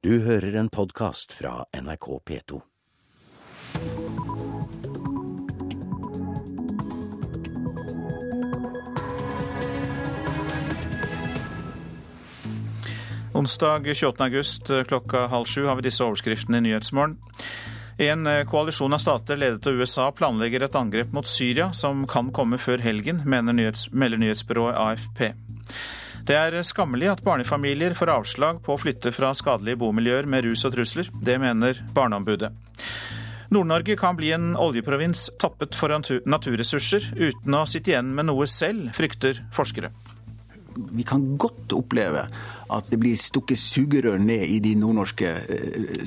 [0.00, 2.60] Du hører en podkast fra NRK P2.
[13.34, 14.24] Onsdag 28.
[14.24, 17.18] august klokka halv sju har vi disse overskriftene i Nyhetsmorgen.
[18.00, 22.56] En koalisjon av stater ledet av USA planlegger et angrep mot Syria som kan komme
[22.56, 23.52] før helgen, melder
[24.16, 25.34] nyhetsbyrået AFP.
[26.30, 30.62] Det er skammelig at barnefamilier får avslag på å flytte fra skadelige bomiljøer med rus
[30.68, 31.08] og trusler.
[31.26, 32.52] Det mener Barneombudet.
[33.50, 38.92] Nord-Norge kan bli en oljeprovins tappet for naturressurser, uten å sitte igjen med noe selv,
[38.94, 39.90] frykter forskere.
[40.94, 42.22] Vi kan godt oppleve
[42.70, 45.32] at det blir stukket sugerør ned i de nordnorske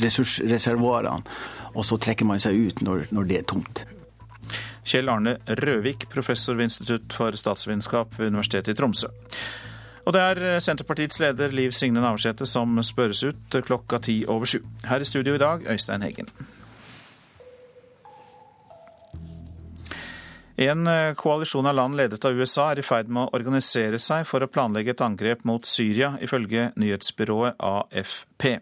[0.06, 1.36] ressursreservoarene,
[1.76, 3.84] og så trekker man seg ut når, når det er tomt.
[4.88, 9.12] Kjell Arne Røvik, professor ved Institutt for statsvitenskap ved Universitetet i Tromsø.
[10.04, 14.60] Og det er Senterpartiets leder Liv Signe Navarsete som spørres ut klokka ti over sju.
[14.90, 16.28] Her i studio i dag, Øystein Heggen.
[20.64, 20.86] En
[21.18, 24.52] koalisjon av land ledet av USA er i ferd med å organisere seg for å
[24.52, 28.60] planlegge et angrep mot Syria, ifølge nyhetsbyrået AFP.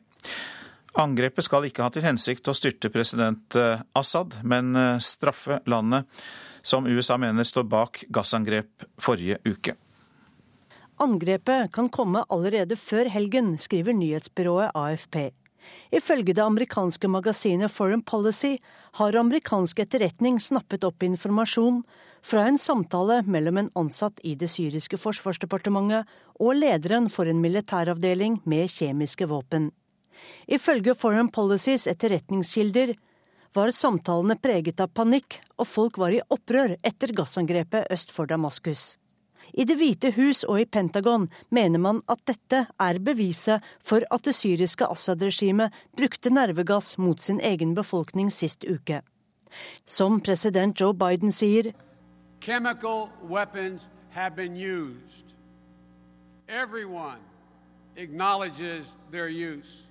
[1.01, 3.57] Angrepet skal ikke ha til hensikt å styrte president
[3.97, 4.71] Assad, men
[5.03, 6.07] straffe landet
[6.63, 9.75] som USA mener står bak gassangrep forrige uke.
[11.01, 15.31] Angrepet kan komme allerede før helgen, skriver nyhetsbyrået AFP.
[15.91, 18.59] Ifølge det amerikanske magasinet Foreign Policy
[18.99, 21.81] har amerikansk etterretning snappet opp informasjon
[22.21, 28.41] fra en samtale mellom en ansatt i det syriske forsvarsdepartementet og lederen for en militæravdeling
[28.45, 29.71] med kjemiske våpen.
[30.45, 32.93] Ifølge Foreign Policies etterretningskilder
[33.57, 39.00] var samtalene preget av panikk, og folk var i opprør etter gassangrepet øst for Damaskus.
[39.53, 44.25] I Det hvite hus og i Pentagon mener man at dette er beviset for at
[44.25, 49.01] det syriske Assad-regimet brukte nervegass mot sin egen befolkning sist uke.
[49.85, 51.73] Som president Joe Biden sier
[52.41, 55.35] Chemical weapons have been used.
[56.47, 57.19] Everyone
[57.97, 59.87] acknowledges their use.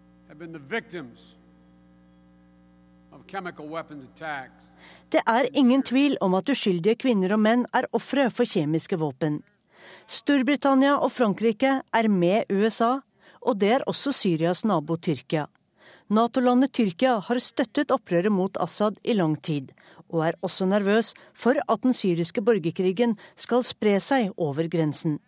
[0.09, 0.18] attacks.
[5.09, 9.41] Det er ingen tvil om at uskyldige kvinner og menn er ofre for kjemiske våpen.
[10.09, 12.99] Storbritannia og Frankrike er med USA,
[13.41, 15.47] og det er også Syrias nabo Tyrkia.
[16.09, 19.73] Nato-landet Tyrkia har støttet opprøret mot Assad i lang tid,
[20.09, 25.19] og er også nervøs for at den syriske borgerkrigen skal spre seg over grensen.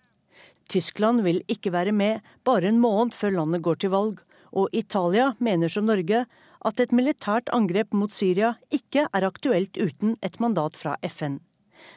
[0.70, 4.20] Tyskland vil ikke være med bare en måned før landet går til valg,
[4.52, 6.24] og Italia mener som Norge
[6.60, 11.38] at et militært angrep mot Syria ikke er aktuelt uten et mandat fra FN.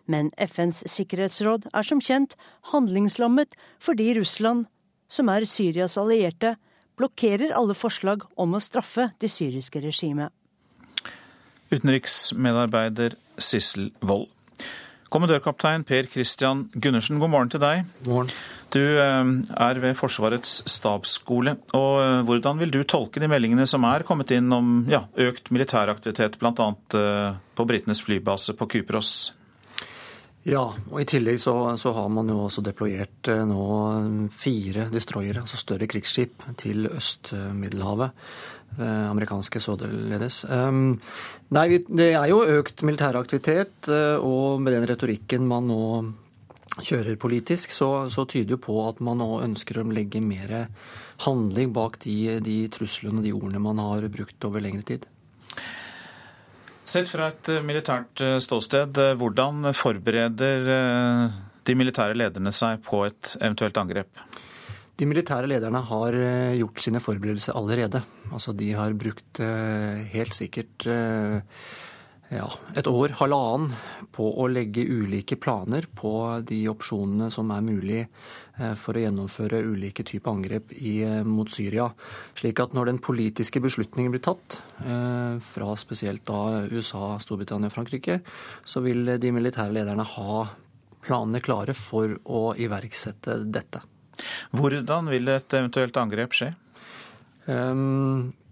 [0.08, 2.38] Men FNs sikkerhetsråd er som kjent
[2.72, 4.68] handlingslammet fordi Russland,
[5.12, 6.56] som er Syrias allierte,
[7.00, 10.32] blokkerer alle forslag om å straffe det syriske regimet.
[11.74, 14.30] Utenriksmedarbeider Sissel Wold.
[15.14, 17.84] Kommandørkaptein Per Christian Gundersen, god morgen til deg.
[18.06, 18.32] God morgen.
[18.74, 21.58] Du er ved Forsvarets stabsskole.
[21.78, 26.40] og Hvordan vil du tolke de meldingene som er kommet inn om ja, økt militæraktivitet,
[26.42, 26.68] bl.a.
[27.54, 29.14] på britenes flybase på Kypros?
[30.44, 33.68] Ja, og i tillegg så, så, har man jo også deployert nå
[34.34, 38.12] fire destroyere, altså større krigsskip, til Øst-Middelhavet.
[38.74, 40.42] Amerikanske således.
[40.50, 45.84] Nei, det er jo økt militær aktivitet, og med den retorikken man nå
[46.82, 50.54] kjører politisk, så, så tyder jo på at man nå ønsker å legge mer
[51.26, 55.06] handling bak de, de truslene og de ordene man har brukt over lengre tid.
[56.84, 60.66] Sett fra et militært ståsted, hvordan forbereder
[61.64, 64.26] de militære lederne seg på et eventuelt angrep?
[65.00, 66.18] De militære lederne har
[66.58, 68.04] gjort sine forberedelser allerede.
[68.34, 70.90] Altså, de har brukt helt sikkert
[72.34, 73.74] ja, et år, halvannen,
[74.14, 76.12] på å legge ulike planer på
[76.46, 78.02] de opsjonene som er mulig
[78.78, 81.88] for å gjennomføre ulike typer angrep i, mot Syria.
[82.38, 84.60] Slik at når den politiske beslutningen blir tatt,
[85.48, 88.20] fra spesielt da USA, Storbritannia og Frankrike,
[88.66, 90.44] så vil de militære lederne ha
[91.04, 93.82] planene klare for å iverksette dette.
[94.54, 96.54] Hvordan vil et eventuelt angrep skje?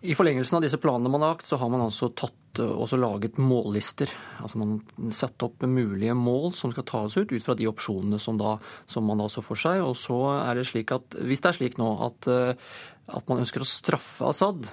[0.02, 3.38] I forlengelsen av disse planene man har lagt, så har man altså tatt også laget
[3.40, 4.10] mållister.
[4.42, 8.18] Altså Man har satt opp mulige mål som skal tas ut, ut fra de opsjonene
[8.20, 8.56] som, da,
[8.90, 9.84] som man da så for seg.
[9.86, 12.32] Og så er det slik at hvis det er slik nå at,
[13.14, 14.72] at man ønsker å straffe Assad,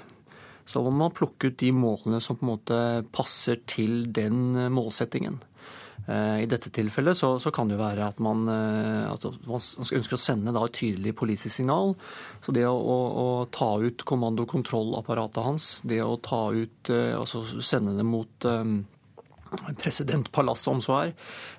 [0.69, 2.81] så må man plukke ut de målene som på en måte
[3.13, 5.39] passer til den målsettingen.
[6.08, 10.20] I dette tilfellet så, så, kan det jo være at man, at man ønsker å
[10.20, 11.93] sende et tydelig politisk signal.
[12.40, 17.44] Så det å, å, ta ut kommando- og kontrollapparatet hans, det å ta ut, altså
[17.60, 18.49] sende det mot
[19.78, 21.12] presidentpalasset, om så er,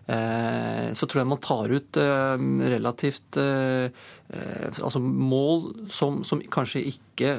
[0.08, 2.38] eh, så tror jeg man tar ut eh,
[2.76, 3.90] relativt eh,
[4.30, 7.32] Altså mål som, som kanskje ikke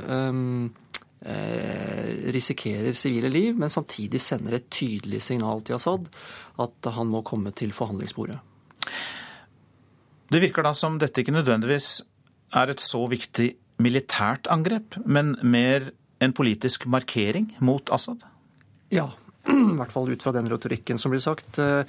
[1.21, 6.07] risikerer sivile liv, men samtidig sender et tydelig signal til Assad
[6.65, 8.39] at han må komme til forhandlingsbordet.
[10.31, 12.01] Det virker da som dette ikke nødvendigvis
[12.57, 13.51] er et så viktig
[13.83, 15.91] militært angrep, men mer
[16.21, 18.23] en politisk markering mot Assad?
[18.93, 19.09] Ja,
[19.49, 21.59] i hvert fall ut fra den retorikken som blir sagt.
[21.59, 21.83] Eh,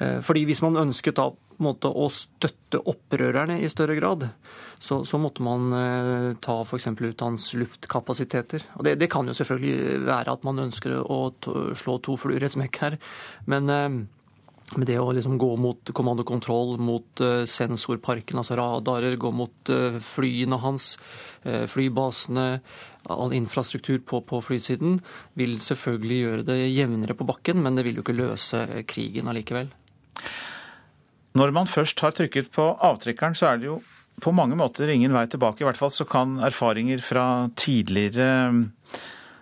[0.00, 1.28] eh, fordi hvis man ønsket da
[1.62, 4.26] måte, å støtte opprørerne i større grad,
[4.82, 6.90] så, så måtte man eh, ta f.eks.
[7.00, 8.66] ut hans luftkapasiteter.
[8.78, 11.20] Og det, det, kan jo selvfølgelig være at man ønsker å
[11.78, 12.98] slå to fluer i et smekk her,
[13.50, 13.70] men
[14.74, 19.72] med det å liksom gå mot kommandokontroll, mot sensorparken, altså radarer, gå mot
[20.02, 20.94] flyene hans,
[21.44, 22.46] flybasene,
[23.12, 24.98] all infrastruktur på, på, flysiden
[25.38, 29.70] vil selvfølgelig gjøre det jevnere på bakken, men det vil jo ikke løse krigen allikevel.
[31.34, 33.80] Når man først har trykket på avtrekkeren, så er det jo
[34.22, 35.64] på mange måter ingen vei tilbake.
[35.64, 37.24] I hvert fall så kan erfaringer fra
[37.58, 38.60] tidligere mm,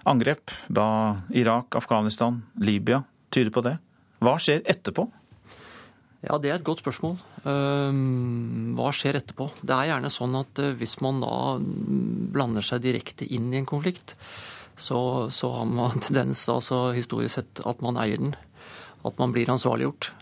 [0.08, 0.86] angrep, da
[1.36, 3.76] Irak, Afghanistan, Libya, tyde på det.
[4.24, 5.04] Hva skjer etterpå?
[6.22, 7.18] Ja, Det er et godt spørsmål.
[7.50, 9.50] Ehm, hva skjer etterpå?
[9.60, 13.66] Det er gjerne sånn at eh, hvis man da blander seg direkte inn i en
[13.66, 14.14] konflikt,
[14.78, 18.36] så, så har man tendens, altså historisk sett, at man eier den.
[19.04, 20.12] At man blir ansvarliggjort.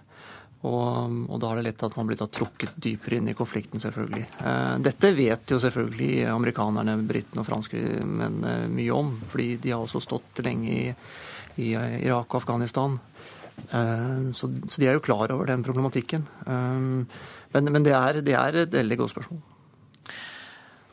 [0.60, 3.80] Og, og, da er det lett at man blir da trukket dypere inn i konflikten,
[3.80, 4.26] selvfølgelig.
[4.44, 9.14] Eh, dette vet jo selvfølgelig amerikanerne, britene og franskmennene mye om.
[9.30, 10.82] Fordi de har også stått lenge i,
[11.64, 12.98] i Irak og Afghanistan.
[13.68, 16.28] Eh, så, de er jo klar over den problematikken.
[16.44, 16.84] Eh,
[17.54, 19.40] men, men det, er, det, er, et veldig godt spørsmål.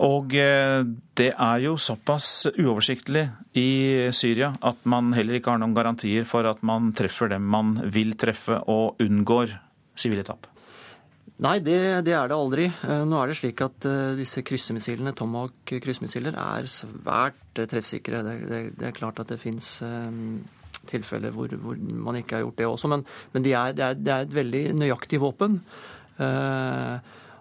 [0.05, 0.83] Og eh,
[1.17, 3.23] det er jo såpass uoversiktlig
[3.57, 3.69] i
[4.13, 8.13] Syria at man heller ikke har noen garantier for at man treffer dem man vil
[8.19, 9.55] treffe, og unngår
[9.97, 10.45] sivile tap.
[11.41, 12.65] Nei, det, det, er det aldri.
[13.05, 13.85] Nå er det slik at
[14.17, 18.23] disse kryssemissilene, Tomahawk-kryssemissiler er svært treffsikre.
[18.25, 19.75] Det, det, det, er klart at det fins
[20.89, 22.91] tilfeller hvor, hvor, man ikke har gjort det også.
[22.91, 25.59] Men, men er, er, det, er, et veldig nøyaktig våpen.
[26.17, 26.97] Uh,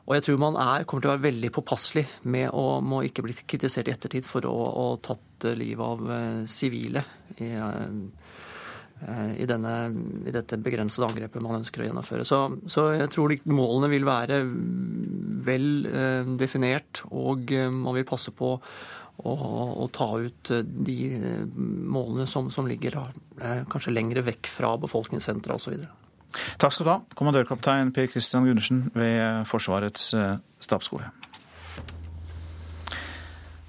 [0.07, 3.25] og jeg tror man er, kommer til å være veldig påpasselig med å må ikke
[3.27, 7.03] bli kritisert i ettertid for å ha tatt livet av eh, sivile
[7.43, 9.73] i, uh, i, denne,
[10.25, 12.25] i, dette begrensede angrepet man ønsker å gjennomføre.
[12.25, 12.39] Så,
[12.71, 14.39] så jeg tror målene vil være
[15.47, 18.55] vel uh, definert, og man vil passe på
[19.25, 24.75] og, ta ut eh, de eh, målene som, som ligger eh, kanskje lengre vekk fra
[24.83, 25.79] befolkningssentra osv.
[26.61, 30.13] Takk skal du ha, kommandørkaptein Per Christian Gundersen ved Forsvarets
[30.63, 31.11] stabsskole.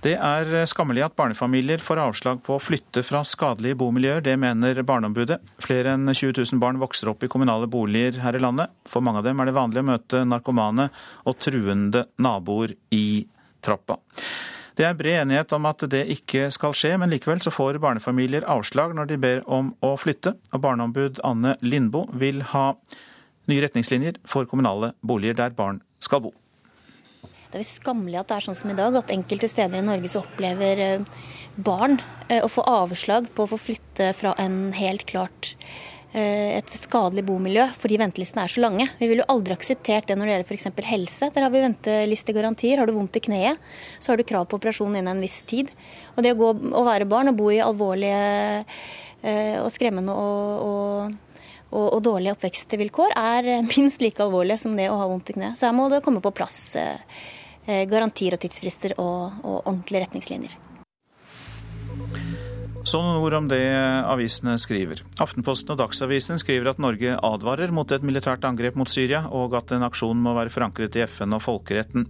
[0.05, 4.21] Det er skammelig at barnefamilier får avslag på å flytte fra skadelige bomiljøer.
[4.23, 5.39] Det mener Barneombudet.
[5.63, 8.71] Flere enn 20 000 barn vokser opp i kommunale boliger her i landet.
[8.87, 10.87] For mange av dem er det vanlig å møte narkomane
[11.25, 13.25] og truende naboer i
[13.65, 13.97] trappa.
[14.77, 18.45] Det er bred enighet om at det ikke skal skje, men likevel så får barnefamilier
[18.45, 20.35] avslag når de ber om å flytte.
[20.53, 22.67] Og barneombud Anne Lindboe vil ha
[23.49, 26.33] nye retningslinjer for kommunale boliger der barn skal bo.
[27.47, 29.87] Det er jo skammelig at det er sånn som i dag, at enkelte steder i
[29.87, 31.21] Norge så opplever eh,
[31.55, 31.95] barn
[32.27, 35.55] eh, å få avslag på å få flytte fra en helt klart
[36.17, 38.87] et skadelig bomiljø fordi ventelistene er så lange.
[38.99, 40.67] Vi ville jo aldri akseptert det når det gjelder f.eks.
[40.89, 41.29] helse.
[41.35, 42.81] Der har vi ventelistegarantier.
[42.81, 43.61] Har du vondt i kneet,
[43.99, 45.71] så har du krav på operasjon innen en viss tid.
[46.15, 48.21] Og det å, gå, å være barn og bo i alvorlige
[49.21, 54.89] eh, og skremmende og, og, og, og dårlige oppvekstvilkår er minst like alvorlig som det
[54.91, 55.59] å ha vondt i kneet.
[55.59, 60.57] Så her må det komme på plass eh, garantier og tidsfrister og ordentlige retningslinjer.
[62.87, 63.59] Så noen ord om det
[64.07, 65.01] avisene skriver.
[65.19, 69.73] Aftenposten og Dagsavisen skriver at Norge advarer mot et militært angrep mot Syria, og at
[69.75, 72.05] en aksjon må være forankret i FN og folkeretten.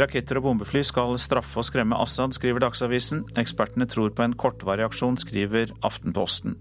[0.00, 3.26] Raketter og bombefly skal straffe og skremme Assad, skriver Dagsavisen.
[3.36, 6.56] Ekspertene tror på en kortvarig aksjon, skriver Aftenposten.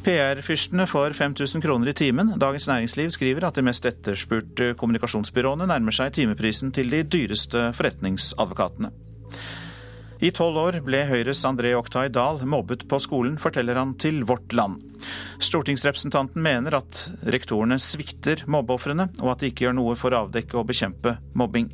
[0.00, 2.32] PR-fyrstene får 5000 kroner i timen.
[2.40, 9.09] Dagens Næringsliv skriver at de mest etterspurte kommunikasjonsbyråene nærmer seg timeprisen til de dyreste forretningsadvokatene.
[10.20, 14.52] I tolv år ble Høyres André Oktay Dahl mobbet på skolen, forteller han til Vårt
[14.52, 14.82] Land.
[15.40, 20.60] Stortingsrepresentanten mener at rektorene svikter mobbeofrene, og at de ikke gjør noe for å avdekke
[20.60, 21.70] og bekjempe mobbing.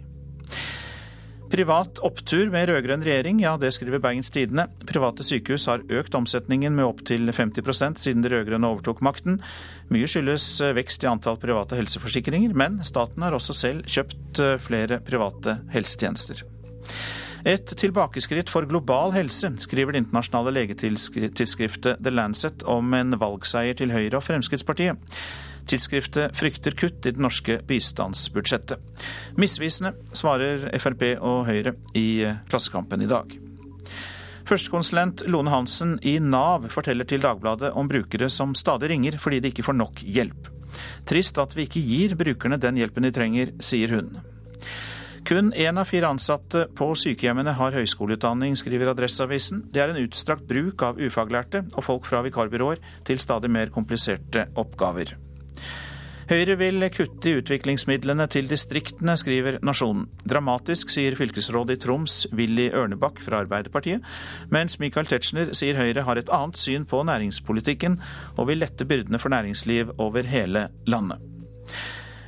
[1.51, 4.69] Privat opptur med rød-grønn regjering, ja det skriver Bergens Tidende.
[4.87, 9.41] Private sykehus har økt omsetningen med opptil 50% siden de rød-grønne overtok makten.
[9.91, 10.49] Mye skyldes
[10.79, 16.47] vekst i antall private helseforsikringer, men staten har også selv kjøpt flere private helsetjenester.
[17.47, 23.95] Et tilbakeskritt for global helse, skriver det internasjonale legetidsskriftet The Lancet om en valgseier til
[23.95, 24.99] Høyre og Fremskrittspartiet.
[25.71, 28.83] Tidsskriftet frykter kutt i det norske bistandsbudsjettet.
[29.39, 33.39] Misvisende, svarer Frp og Høyre i Klassekampen i dag.
[34.47, 39.55] Førstekonsulent Lone Hansen i Nav forteller til Dagbladet om brukere som stadig ringer fordi de
[39.55, 40.51] ikke får nok hjelp.
[41.07, 44.17] Trist at vi ikke gir brukerne den hjelpen de trenger, sier hun.
[45.27, 49.65] Kun én av fire ansatte på sykehjemmene har høyskoleutdanning, skriver Adresseavisen.
[49.75, 52.79] Det er en utstrakt bruk av ufaglærte og folk fra vikarbyråer
[53.09, 55.17] til stadig mer kompliserte oppgaver.
[56.31, 60.07] Høyre vil kutte i utviklingsmidlene til distriktene, skriver Nasjonen.
[60.31, 64.07] Dramatisk, sier fylkesrådet i Troms Willy Ørnebakk fra Arbeiderpartiet,
[64.55, 67.99] mens Michael Tetzschner sier Høyre har et annet syn på næringspolitikken
[68.37, 71.33] og vil lette byrdene for næringsliv over hele landet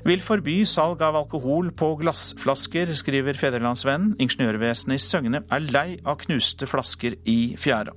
[0.09, 4.15] vil forby salg av alkohol på glassflasker, skriver Fedrelandsvennen.
[4.23, 7.93] Ingeniørvesenet i Søgne er lei av knuste flasker i fjæra.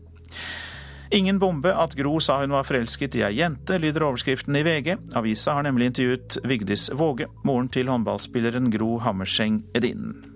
[1.15, 4.93] Ingen bombe at Gro sa hun var forelsket i ei jente, lyder overskriften i VG.
[5.19, 10.30] Avisa har nemlig intervjuet Vigdis Våge, moren til håndballspilleren Gro Hammerseng Edinen.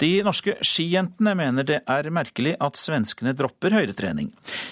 [0.00, 4.30] De norske skijentene mener det er merkelig at svenskene dropper høydetrening.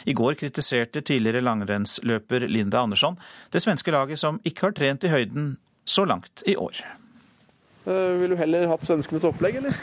[0.09, 3.19] I går kritiserte tidligere langrennsløper Linda Andersson
[3.53, 5.53] det svenske laget som ikke har trent i høyden
[5.89, 6.81] så langt i år.
[7.89, 9.77] Uh, vil du heller hatt svenskenes opplegg, eller?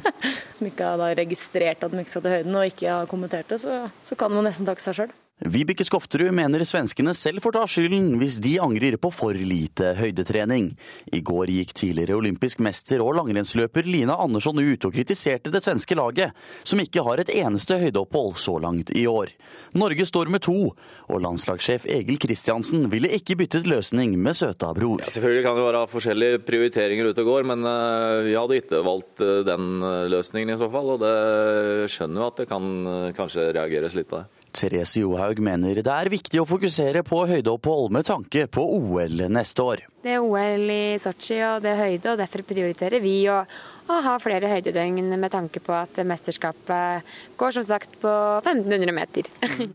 [0.56, 3.60] som ikke har registrert at de ikke skal til høyden og ikke har kommentert det,
[3.64, 5.12] så, så kan man nesten takke seg sjøl.
[5.42, 10.68] Vibeke Skofterud mener svenskene selv får ta skylden hvis de angrer på for lite høydetrening.
[11.10, 15.96] I går gikk tidligere olympisk mester og langrennsløper Lina Andersson ut og kritiserte det svenske
[15.98, 16.30] laget,
[16.62, 19.32] som ikke har et eneste høydeopphold så langt i år.
[19.74, 20.70] Norge står med to,
[21.10, 25.02] og landslagssjef Egil Kristiansen ville ikke byttet løsning med Søta-bror.
[25.02, 28.84] Ja, selvfølgelig kan det være forskjellige prioriteringer ute og går, men eh, vi hadde ikke
[28.86, 30.94] valgt eh, den eh, løsningen i så fall.
[30.94, 32.70] Og det skjønner jo at det kan
[33.18, 34.41] kanskje reageres litt på det.
[34.52, 39.64] Therese Johaug mener det er viktig å fokusere på høydeopphold med tanke på OL neste
[39.64, 39.84] år.
[40.02, 43.42] Det er OL i Sotsji og det er høyde, og derfor prioriterer vi å,
[43.88, 48.12] å ha flere høydedøgn med tanke på at mesterskapet går som sagt på
[48.44, 49.32] 1500 meter.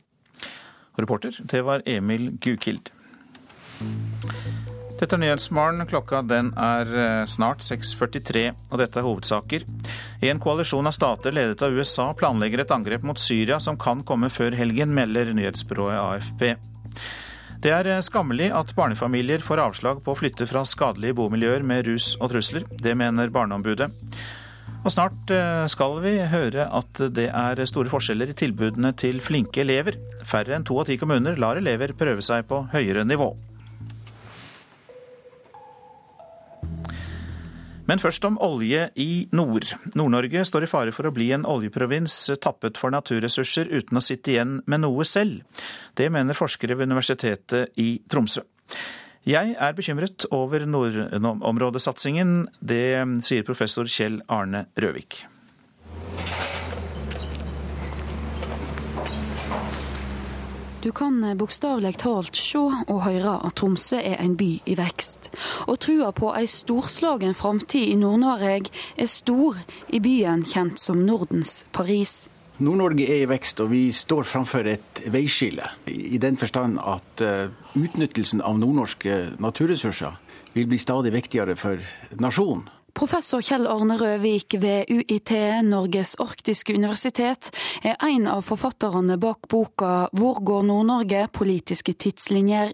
[0.98, 2.90] Reporter, det var Emil Gukild.
[4.98, 5.86] Dette er Nyhetsmorgen.
[5.86, 9.66] Klokka den er eh, snart 6.43, og dette er hovedsaker.
[10.26, 14.32] En koalisjon av stater ledet av USA planlegger et angrep mot Syria som kan komme
[14.34, 16.48] før helgen, melder nyhetsbyrået AFP.
[17.62, 21.86] Det er eh, skammelig at barnefamilier får avslag på å flytte fra skadelige bomiljøer med
[21.92, 22.66] rus og trusler.
[22.82, 23.92] Det mener Barneombudet.
[24.82, 29.62] Og snart eh, skal vi høre at det er store forskjeller i tilbudene til flinke
[29.62, 30.02] elever.
[30.26, 33.36] Færre enn to av ti kommuner lar elever prøve seg på høyere nivå.
[37.88, 39.70] Men først om olje i nord.
[39.96, 44.34] Nord-Norge står i fare for å bli en oljeprovins tappet for naturressurser uten å sitte
[44.34, 45.46] igjen med noe selv.
[45.96, 48.44] Det mener forskere ved Universitetet i Tromsø.
[49.28, 52.46] Jeg er bekymret over nordområdesatsingen.
[52.60, 55.26] Det sier professor Kjell Arne Røvik.
[60.88, 65.28] Du kan eh, bokstavelig talt se og høre at Tromsø er en by i vekst.
[65.68, 69.60] Og trua på ei storslagen framtid i Nord-Norge er stor
[69.92, 72.30] i byen kjent som Nordens Paris.
[72.64, 75.68] Nord-Norge er i vekst, og vi står framfor et veiskille.
[75.92, 80.16] I den forstand at uh, utnyttelsen av nordnorske naturressurser
[80.56, 81.84] vil bli stadig viktigere for
[82.16, 82.64] nasjonen.
[82.98, 85.30] Professor Kjell Arne Røvik ved UiT,
[85.68, 87.52] Norges arktiske universitet,
[87.86, 91.28] er en av forfatterne bak boka 'Hvor går Nord-Norge?
[91.32, 92.74] Politiske tidslinjer'.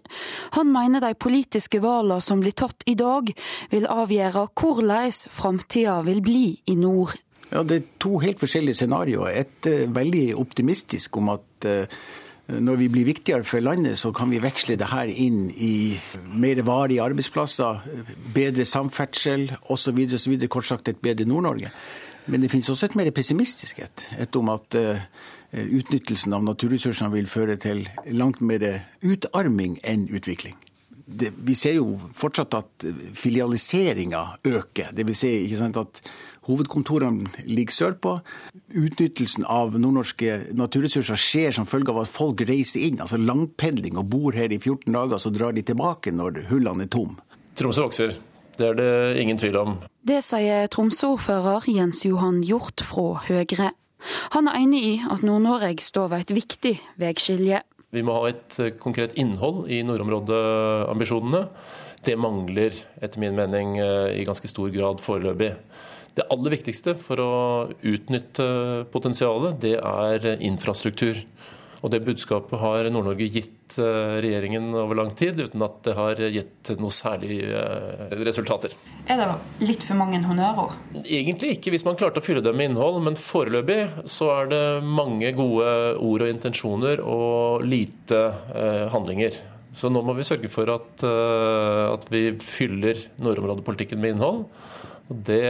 [0.56, 3.34] Han mener de politiske valgene som blir tatt i dag,
[3.70, 7.18] vil avgjøre hvordan framtida vil bli i nord.
[7.52, 9.28] Ja, Det er to helt forskjellige scenarioer.
[9.28, 11.84] Et uh, veldig optimistisk om at uh,
[12.48, 15.96] når vi blir viktigere for landet, så kan vi veksle det her inn i
[16.36, 17.80] mer varige arbeidsplasser,
[18.34, 20.02] bedre samferdsel osv.
[20.14, 20.34] osv.
[20.48, 21.70] Kort sagt et bedre Nord-Norge.
[22.26, 24.04] Men det finnes også et mer pessimistisk et.
[24.20, 25.00] Et om at uh,
[25.52, 30.56] utnyttelsen av naturressursene vil føre til langt mer utarming enn utvikling.
[31.04, 32.86] Det, vi ser jo fortsatt at
[33.16, 34.92] filialiseringa øker.
[34.96, 36.00] Det vil si ikke sant, at
[36.44, 38.18] Hovedkontorene ligger sørpå.
[38.76, 44.10] Utnyttelsen av nordnorske naturressurser skjer som følge av at folk reiser inn, altså langpendling, og
[44.12, 47.20] bor her i 14 dager, så drar de tilbake når hullene er tomme.
[47.56, 48.16] Tromsø vokser.
[48.54, 48.90] Det er det
[49.22, 49.78] ingen tvil om.
[50.06, 53.72] Det sier Tromsø-ordfører Jens Johan Hjort fra Høyre.
[54.36, 57.62] Han er enig i at Nord-Norge står ved et viktig veiskilje.
[57.94, 61.44] Vi må ha et eh, konkret innhold i nordområdeambisjonene.
[62.04, 65.54] Det mangler etter min mening eh, i ganske stor grad foreløpig.
[66.14, 67.32] Det aller viktigste for å
[67.82, 68.46] utnytte
[68.94, 71.24] potensialet, det er infrastruktur.
[71.84, 76.20] Og Det budskapet har Nord-Norge gitt eh, regjeringen over lang tid, uten at det har
[76.32, 78.72] gitt noe særlig eh, resultater.
[79.04, 79.26] Er det
[79.60, 80.78] litt for mange honnørord?
[81.02, 83.02] Egentlig ikke, hvis man klarte å fylle dem med innhold.
[83.04, 85.66] Men foreløpig så er det mange gode
[86.00, 88.22] ord og intensjoner og lite
[88.54, 89.36] eh, handlinger.
[89.76, 94.44] Så nå må vi sørge for at, at vi fyller nordområdepolitikken med innhold.
[95.12, 95.44] Og Det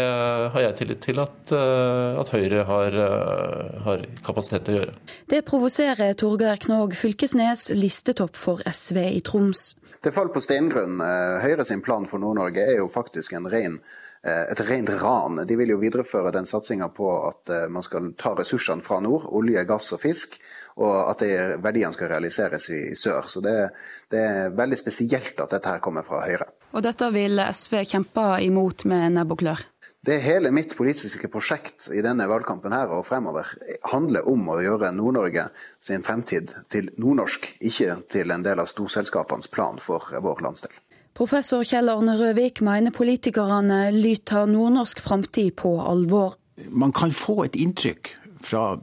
[0.50, 4.94] har jeg tillit til at, eh, at Høyre har, eh, har, kapasitet til å gjøre.
[5.30, 9.76] Det provoserer Torgeir Knag Fylkesnes, listetopp for SV i Troms.
[10.02, 10.98] Det faller på steingrunn.
[11.00, 13.80] Eh, Høyre sin plan for Nord-Norge er jo faktisk en ren
[14.24, 15.36] et rent ran.
[15.44, 19.66] De vil jo videreføre den satsinga på at man skal ta ressursene fra nord, olje,
[19.68, 20.38] gass og fisk,
[20.80, 21.20] og at
[21.60, 23.28] verdiene skal realiseres i, i sør.
[23.28, 23.68] Så det,
[24.08, 26.48] det, er veldig spesielt at dette her kommer fra Høyre.
[26.74, 29.62] Og dette vil SV kjempe imot med nebb og klør?
[30.04, 33.48] Det hele mitt politiske prosjekt i denne valgkampen her og fremover
[33.88, 35.46] handler om å gjøre Nord-Norge
[35.80, 40.74] sin fremtid til nordnorsk, ikke til en del av storselskapenes plan for vår landsdel.
[41.16, 46.34] Professor Kjell Arne Røvik mener politikerne lytter nordnorsk framtid på alvor.
[46.68, 48.12] Man kan få et inntrykk
[48.44, 48.74] fra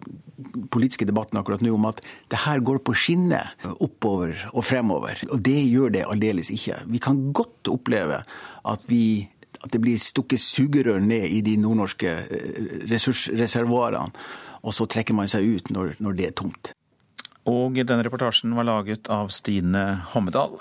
[0.73, 5.21] politiske debatten akkurat nå om at det her går på skinner oppover og fremover.
[5.31, 6.81] Og det gjør det aldeles ikke.
[6.91, 9.29] Vi kan godt oppleve at, vi,
[9.61, 14.11] at det blir stukket sugerør ned i de nordnorske eh, ressursreservoarene,
[14.61, 16.73] og så trekker man seg ut når, når det er tomt.
[17.49, 20.59] Og denne reportasjen var laget av Stine Hommedal.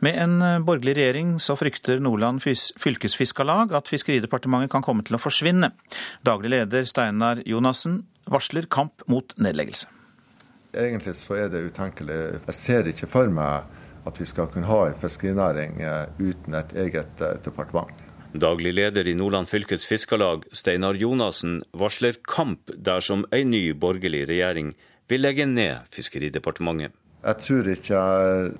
[0.00, 5.20] Med en eh, borgerlig regjering så frykter Nordland fylkesfiskarlag at Fiskeridepartementet kan komme til å
[5.20, 5.72] forsvinne.
[6.24, 9.90] Daglig leder Steinar Jonassen varsler kamp mot nedleggelse.
[10.72, 12.18] Egentlig så er det utenkelig.
[12.46, 13.66] Jeg ser ikke for meg
[14.08, 17.90] at vi skal kunne ha en fiskerinæring eh, uten et eget eh, departement.
[18.30, 24.70] Daglig leder i Nordland fylkes fiskarlag, Steinar Jonassen, varsler kamp dersom en ny borgerlig regjering
[25.10, 26.94] vil legge ned Fiskeridepartementet.
[27.20, 28.00] Jeg tror ikke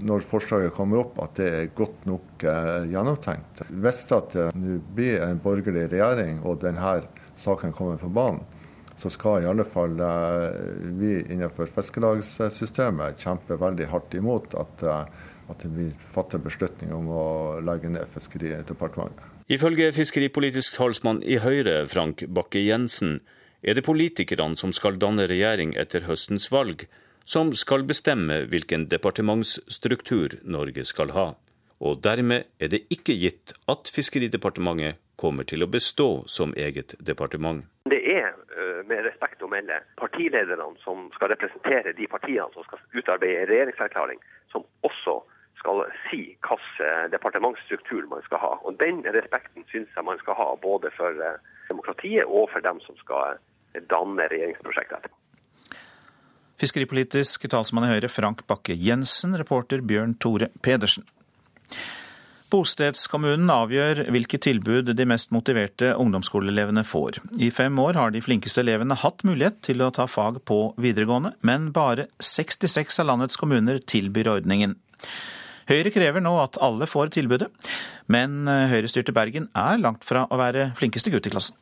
[0.05, 3.63] når forslaget kommer opp at det er godt nok eh, gjennomtenkt.
[3.73, 6.99] Hvis det nå blir en borgerlig regjering og denne
[7.41, 8.45] saken kommer på banen,
[9.01, 10.61] så skal i alle fall eh,
[11.01, 17.27] vi innenfor fiskelagssystemet kjempe veldig hardt imot at, eh, at vi fatter beslutning om å
[17.65, 19.25] legge ned Fiskeridepartementet.
[19.51, 23.23] Ifølge fiskeripolitisk talsmann i Høyre, Frank Bakke-Jensen,
[23.65, 26.85] er det politikerne som skal danne regjering etter høstens valg,
[27.31, 31.27] som skal bestemme hvilken departementsstruktur Norge skal ha.
[31.81, 37.63] Og dermed er det ikke gitt at Fiskeridepartementet kommer til å bestå som eget departement.
[37.93, 42.83] Det er eh, med respekt å melde partilederne som skal representere de partiene som skal
[42.99, 44.19] utarbeide regjeringserklæring,
[44.51, 45.21] som også
[45.61, 48.53] skal si hvilken eh, departementsstruktur man skal ha.
[48.67, 51.39] Og Den respekten syns jeg man skal ha både for eh,
[51.71, 53.39] demokratiet og for dem som skal
[53.87, 55.21] danne regjeringsprosjektet etterpå.
[56.61, 61.07] Fiskeripolitisk talsmann i Høyre Frank Bakke Jensen, reporter Bjørn Tore Pedersen.
[62.51, 67.21] Bostedskommunen avgjør hvilke tilbud de mest motiverte ungdomsskoleelevene får.
[67.39, 71.33] I fem år har de flinkeste elevene hatt mulighet til å ta fag på videregående,
[71.47, 74.75] men bare 66 av landets kommuner tilbyr ordningen.
[75.71, 77.49] Høyre krever nå at alle får tilbudet,
[78.11, 81.57] men høyrestyrte Bergen er langt fra å være flinkeste gutt i klassen.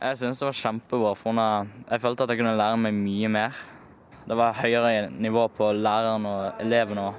[0.00, 3.64] Jeg synes det var kjempebra, for jeg følte at jeg kunne lære meg mye mer.
[4.24, 7.14] Det var høyere nivå på læreren og elevene og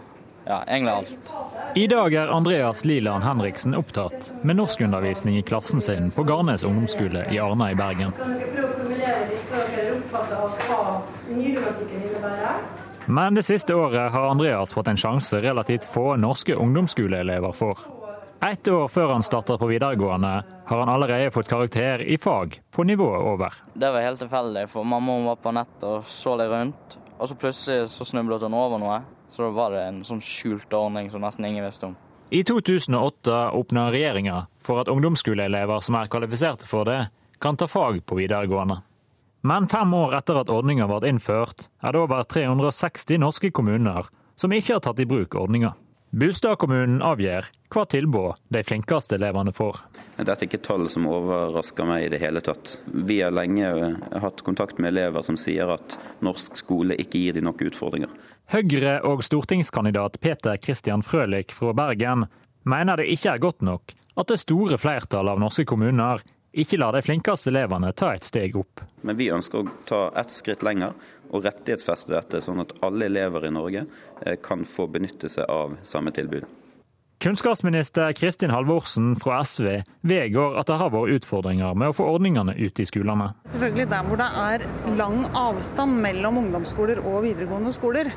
[0.46, 1.34] ja, egentlig alt.
[1.76, 7.26] I dag er Andreas Liland Henriksen opptatt med norskundervisning i klassen sin på Garnes ungdomsskole
[7.32, 8.14] i Arna i Bergen.
[13.06, 18.01] Men det siste året har Andreas fått en sjanse relativt få norske ungdomsskoleelever får.
[18.42, 22.84] Ett år før han starter på videregående, har han allerede fått karakter i fag på
[22.84, 23.54] nivået over.
[23.74, 26.96] Det var helt tilfeldig, for mamma var på nett og så litt rundt.
[27.20, 28.96] Og så plutselig så snublet hun over noe.
[29.30, 31.94] Så da var det en sånn skjult ordning som nesten ingen visste om.
[32.34, 38.02] I 2008 åpna regjeringa for at ungdomsskoleelever som er kvalifiserte for det, kan ta fag
[38.10, 38.80] på videregående.
[39.46, 44.50] Men fem år etter at ordninga ble innført, er det over 360 norske kommuner som
[44.50, 45.76] ikke har tatt i bruk ordninga.
[46.12, 49.78] Bustad kommunen avgjør hva tilbud de flinkeste elevene får.
[50.18, 52.74] Dette er ikke tall som overrasker meg i det hele tatt.
[52.92, 53.70] Vi har lenge
[54.20, 58.12] hatt kontakt med elever som sier at norsk skole ikke gir dem nok utfordringer.
[58.52, 62.28] Høyre- og stortingskandidat Peter Christian Frølich fra Bergen
[62.68, 66.20] mener det ikke er godt nok at det store flertallet av norske kommuner
[66.52, 68.84] ikke lar de flinkeste elevene ta et steg opp.
[69.08, 70.92] Men vi ønsker å ta ett skritt lenger
[71.32, 73.86] og rettighetsfeste dette, sånn at alle elever i Norge
[74.26, 76.48] eh, kan få benytte seg av samme tilbud.
[77.22, 82.56] Kunnskapsminister Kristin Halvorsen fra SV vedgår at det har vært utfordringer med å få ordningene
[82.58, 83.28] ut i skolene.
[83.46, 84.66] Selvfølgelig der hvor det er
[84.98, 88.10] lang avstand mellom ungdomsskoler og videregående skoler.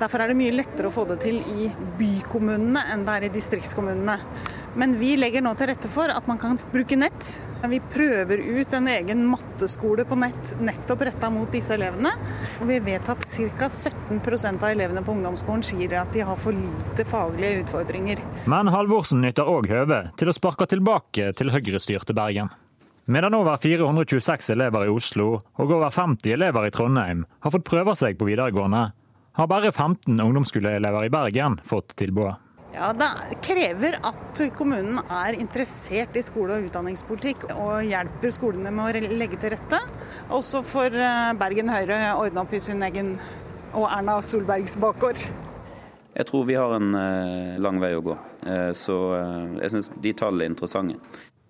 [0.00, 1.68] Derfor er det mye lettere å få det til i
[2.00, 4.16] bykommunene enn det er i distriktskommunene.
[4.76, 7.30] Men vi legger nå til rette for at man kan bruke nett.
[7.66, 12.12] Vi prøver ut en egen matteskole på nett nettopp retta mot disse elevene.
[12.60, 13.70] Og vi vet at ca.
[13.72, 18.20] 17% av elevene på ungdomsskolen sier at de har for lite faglige utfordringer.
[18.44, 22.52] Men Halvorsen nytter òg høvet til å sparke tilbake til høyrestyrte Bergen.
[23.08, 27.96] Medan over 426 elever i Oslo og over 50 elever i Trondheim har fått prøve
[27.96, 28.90] seg på videregående,
[29.36, 32.42] har bare 15 ungdomsskoleelever i Bergen fått tilbudet.
[32.76, 38.98] Ja, Det krever at kommunen er interessert i skole- og utdanningspolitikk og hjelper skolene med
[39.00, 39.78] å legge til rette.
[40.28, 43.14] Også for eh, Bergen Høyre ordne opp i sin egen
[43.72, 45.16] og Erna Solbergs bakgård.
[46.16, 49.00] Jeg tror vi har en eh, lang vei å gå, eh, så
[49.62, 51.00] jeg syns de tallene er interessante.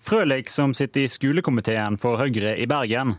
[0.06, 3.16] Frølik, som sitter i skolekomiteen for Høyre i Bergen,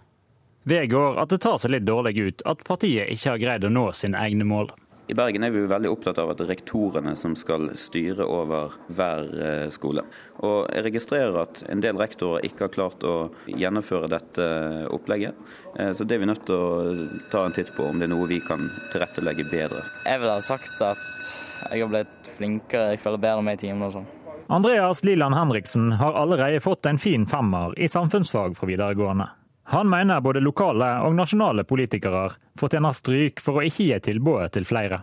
[0.63, 3.89] vedgår at det tar seg litt dårlig ut at partiet ikke har greid å nå
[3.91, 4.71] sine egne mål.
[5.07, 8.73] I Bergen er vi veldig opptatt av at det er rektorene som skal styre over
[8.91, 10.03] hver eh, skole.
[10.43, 14.47] Og Jeg registrerer at en del rektorer ikke har klart å gjennomføre dette
[14.91, 15.39] opplegget.
[15.79, 18.13] Eh, så det er vi nødt til å ta en titt på, om det er
[18.17, 19.85] noe vi kan tilrettelegge bedre.
[20.03, 21.31] Jeg ville ha sagt at
[21.71, 24.13] jeg har blitt flinkere, jeg føler bedre med i timen og sånn.
[24.51, 29.31] Andreas Liland Henriksen har allerede fått en fin femmer i samfunnsfag fra videregående.
[29.69, 34.67] Han mener både lokale og nasjonale politikere fortjener stryk for å ikke gi tilbudet til
[34.67, 35.01] flere.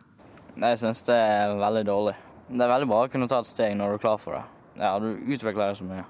[0.56, 2.14] Jeg syns det er veldig dårlig.
[2.48, 4.44] Det er veldig bra å kunne ta et steg når du er klar for det.
[4.80, 6.06] Ja, Du utvikler deg så mye.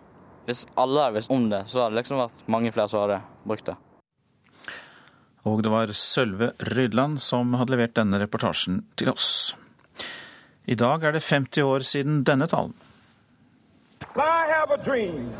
[0.46, 3.18] Hvis alle hadde visst om det, så hadde det liksom vært mange flere som hadde
[3.48, 3.76] brukt det.
[5.44, 9.54] Og det var Sølve Rydland som hadde levert denne reportasjen til oss.
[10.64, 12.72] I dag er det 50 år siden denne talen.
[14.14, 15.32] I have a dream.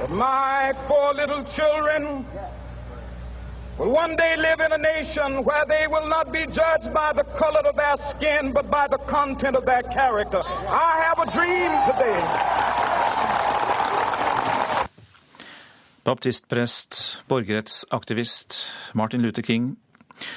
[0.00, 2.24] That my four little children
[3.78, 7.24] will one day live in a nation where they will not be judged by the
[7.36, 10.40] color of their skin, but by the content of their character.
[10.88, 12.20] I have a dream today.
[16.04, 19.76] Baptistprest, borgerrettsaktivist Martin Luther King.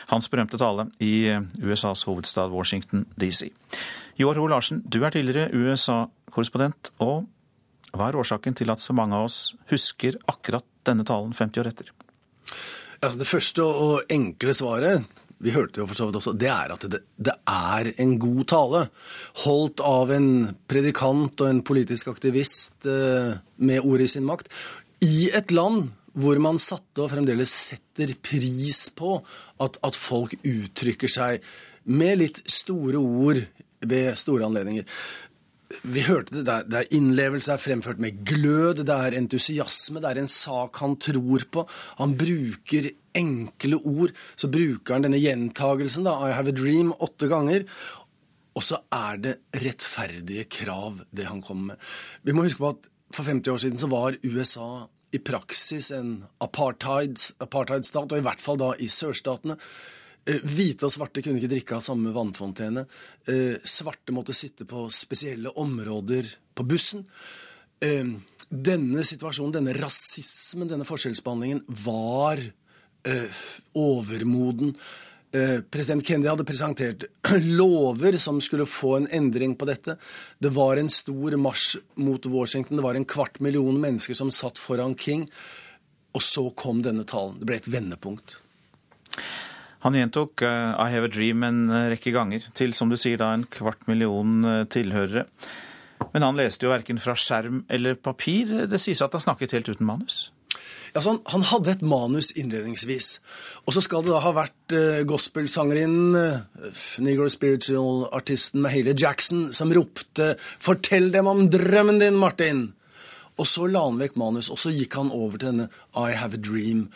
[0.08, 3.52] Hans berømte tale i USAs hovedstad Washington DC.
[4.20, 7.26] Joar Ho Larsen, du er tidligere USA-korrespondent og
[7.94, 11.70] hva er årsaken til at så mange av oss husker akkurat denne talen 50 år
[11.70, 11.92] etter?
[13.04, 16.72] Altså det første og enkle svaret vi hørte jo for så vidt også, det er
[16.72, 18.84] at det, det, er en god tale.
[19.44, 20.30] Holdt av en
[20.72, 24.48] predikant og en politisk aktivist eh, med ordet i sin makt.
[25.04, 29.18] I et land hvor man satte og fremdeles setter pris på
[29.66, 31.44] at, at folk uttrykker seg
[31.92, 33.42] med litt store ord
[33.84, 34.86] ved store anledninger
[35.82, 40.22] vi hørte det, det er innlevelse, er fremført med glød, det er entusiasme, det er
[40.22, 41.66] en sak han tror på.
[42.00, 44.14] Han bruker enkle ord.
[44.36, 47.68] Så bruker han denne gjentagelsen, da, I have a dream, åtte ganger.
[48.54, 51.88] Og så er det rettferdige krav, det han kommer med.
[52.22, 56.24] Vi må huske på at for 50 år siden så var USA i praksis en
[56.42, 59.58] apartheidstat, apartheid og i hvert fall da i sørstatene.
[60.24, 62.86] Eh, hvite og svarte kunne ikke drikke av samme vannfontene.
[63.28, 67.04] Eh, svarte måtte sitte på spesielle områder på bussen.
[67.84, 68.08] Eh,
[68.48, 72.40] denne situasjonen, denne rasismen, denne forskjellsbehandlingen, var
[73.76, 74.70] overmoden.
[75.74, 77.04] President Kennedy hadde presentert
[77.60, 79.98] lover som skulle få en endring på dette.
[80.40, 82.80] Det var en stor marsj mot Washington.
[82.80, 85.28] Det var en kvart million mennesker som satt foran King.
[86.16, 87.42] Og så kom denne talen.
[87.42, 88.38] Det ble et vendepunkt.
[89.84, 93.20] Han gjentok uh, I have a dream en eh, rekke ganger, til som du sier
[93.20, 95.26] da en kvart million uh, tilhørere.
[96.14, 98.52] Men han leste jo verken fra skjerm eller papir.
[98.70, 100.30] Det sies at han snakket helt uten manus.
[100.94, 103.18] Ja, han, han, hadde et manus innledningsvis.
[103.66, 106.44] Og så skal det da ha vært eh, gospelsangerinnen,
[107.02, 112.68] Negro Spiritual-artisten Mahalia Jackson, som ropte 'Fortell dem om drømmen din, Martin'.
[113.42, 116.38] Og så la han vekk manus, og så gikk han over til denne 'I have
[116.38, 116.92] a dream'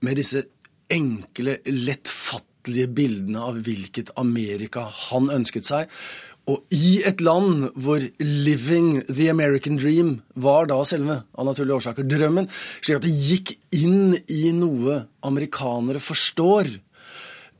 [0.00, 0.44] med disse
[0.92, 5.90] enkle, lettfattelige bildene av hvilket Amerika han ønsket seg.
[6.50, 12.08] Og i et land hvor 'living the American dream' var da selve av naturlige årsaker
[12.08, 12.48] drømmen,
[12.82, 16.66] slik at det gikk inn i noe amerikanere forstår.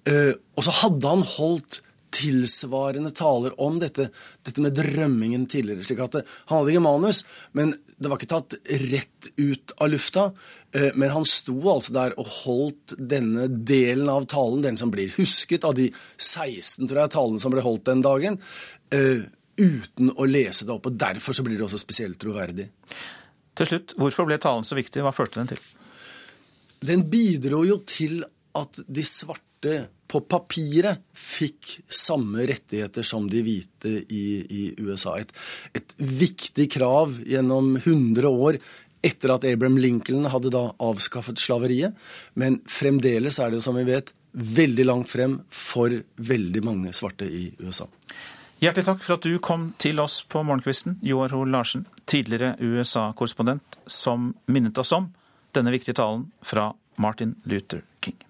[0.03, 1.79] Uh, og så hadde han holdt
[2.13, 4.09] tilsvarende taler om dette,
[4.45, 5.85] dette med drømmingen tidligere.
[5.87, 6.19] slik at
[6.51, 8.59] Han hadde ikke manus, men det var ikke tatt
[8.91, 10.33] rett ut av lufta.
[10.73, 15.13] Eh, men han sto altså der og holdt denne delen av talen, den som blir
[15.19, 18.41] husket av de 16 tror jeg, talene som ble holdt den dagen,
[18.95, 19.27] eh,
[19.61, 20.89] uten å lese det opp.
[20.89, 22.71] og Derfor så blir det også spesielt troverdig.
[23.55, 25.03] Til slutt, Hvorfor ble talen så viktig?
[25.05, 25.61] Hva førte den til?
[26.83, 28.23] Den bidro jo til
[28.59, 29.77] at de svarte
[30.13, 35.15] på papiret fikk samme rettigheter som de hvite i, i USA.
[35.21, 35.31] Et,
[35.79, 38.59] et, viktig krav gjennom 100 år
[39.03, 41.97] etter at Abraham Lincoln hadde da avskaffet slaveriet.
[42.39, 47.27] Men fremdeles er det jo, som vi vet, veldig langt frem for veldig mange svarte
[47.27, 47.89] i USA.
[48.63, 53.81] Hjertelig takk for at du kom til oss på morgenkvisten, Joar Hoel Larsen, tidligere USA-korrespondent,
[53.91, 55.11] som minnet oss om
[55.53, 56.71] denne viktige talen fra
[57.03, 58.21] Martin Luther King.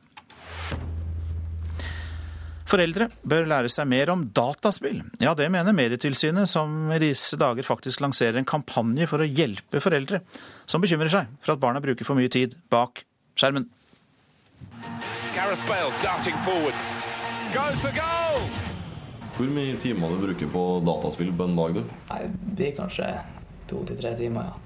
[2.73, 5.03] Foreldre bør lære seg mer om dataspill.
[5.21, 9.83] Ja, det mener Medietilsynet, som i disse dager faktisk lanserer en kampanje for å hjelpe
[9.85, 10.23] foreldre
[10.65, 13.05] som bekymrer seg for at barna bruker for mye tid bak
[13.37, 13.69] skjermen.
[19.37, 21.77] Hvor mye timer du bruker på dataspill på en dag?
[21.77, 21.95] du?
[22.09, 23.13] Nei, Det blir kanskje
[23.69, 24.59] to til tre timer, ja.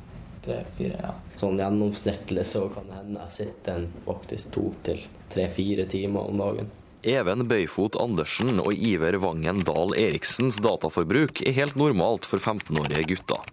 [0.47, 1.15] Tre-fire, ja.
[1.35, 5.01] Sånn gjennomsnittlig så kan det hende jeg sitter en faktisk to til
[5.33, 6.71] tre-fire timer om dagen.
[7.07, 13.45] Even Bøyfot Andersen og Iver Vangen Dahl Eriksens dataforbruk er helt normalt for 15-årige gutter.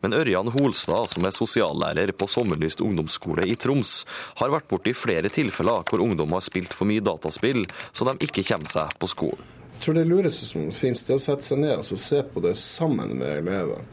[0.00, 4.06] Men Ørjan Holstad, som er sosiallærer på Sommerlyst ungdomsskole i Troms,
[4.40, 8.46] har vært borti flere tilfeller hvor ungdom har spilt for mye dataspill, så de ikke
[8.48, 9.44] kommer seg på skolen.
[9.74, 12.48] Jeg tror det lureste som finnes, det er å sette seg ned og se på
[12.48, 13.84] det sammen med elevene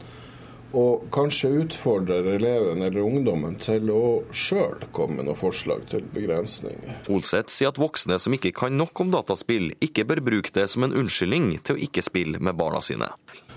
[0.74, 7.04] og kanskje utfordrer eleven eller ungdommen til å sjøl komme med noen forslag til begrensninger.
[7.14, 10.86] Olseth sier at voksne som ikke kan nok om dataspill, ikke bør bruke det som
[10.86, 13.10] en unnskyldning til å ikke spille med barna sine.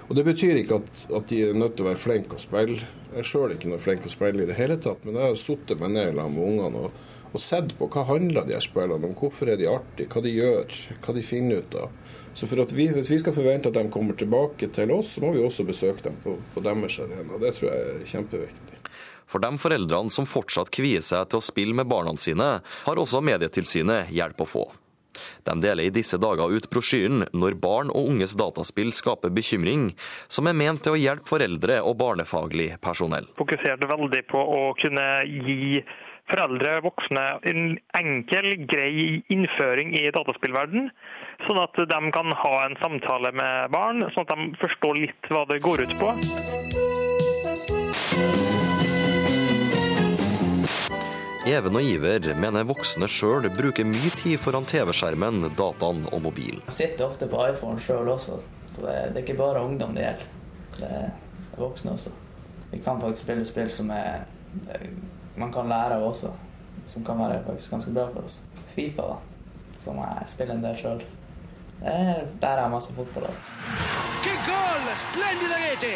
[0.07, 2.79] Og Det betyr ikke at, at de er nødt til å være flinke å spille.
[3.11, 5.41] Jeg er sjøl ikke noe flink å spille i det hele tatt, men jeg har
[5.41, 7.01] sittet meg ned med ungene og,
[7.33, 10.31] og sett på hva handler de her spillene om, hvorfor er de artige, hva de
[10.31, 12.06] gjør, hva de finner ut av.
[12.37, 15.23] Så for at vi, Hvis vi skal forvente at de kommer tilbake til oss, så
[15.23, 17.39] må vi også besøke dem på, på deres arena.
[17.41, 18.81] Det tror jeg er kjempeviktig.
[19.27, 23.23] For de foreldrene som fortsatt kvier seg til å spille med barna sine, har også
[23.25, 24.67] Medietilsynet hjelp å få.
[25.49, 29.95] De deler i disse dager ut brosjyren 'Når barn og unges dataspill skaper bekymring',
[30.29, 33.25] som er ment til å hjelpe foreldre og barnefaglig personell.
[33.41, 35.81] Fokuserte veldig på å kunne gi
[36.29, 40.91] foreldre, voksne, en enkel, grei innføring i dataspillverden.
[41.45, 45.45] Sånn at de kan ha en samtale med barn, sånn at de forstår litt hva
[45.49, 46.13] det går ut på.
[51.47, 56.59] Even og Iver mener voksne sjøl bruker mye tid foran TV-skjermen, dataen og mobilen.
[56.67, 58.41] Jeg sitter ofte på iPhone sjøl også,
[58.73, 60.25] så det er, ikke bare ungdom det gjelder.
[60.75, 61.13] Det er,
[61.55, 62.11] voksne også.
[62.73, 64.25] Vi kan faktisk spille spill som er,
[65.39, 66.33] man kan lære av også,
[66.85, 68.41] som kan være faktisk ganske bra for oss.
[68.75, 71.05] Fifa, da, som jeg spiller en del sjøl.
[71.81, 73.29] Der er masse fotball.
[74.23, 74.83] Che gol!
[74.97, 75.93] Splendida rete!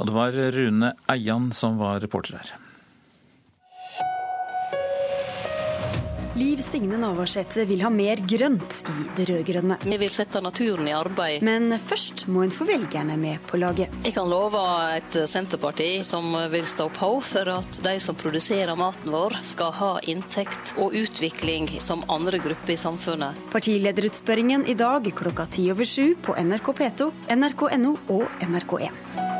[0.00, 2.52] Og det var Rune Eian som var reporter her.
[6.40, 9.76] Liv Signe Navarsete vil ha mer grønt i det rød-grønne.
[9.84, 11.42] Vi vil sette naturen i arbeid.
[11.44, 13.92] Men først må en få velgerne med på laget.
[14.06, 14.62] Jeg kan love
[14.96, 19.90] et Senterparti som vil stå på for at de som produserer maten vår, skal ha
[20.08, 23.36] inntekt og utvikling som andre grupper i samfunnet.
[23.52, 29.39] Partilederutspørringen i dag klokka ti over sju på NRK P2, nrk.no og NRK1.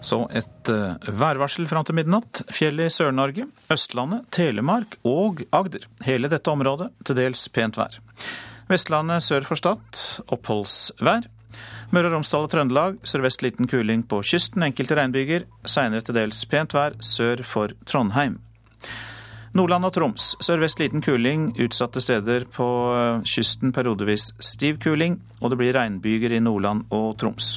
[0.00, 2.42] Så et uh, værvarsel fram til midnatt.
[2.54, 5.88] Fjell i Sør-Norge, Østlandet, Telemark og Agder.
[6.06, 7.98] Hele dette området til dels pent vær.
[8.68, 11.26] Vestlandet sør for Stad oppholdsvær.
[11.88, 15.46] Møre og Romsdal og Trøndelag sørvest liten kuling på kysten, enkelte regnbyger.
[15.64, 18.36] Seinere til dels pent vær sør for Trondheim.
[19.56, 25.50] Nordland og Troms sørvest liten kuling, utsatte steder på eh, kysten periodevis stiv kuling, og
[25.50, 27.56] det blir regnbyger i Nordland og Troms.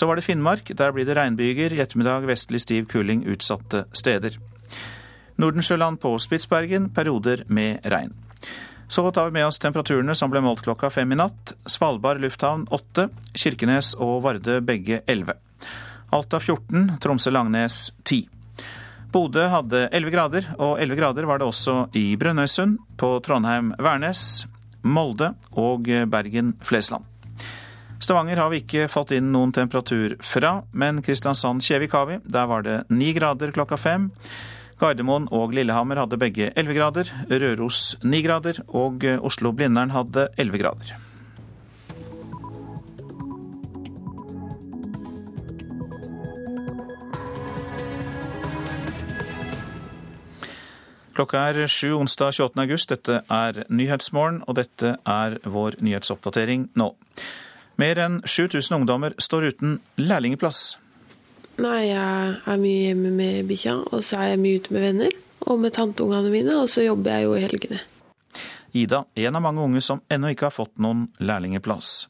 [0.00, 0.70] Så var det Finnmark.
[0.76, 1.74] Der blir det regnbyger.
[1.76, 4.38] I ettermiddag vestlig stiv kuling utsatte steder.
[5.36, 8.14] Nordensjøland på Spitsbergen perioder med regn.
[8.88, 11.52] Så tar vi med oss temperaturene som ble målt klokka fem i natt.
[11.68, 15.36] Svalbard lufthavn åtte, Kirkenes og Vardø begge elleve.
[16.16, 18.22] Alta 14, Tromsø-Langnes 10.
[19.12, 24.46] Bodø hadde 11 grader, og 11 grader var det også i Brønnøysund, på Trondheim-Værnes,
[24.80, 27.09] Molde og Bergen-Flesland.
[28.00, 32.16] Stavanger har vi ikke fått inn noen temperatur fra, men Kristiansand-Kjevik har vi.
[32.24, 34.08] Der var det ni grader klokka fem.
[34.80, 40.96] Gardermoen og Lillehammer hadde begge 11 grader, Røros 9 grader og Oslo-Blindern hadde 11 grader.
[51.20, 52.62] Klokka er sju onsdag 28.
[52.64, 52.88] august.
[52.88, 56.94] Dette er Nyhetsmorgen, og dette er vår nyhetsoppdatering nå.
[57.80, 60.76] Mer enn 7000 ungdommer står uten lærlingeplass.
[61.60, 65.16] Nei, jeg er mye hjemme med bikkja, og så er jeg mye ute med venner
[65.48, 67.80] og med tanteungene mine, og så jobber jeg jo i helgene.
[68.76, 72.04] Ida, en av mange unge som ennå ikke har fått noen lærlingeplass.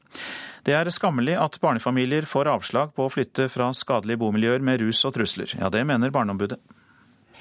[0.67, 5.01] Det er skammelig at barnefamilier får avslag på å flytte fra skadelige bomiljøer med rus
[5.09, 5.55] og trusler.
[5.57, 6.59] Ja, det mener Barneombudet.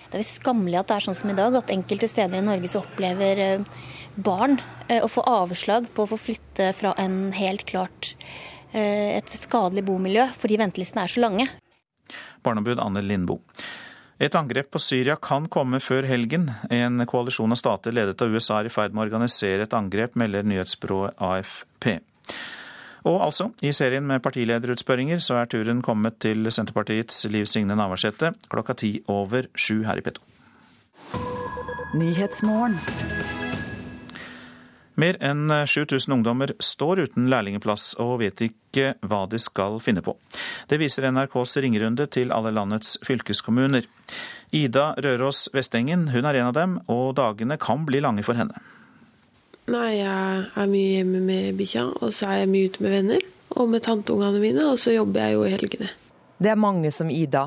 [0.10, 2.72] Det er skammelig at det er sånn som i dag, at enkelte steder i Norge
[2.72, 3.82] så opplever eh,
[4.18, 8.16] barn eh, å få avslag på å få flytte fra en helt klart
[8.74, 11.46] eh, et skadelig bomiljø, fordi ventelistene er så lange.
[12.42, 13.44] Barneombud Anne Lindboe.
[14.20, 16.50] Et angrep på Syria kan komme før helgen.
[16.74, 20.18] En koalisjon av stater ledet av USA er i ferd med å organisere et angrep,
[20.20, 22.00] melder nyhetsbyrået AFP.
[23.08, 28.34] Og altså, i serien med partilederutspørringer så er turen kommet til Senterpartiets Liv Signe Navarsete
[28.52, 30.20] klokka ti over sju her i P2.
[35.00, 40.18] Mer enn 7000 ungdommer står uten lærlingeplass og vet ikke hva de skal finne på.
[40.68, 43.88] Det viser NRKs ringerunde til alle landets fylkeskommuner.
[44.52, 48.60] Ida Røros Vestengen hun er en av dem, og dagene kan bli lange for henne.
[49.70, 53.26] Nei, jeg er mye hjemme med bikkja, og så er jeg mye ute med venner
[53.60, 55.90] og med tanteungene mine, og så jobber jeg jo i helgene.
[56.40, 57.44] Det er mange som Ida.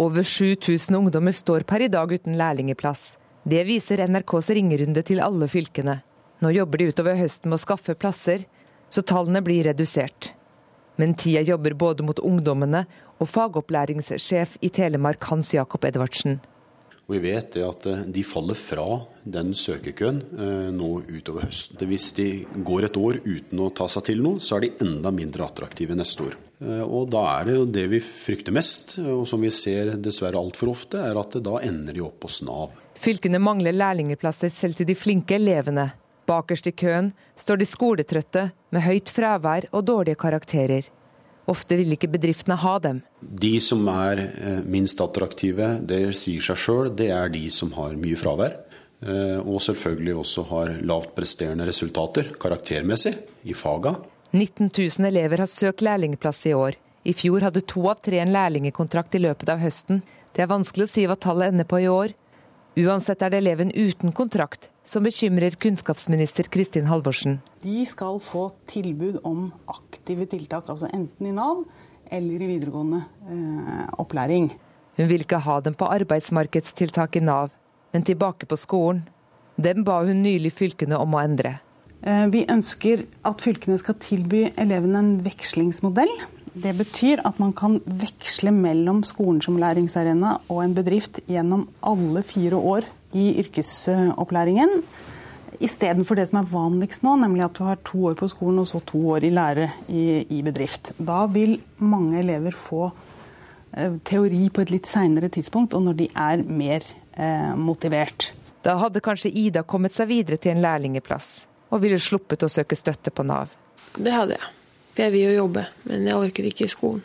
[0.00, 3.16] Over 7000 ungdommer står per i dag uten lærlingeplass.
[3.44, 5.98] Det viser NRKs ringerunde til alle fylkene.
[6.42, 8.46] Nå jobber de utover høsten med å skaffe plasser,
[8.92, 10.32] så tallene blir redusert.
[11.00, 12.84] Men tida jobber både mot ungdommene
[13.18, 16.40] og fagopplæringssjef i Telemark Hans Jakob Edvardsen.
[17.12, 18.86] Vi vet at eh, de faller fra
[19.22, 21.80] den søkekøen eh, nå utover høsten.
[21.88, 25.12] Hvis de går et år uten å ta seg til noe, så er de enda
[25.14, 26.38] mindre attraktive neste år.
[26.62, 30.40] Eh, og da er det jo det vi frykter mest, og som vi ser dessverre
[30.40, 32.78] altfor ofte, er at da ender de opp hos Nav.
[33.02, 35.90] Fylkene mangler lærlingplasser selv til de flinke elevene.
[36.28, 40.86] Bakerst i køen står de skoletrøtte med høyt fravær og dårlige karakterer.
[41.50, 43.00] Ofte vil ikke bedriftene ha dem.
[43.20, 47.96] De som er eh, minst attraktive, det sier seg sjøl, det er de som har
[47.98, 48.54] mye fravær.
[49.02, 53.16] Eh, og selvfølgelig også har lavt presterende resultater karaktermessig
[53.50, 53.96] i faga.
[54.32, 56.78] 19 000 elever har søkt lærlingplass i år.
[57.02, 60.04] I fjor hadde to av tre en lærlingekontrakt i løpet av høsten.
[60.32, 62.14] Det er vanskelig å si hva tallet ender på i år.
[62.78, 67.40] Uansett er det eleven uten kontrakt som bekymrer kunnskapsminister Kristin Halvorsen.
[67.62, 71.64] De skal få tilbud om aktive tiltak, altså enten i Nav
[72.12, 74.50] eller i videregående eh, opplæring.
[74.98, 77.52] Hun vil ikke ha dem på arbeidsmarkedstiltak i Nav,
[77.94, 79.06] men tilbake på skolen.
[79.56, 81.56] Dem ba hun nylig fylkene om å endre.
[82.02, 86.12] Eh, vi ønsker at fylkene skal tilby elevene en vekslingsmodell
[86.52, 92.20] det betyr at man kan veksle mellom skolen som læringsarena og en bedrift gjennom alle
[92.28, 94.82] fire år i yrkesopplæringen.
[95.62, 98.68] Istedenfor det som er vanligst nå, nemlig at du har to år på skolen og
[98.70, 100.94] så to år i lære i, i bedrift.
[100.98, 106.08] Da vil mange elever få eh, teori på et litt seinere tidspunkt, og når de
[106.16, 108.32] er mer eh, motivert.
[108.64, 111.30] Da hadde kanskje Ida kommet seg videre til en lærlingeplass,
[111.70, 113.52] og ville sluppet å søke støtte på Nav.
[113.98, 114.52] Det hadde jeg.
[114.92, 117.04] For jeg vil jo jobbe, men jeg orker ikke i skolen.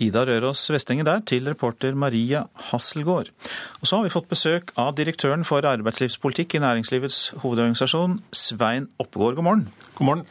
[0.00, 3.28] Ida Røros Vestenge der, til reporter Maria Hasselgaard.
[3.80, 9.36] Og så har vi fått besøk av direktøren for arbeidslivspolitikk i Næringslivets hovedorganisasjon, Svein Oppegård.
[9.36, 9.68] God morgen.
[9.98, 10.24] God morgen.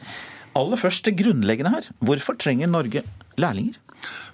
[0.58, 1.86] Aller først det grunnleggende her.
[2.02, 3.04] Hvorfor trenger Norge
[3.38, 3.78] lærlinger?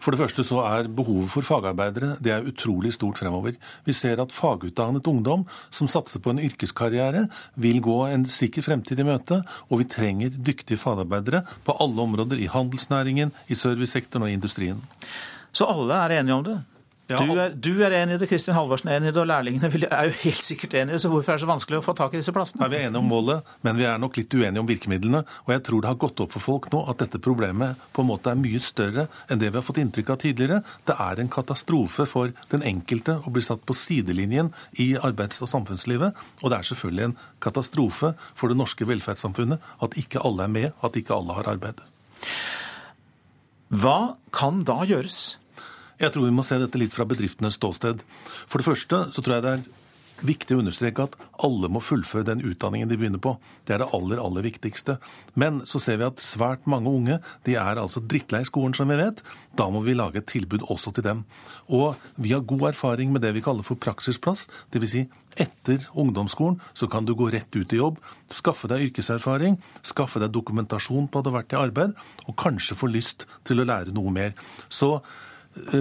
[0.01, 3.57] For det første så er behovet for fagarbeidere det er utrolig stort fremover.
[3.87, 9.01] Vi ser at fagutdannet ungdom som satser på en yrkeskarriere, vil gå en sikker fremtid
[9.01, 9.43] i møte.
[9.71, 14.83] Og vi trenger dyktige fagarbeidere på alle områder i handelsnæringen, i servicesektoren og i industrien.
[15.53, 16.59] Så alle er enige om det?
[17.07, 17.21] Ja.
[17.23, 19.69] Du, er, du, er, enig i det, Kristin Halvorsen er enig i det, og lærlingene
[19.87, 21.03] er jo helt sikkert enig i det.
[21.05, 22.65] Så hvorfor er det så vanskelig å få tak i disse plassene?
[22.65, 25.21] Nei, vi er enige om målet, men vi er nok litt uenige om virkemidlene.
[25.45, 28.11] Og jeg tror det har gått opp for folk nå at dette problemet på en
[28.11, 30.61] måte er mye større enn det vi har fått inntrykk av tidligere.
[30.91, 34.51] Det er en katastrofe for den enkelte å bli satt på sidelinjen
[34.83, 36.27] i arbeids- og samfunnslivet.
[36.43, 40.71] Og det er selvfølgelig en katastrofe for det norske velferdssamfunnet at ikke alle er med,
[40.83, 41.87] at ikke alle har arbeid.
[43.71, 45.37] Hva kan da gjøres?
[45.97, 48.03] Jeg tror vi må se dette litt fra bedriftenes ståsted.
[48.45, 49.67] For det første så tror jeg det er
[50.25, 53.35] viktig å understreke at alle må fullføre den utdanningen de begynner på.
[53.69, 54.97] Det er det aller, aller viktigste.
[55.37, 57.19] Men så ser vi at svært mange unge
[57.49, 59.23] de er altså drittlei skolen, som vi vet.
[59.57, 61.23] Da må vi lage et tilbud også til dem.
[61.69, 64.47] Og vi har god erfaring med det vi kaller for praksisplass.
[64.73, 64.97] Dvs.
[64.97, 68.01] Si etter ungdomsskolen så kan du gå rett ut i jobb,
[68.33, 72.79] skaffe deg yrkeserfaring, skaffe deg dokumentasjon på at du har vært i arbeid, og kanskje
[72.79, 74.33] få lyst til å lære noe mer.
[74.73, 74.95] Så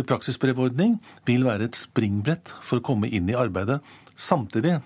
[0.08, 0.98] praksisbrevordning
[1.28, 3.82] vil være et springbrett for å komme inn i arbeidet.
[4.16, 4.80] Samtidig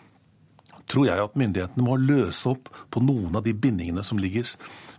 [0.90, 4.56] tror jeg at myndighetene må løse opp på noen av de bindingene som ligges.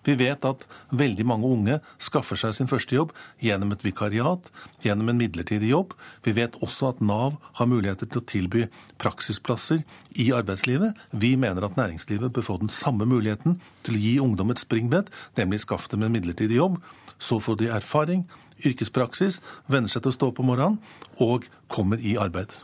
[0.07, 0.65] Vi vet at
[0.97, 3.13] veldig mange unge skaffer seg sin første jobb
[3.43, 4.47] gjennom et vikariat,
[4.85, 5.93] gjennom en midlertidig jobb.
[6.25, 8.65] Vi vet også at Nav har muligheter til å tilby
[9.03, 9.83] praksisplasser
[10.17, 10.97] i arbeidslivet.
[11.13, 15.11] Vi mener at næringslivet bør få den samme muligheten til å gi ungdom et springbrett,
[15.37, 16.81] nemlig skaff dem en midlertidig jobb.
[17.21, 18.25] Så får de erfaring,
[18.67, 19.41] yrkespraksis,
[19.71, 20.79] venner seg til å stå opp om morgenen
[21.21, 22.55] og kommer i arbeid.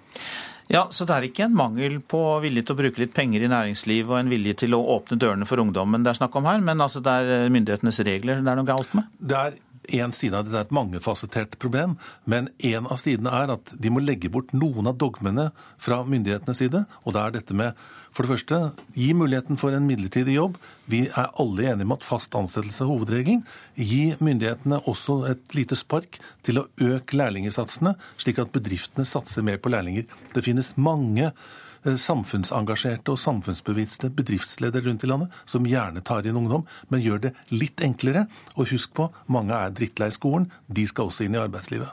[0.68, 3.50] Ja, Så det er ikke en mangel på vilje til å bruke litt penger i
[3.50, 6.58] næringsliv og en vilje til å åpne dørene for ungdommen det er snakk om her,
[6.58, 9.06] men altså det er eh, myndighetenes regler det er noe galt med?
[9.20, 9.60] Det er
[10.02, 11.94] en side av det, det er et mangefasettert problem,
[12.26, 16.58] men en av sidene er at de må legge bort noen av dogmene fra myndighetenes
[16.58, 16.82] side.
[17.04, 17.78] Og da er dette med
[18.16, 18.58] for det første,
[18.96, 20.54] gi muligheten for en midlertidig jobb.
[20.88, 23.42] Vi er alle enige om at fast ansettelse er hovedregelen.
[23.76, 29.60] Gi myndighetene også et lite spark til å øke lærlingesatsene, slik at bedriftene satser mer
[29.60, 30.06] på lærlinger.
[30.32, 36.40] Det finnes mange eh, samfunnsengasjerte og samfunnsbevisste bedriftsledere rundt i landet som gjerne tar inn
[36.40, 38.24] ungdom, men gjør det litt enklere.
[38.56, 40.48] Og husk på, mange er drittlei skolen.
[40.72, 41.92] De skal også inn i arbeidslivet.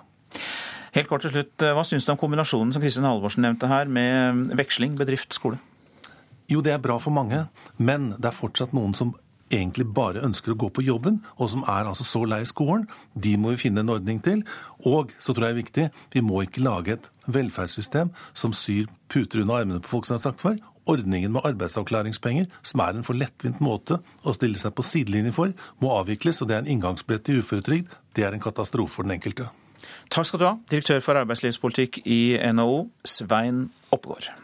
[0.94, 4.56] Helt kort til slutt, Hva syns du om kombinasjonen som Kristin Halvorsen nevnte her, med
[4.56, 5.60] veksling bedrift-skole?
[6.52, 7.46] Jo, det er bra for mange,
[7.78, 9.14] men det er fortsatt noen som
[9.54, 12.88] egentlig bare ønsker å gå på jobben, og som er altså så lei skolen.
[13.14, 14.44] De må vi finne en ordning til.
[14.89, 18.89] Og så tror jeg det er viktig, vi må ikke lage et velferdssystem som syr
[19.14, 20.60] puter under armene på folk, som har sagt før.
[20.89, 25.54] Ordningen med arbeidsavklaringspenger, som er en for lettvint måte å stille seg på sidelinjen for,
[25.80, 27.91] må avvikles, og det er en inngangsbrett til uføretrygd.
[28.18, 29.48] Det er en katastrofe for den enkelte.
[30.12, 32.22] Takk skal du ha, direktør for arbeidslivspolitikk i
[32.56, 34.43] NHO, Svein Oppegård.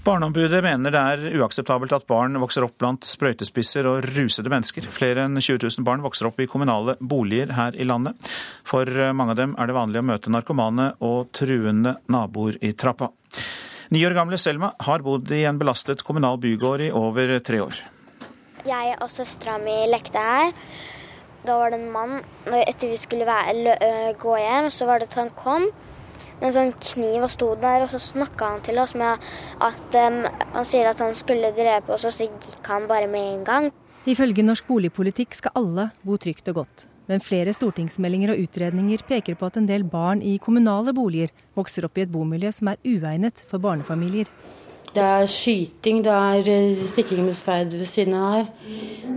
[0.00, 4.86] Barneombudet mener det er uakseptabelt at barn vokser opp blant sprøytespisser og rusede mennesker.
[4.88, 8.16] Flere enn 20 000 barn vokser opp i kommunale boliger her i landet.
[8.64, 13.10] For mange av dem er det vanlig å møte narkomane og truende naboer i trappa.
[13.92, 17.84] Ni år gamle Selma har bodd i en belastet kommunal bygård i over tre år.
[18.64, 20.56] Jeg og søstera mi lekte her.
[21.44, 23.76] Da var det en mann Etter vi skulle være,
[24.20, 25.68] gå hjem, så var det at han kom
[26.40, 29.20] en sånn kniv og sto der, og så snakka han til oss med
[29.66, 30.22] at um,
[30.54, 33.68] han sier at han skulle drepe oss, og så gikk han bare med en gang.
[34.08, 36.86] Ifølge norsk boligpolitikk skal alle bo trygt og godt.
[37.10, 41.84] Men flere stortingsmeldinger og utredninger peker på at en del barn i kommunale boliger vokser
[41.88, 44.30] opp i et bomiljø som er uegnet for barnefamilier.
[44.94, 48.48] Det er skyting, det er eh, stikking med sverd ved siden av her.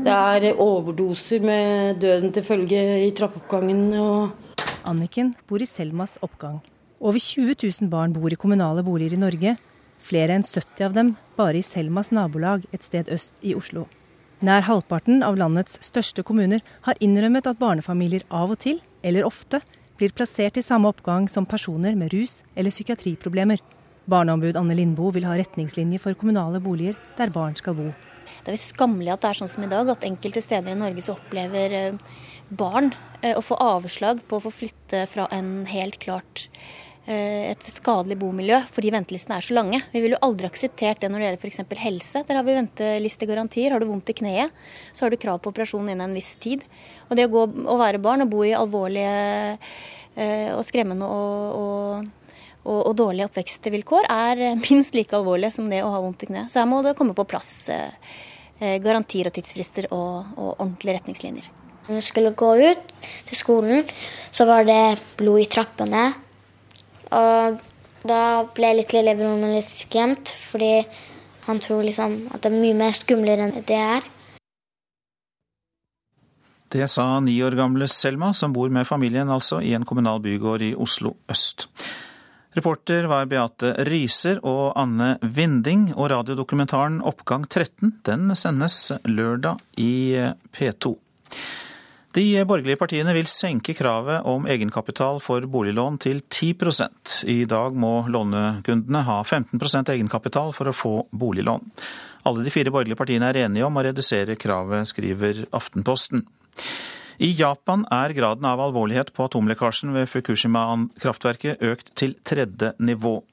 [0.06, 3.88] Det er overdoser med døden til følge i trappeoppgangen.
[3.98, 4.60] Og...
[4.86, 6.60] Anniken bor i Selmas oppgang.
[7.04, 9.58] Over 20 000 barn bor i kommunale boliger i Norge.
[10.00, 13.90] Flere enn 70 av dem bare i Selmas nabolag et sted øst i Oslo.
[14.40, 19.60] Nær halvparten av landets største kommuner har innrømmet at barnefamilier av og til, eller ofte,
[20.00, 23.60] blir plassert i samme oppgang som personer med rus- eller psykiatriproblemer.
[24.08, 27.90] Barneombud Anne Lindboe vil ha retningslinjer for kommunale boliger der barn skal bo.
[28.48, 31.04] Det er skammelig at det er sånn som i dag, at enkelte steder i Norge
[31.04, 32.16] så opplever eh,
[32.48, 36.48] barn eh, å få avslag på å få flytte fra en helt klart
[37.04, 39.82] et skadelig bomiljø fordi ventelistene er så lange.
[39.92, 41.82] Vi ville jo aldri akseptert det når det gjelder f.eks.
[41.84, 42.24] helse.
[42.28, 43.76] Der har vi ventelistegarantier.
[43.76, 44.54] Har du vondt i kneet,
[44.96, 46.64] så har du krav på operasjon innen en viss tid.
[47.10, 49.16] Og det å, gå, å være barn og bo i alvorlige
[50.16, 55.84] eh, og skremmende og, og, og, og dårlige oppvekstvilkår er minst like alvorlig som det
[55.84, 56.54] å ha vondt i kneet.
[56.54, 61.52] Så her må det komme på plass eh, garantier og tidsfrister og, og ordentlige retningslinjer.
[61.84, 62.94] Når jeg skulle gå ut
[63.28, 63.90] til skolen,
[64.32, 66.14] så var det blod i trappene.
[67.14, 67.62] Og
[68.08, 68.22] da
[68.56, 70.82] ble litt Eleven litt skremt, fordi
[71.48, 74.12] han tror liksom at det er mye mer skumlere enn det er.
[76.74, 80.64] Det sa ni år gamle Selma, som bor med familien altså i en kommunal bygård
[80.66, 81.68] i Oslo øst.
[82.54, 90.18] Reporter var Beate Riser og Anne Vinding, og radiodokumentaren Oppgang 13 den sendes lørdag i
[90.54, 90.96] P2.
[92.14, 98.06] De borgerlige partiene vil senke kravet om egenkapital for boliglån til 10 I dag må
[98.06, 101.72] lånekundene ha 15% egenkapital for å få boliglån.
[102.30, 106.22] Alle de fire borgerlige partiene er enige om å redusere kravet, skriver Aftenposten.
[107.18, 113.24] I Japan er graden av alvorlighet på atomlekkasjen ved Fukushima-kraftverket økt til tredje nivå.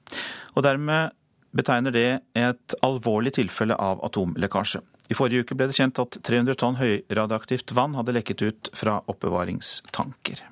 [0.57, 1.13] Og dermed
[1.57, 4.83] betegner det et alvorlig tilfelle av atomlekkasje.
[5.11, 9.01] I forrige uke ble det kjent at 300 tonn høyradioaktivt vann hadde lekket ut fra
[9.11, 10.45] oppbevaringstanker.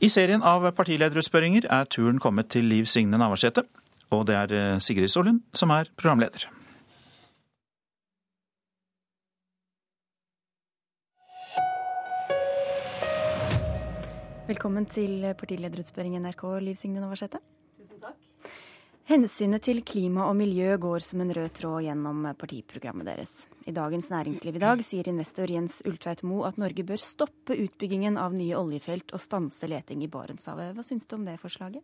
[0.00, 3.66] I serien av partilederutspørringer er turen kommet til Liv Signe Navarsete.
[4.14, 6.48] Og det er eh, Sigrid Sollund som er programleder.
[14.50, 17.38] Velkommen til partilederutspørring NRK, Liv Signe Navarsete.
[19.10, 23.32] Hensynet til klima og miljø går som en rød tråd gjennom partiprogrammet deres.
[23.66, 28.14] I Dagens Næringsliv i dag sier investor Jens Ultveit Moe at Norge bør stoppe utbyggingen
[28.14, 30.76] av nye oljefelt og stanse leting i Barentshavet.
[30.76, 31.82] Hva syns du om det forslaget?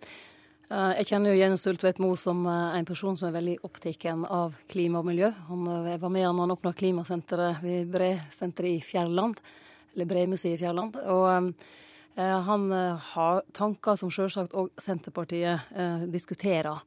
[0.00, 4.08] Eh, jeg kjenner jo Jens Ultveit Moe som eh, en person som er veldig opptatt
[4.24, 5.34] av klima og miljø.
[5.52, 9.44] Han eh, var med når han åpna klimasenteret ved Bresenteret i Fjærland,
[9.92, 10.96] eller Bremuseet i Fjærland.
[11.04, 11.84] Og Eh,
[12.16, 16.80] han eh, har tanker som selvsagt òg Senterpartiet eh, diskuterer.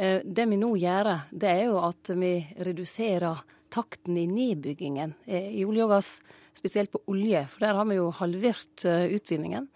[0.00, 2.30] Det vi nå gjør, det er jo at vi
[2.64, 3.42] reduserer
[3.74, 6.08] takten i nedbyggingen i olje og gass,
[6.56, 7.42] spesielt på olje.
[7.50, 9.66] For der har vi jo halvert utvinningen.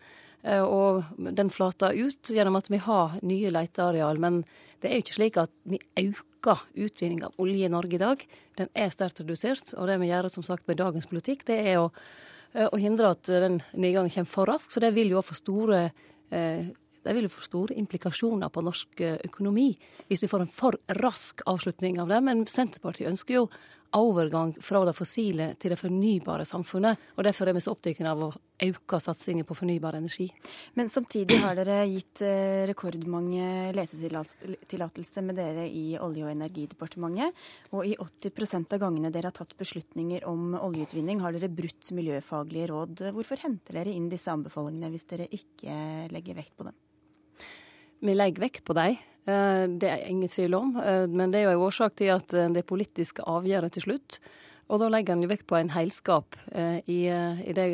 [0.64, 4.22] Og den flater ut gjennom at vi har nye leteareal.
[4.22, 4.40] Men
[4.80, 8.24] det er jo ikke slik at vi øker utvinning av olje i Norge i dag.
[8.56, 9.74] Den er sterkt redusert.
[9.76, 13.10] Og det vi gjør som sagt med dagens politikk, det er å Eh, og hindre
[13.16, 14.74] at den nedgangen kommer for raskt.
[14.74, 15.80] Så det vil jo få store
[16.30, 16.68] eh,
[17.04, 19.74] det vil få store implikasjoner på norsk eh, økonomi
[20.08, 22.20] hvis vi får en for rask avslutning av det.
[22.24, 23.48] Men Senterpartiet ønsker jo
[23.94, 26.98] overgang fra det fossile til det fornybare samfunnet.
[27.16, 28.30] og Derfor er vi så opptatt av å
[28.64, 30.28] øke satsingen på fornybar energi.
[30.74, 37.44] Men samtidig har dere gitt eh, rekordmange letetillatelser med dere i Olje- og energidepartementet.
[37.72, 42.70] Og i 80% av gangene dere har tatt beslutninger om oljeutvinning, har dere brutt miljøfaglige
[42.72, 43.06] råd.
[43.14, 46.78] Hvorfor henter dere inn disse anbefalingene hvis dere ikke legger vekt på dem?
[48.04, 48.98] Vi legger vekt på dem.
[49.24, 50.76] Eh, det er ingen tvil om.
[50.76, 54.18] Eh, men det er jo en årsak til at eh, det politiske avgjørelser til slutt.
[54.72, 56.38] Og da legger en jo vekt på en heilskap
[56.88, 57.64] i, i, det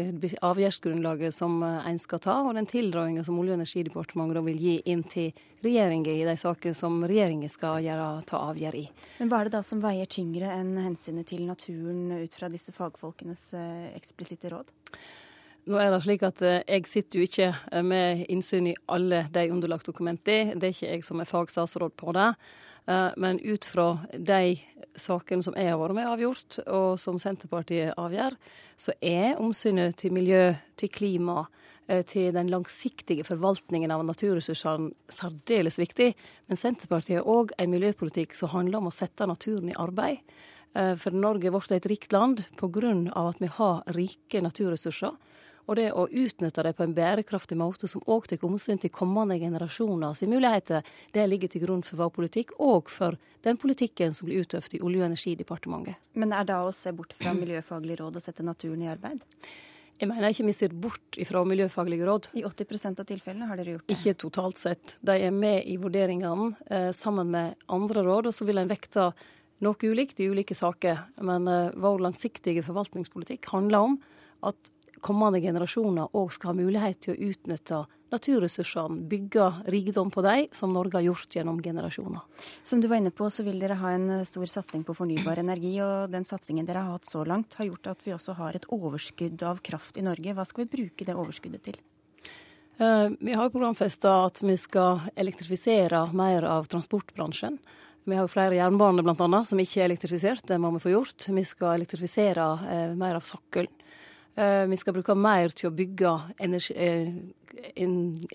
[0.42, 4.72] avgjørelsesgrunnlaget som en skal ta, og den tilrådinga som Olje- og energidepartementet da vil gi
[4.90, 5.30] inn til
[5.62, 8.84] regjeringa i de saker som regjeringa skal gjøre, ta avgjør i.
[9.20, 12.74] Men hva er det da som veier tyngre enn hensynet til naturen ut fra disse
[12.74, 13.52] fagfolkenes
[13.94, 14.74] eksplisitte råd?
[15.68, 19.26] Nå er det slik at eh, Jeg sitter jo ikke eh, med innsyn i alle
[19.32, 20.56] de underlagsdokumentene.
[20.56, 22.30] Det er ikke jeg som er fagstatsråd på det.
[22.88, 24.56] Eh, men ut fra de
[24.96, 28.36] sakene som jeg har vært med avgjort, og som Senterpartiet avgjør,
[28.80, 31.44] så er omsynet til miljø, til klima,
[32.06, 36.12] til den langsiktige forvaltningen av naturressursene særdeles viktig.
[36.46, 40.20] Men Senterpartiet har òg en miljøpolitikk som handler om å sette naturen i arbeid.
[40.70, 42.92] For Norge er blitt et rikt land pga.
[43.10, 45.16] at vi har rike naturressurser.
[45.70, 49.36] Og det å utnytte det på en bærekraftig måte som òg tar omsyn til kommende
[49.38, 50.82] generasjoner sine muligheter,
[51.14, 53.14] det ligger til grunn for vår politikk, og for
[53.46, 56.10] den politikken som blir utøvd i Olje- og energidepartementet.
[56.18, 59.22] Men er da å se bort fra miljøfaglig råd og sette naturen i arbeid?
[60.00, 62.30] Jeg mener ikke vi ser bort ifra miljøfaglige råd.
[62.40, 63.94] I 80% av tilfellene har dere gjort det?
[63.98, 64.96] Ikke totalt sett.
[65.04, 69.10] De er med i vurderingene eh, sammen med andre råd, og så vil en vekte
[69.60, 71.04] noe ulikt i ulike saker.
[71.20, 73.98] Men eh, vår langsiktige forvaltningspolitikk handler om
[74.48, 77.80] at kommende generasjoner òg skal ha mulighet til å utnytte
[78.10, 82.22] naturressursene, bygge rikdom på dem, som Norge har gjort gjennom generasjoner.
[82.64, 85.76] Som du var inne på, så vil dere ha en stor satsing på fornybar energi.
[85.84, 88.68] Og den satsingen dere har hatt så langt, har gjort at vi også har et
[88.74, 90.34] overskudd av kraft i Norge.
[90.34, 91.78] Hva skal vi bruke det overskuddet til?
[92.80, 97.60] Eh, vi har programfesta at vi skal elektrifisere mer av transportbransjen.
[98.08, 100.46] Vi har jo flere jernbaner annet, som ikke er elektrifisert.
[100.48, 101.28] Det må vi få gjort.
[101.28, 103.70] Vi skal elektrifisere eh, mer av sokkelen.
[104.34, 107.08] Eh, vi skal bruke mer til å bygge energi, eh,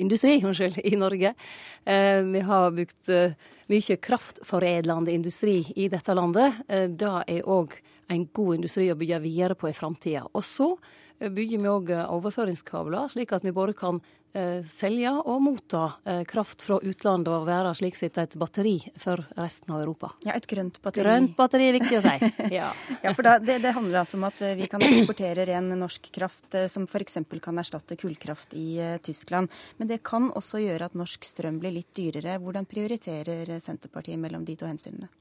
[0.02, 1.34] industri unnskyld, i Norge.
[1.86, 3.12] Eh, vi har bygd
[3.72, 6.60] mye kraftforedlende industri i dette landet.
[6.68, 7.74] Det er òg
[8.14, 10.28] en god industri å bygge videre på i framtida.
[10.34, 10.76] Og så
[11.18, 14.02] bygger vi òg overføringskabler, slik at vi både kan
[14.68, 19.74] selge og motta eh, kraft fra utlandet og være slik sett et batteri for resten
[19.74, 20.12] av Europa.
[20.26, 21.06] Ja, et grønt batteri.
[21.06, 22.32] Grønt batteri er viktig å si.
[22.56, 22.70] Ja,
[23.04, 26.12] ja for da, det, det, handler altså om at eh, vi kan eksportere ren norsk
[26.16, 27.20] kraft eh, som f.eks.
[27.44, 29.52] kan erstatte kullkraft i Tyskland.
[29.78, 32.40] Men det kan også gjøre at norsk strøm blir litt dyrere.
[32.44, 35.12] Hvordan prioriterer Senterpartiet mellom de to hensynene?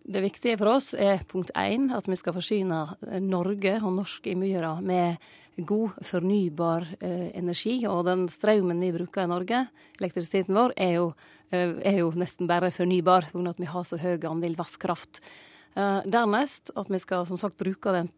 [0.00, 2.78] Det viktige for oss er punkt én at vi skal forsyne
[3.20, 5.20] Norge og norske innbyggere med
[5.66, 7.76] god fornybar eh, energi.
[7.86, 9.66] Og den strømmen vi bruker i Norge,
[10.00, 11.12] elektrisiteten vår, er jo,
[11.52, 13.50] eh, er jo nesten bare fornybar pga.
[13.50, 15.22] at vi har så høy andel vasskraft.
[15.70, 18.08] Dernest at vi skal som sagt bruke den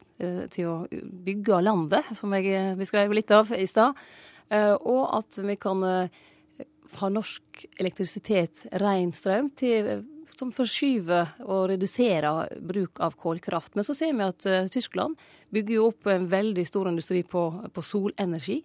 [0.48, 3.92] til å bygge landet, som jeg beskrev litt av i stad.
[4.80, 6.08] Og at vi kan
[6.96, 10.06] ha norsk elektrisitet, ren strøm, til
[10.38, 13.74] som forskyver og reduserer bruk av kålkraft.
[13.74, 15.20] Men så ser vi at uh, Tyskland
[15.52, 18.62] bygger jo opp en veldig stor industri på, på solenergi.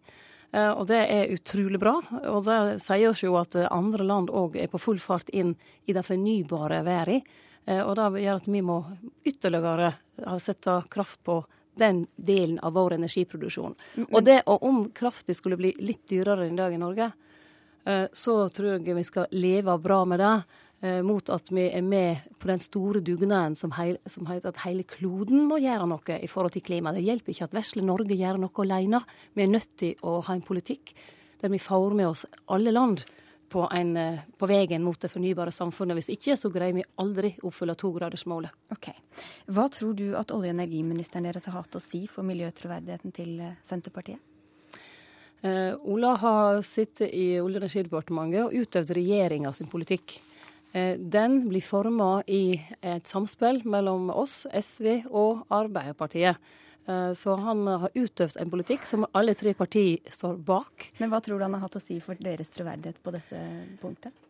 [0.55, 1.97] Uh, og det er utrolig bra.
[2.32, 5.55] Og det sier oss jo at uh, andre land òg er på full fart inn
[5.86, 7.22] i den fornybare verden.
[7.68, 8.78] og det gjør at vi må
[9.28, 9.91] ytterligere
[10.39, 11.41] sette kraft på
[11.76, 13.76] den delen av vår energiproduksjon.
[13.95, 17.11] Men, og det, og om krafta skulle bli litt dyrere enn i dag i Norge,
[18.13, 20.32] så tror jeg vi skal leve bra med det.
[20.82, 24.59] Eh, mot at vi er med på den store dugnaden som, heil, som heter at
[24.61, 26.93] hele kloden må gjøre noe i forhold til klima.
[26.93, 28.99] Det hjelper ikke at vesle Norge gjør noe alene.
[29.34, 30.93] Vi er nødt til å ha en politikk
[31.41, 33.01] der vi får med oss alle land
[33.49, 35.97] på, en, eh, på veien mot det fornybare samfunnet.
[35.97, 38.53] Hvis ikke så greier vi aldri å oppfylle togradersmålet.
[38.78, 39.01] Okay.
[39.49, 43.39] Hva tror du at olje- og energiministeren deres har hatt å si for miljøtroverdigheten til
[43.39, 44.21] eh, Senterpartiet?
[45.45, 50.19] Uh, Ola har sittet i Olje- og energidepartementet og utøvd regjeringa sin politikk.
[50.78, 56.38] Eh, den blir forma i et samspill mellom oss, SV og Arbeiderpartiet.
[56.88, 60.91] Eh, så han har utøvd en politikk som alle tre partier står bak.
[60.99, 63.43] Men hva tror du han har hatt å si for deres troverdighet på dette
[63.82, 64.23] punktet?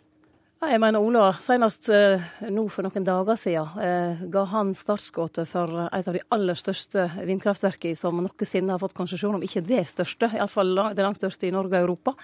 [0.57, 6.07] Jeg mener Ola, Senest uh, nå for noen dager siden ga han startskuddet for et
[6.09, 10.73] av de aller største vindkraftverkene som noensinne har fått konsesjon, om ikke det største, iallfall
[10.97, 12.15] det langt største i Norge og Europa.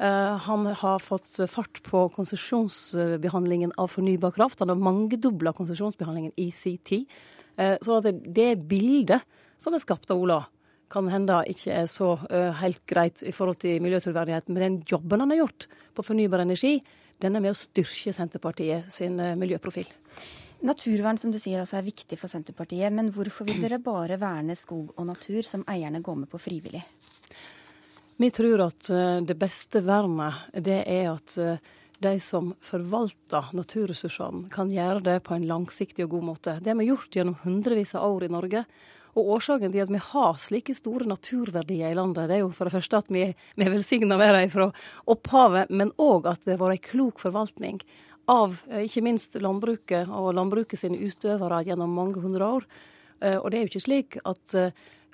[0.00, 4.60] Eh, han har fått fart på konsesjonsbehandlingen av fornybar kraft.
[4.60, 7.04] Han har mangedobla konsesjonsbehandlingen i sin tid.
[7.56, 9.20] Eh, så at det bildet
[9.60, 10.40] som er skapt av Ola,
[10.90, 14.56] kan hende ikke er så eh, helt greit i forhold til miljøtroverdigheten.
[14.56, 16.78] Men den jobben han har gjort på fornybar energi,
[17.20, 19.86] den er med å styrke Senterpartiet sin miljøprofil.
[20.64, 24.56] Naturvern som du sier altså er viktig for Senterpartiet, men hvorfor vil dere bare verne
[24.56, 26.82] skog og natur som eierne går med på frivillig?
[28.20, 31.62] Vi tror at eh, det beste vernet det er at eh,
[32.04, 36.54] de som forvalter naturressursene, kan gjøre det på en langsiktig og god måte.
[36.60, 38.62] Det har vi gjort gjennom hundrevis av år i Norge.
[39.16, 42.68] Og Årsaken til at vi har slike store naturverdier i landet, det er jo for
[42.68, 43.24] det første at vi,
[43.56, 44.68] vi er velsigna med dem fra
[45.16, 47.80] opphavet, men òg at det har vært ei klok forvaltning
[48.28, 52.72] av eh, ikke minst landbruket og landbruket sine utøvere gjennom mange hundre år.
[53.20, 54.54] Og det er jo ikke slik at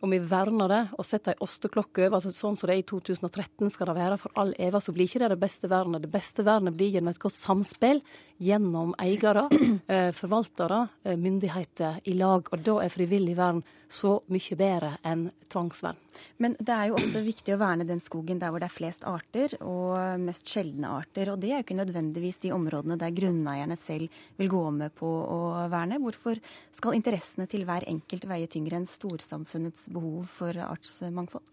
[0.01, 2.87] om vi verner det og setter ei osteklokke over, altså sånn som det er i
[2.89, 6.05] 2013 skal det være for all eva, så blir ikke det det beste vernet.
[6.05, 8.03] Det beste vernet blir gjennom et godt samspill
[8.43, 9.47] gjennom eiere,
[9.95, 12.49] eh, forvaltere, eh, myndigheter i lag.
[12.53, 15.99] Og da er frivillig vern så mye bedre enn tvangsvern.
[16.43, 19.07] Men det er jo ofte viktig å verne den skogen der hvor det er flest
[19.07, 21.31] arter og mest sjeldne arter.
[21.33, 25.07] Og det er jo ikke nødvendigvis de områdene der grunneierne selv vil gå med på
[25.09, 25.41] å
[25.73, 26.01] verne.
[26.03, 26.41] Hvorfor
[26.75, 31.53] skal interessene til hver enkelt veie tyngre enn storsamfunnets behov for artsmangfold?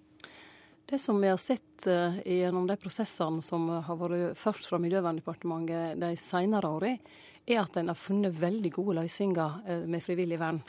[0.89, 6.01] Det som vi har sett uh, gjennom de prosessene som har vært ført fra Miljøverndepartementet
[6.01, 6.99] de senere årene,
[7.47, 10.59] er at en har funnet veldig gode løsninger uh, med frivillig vern.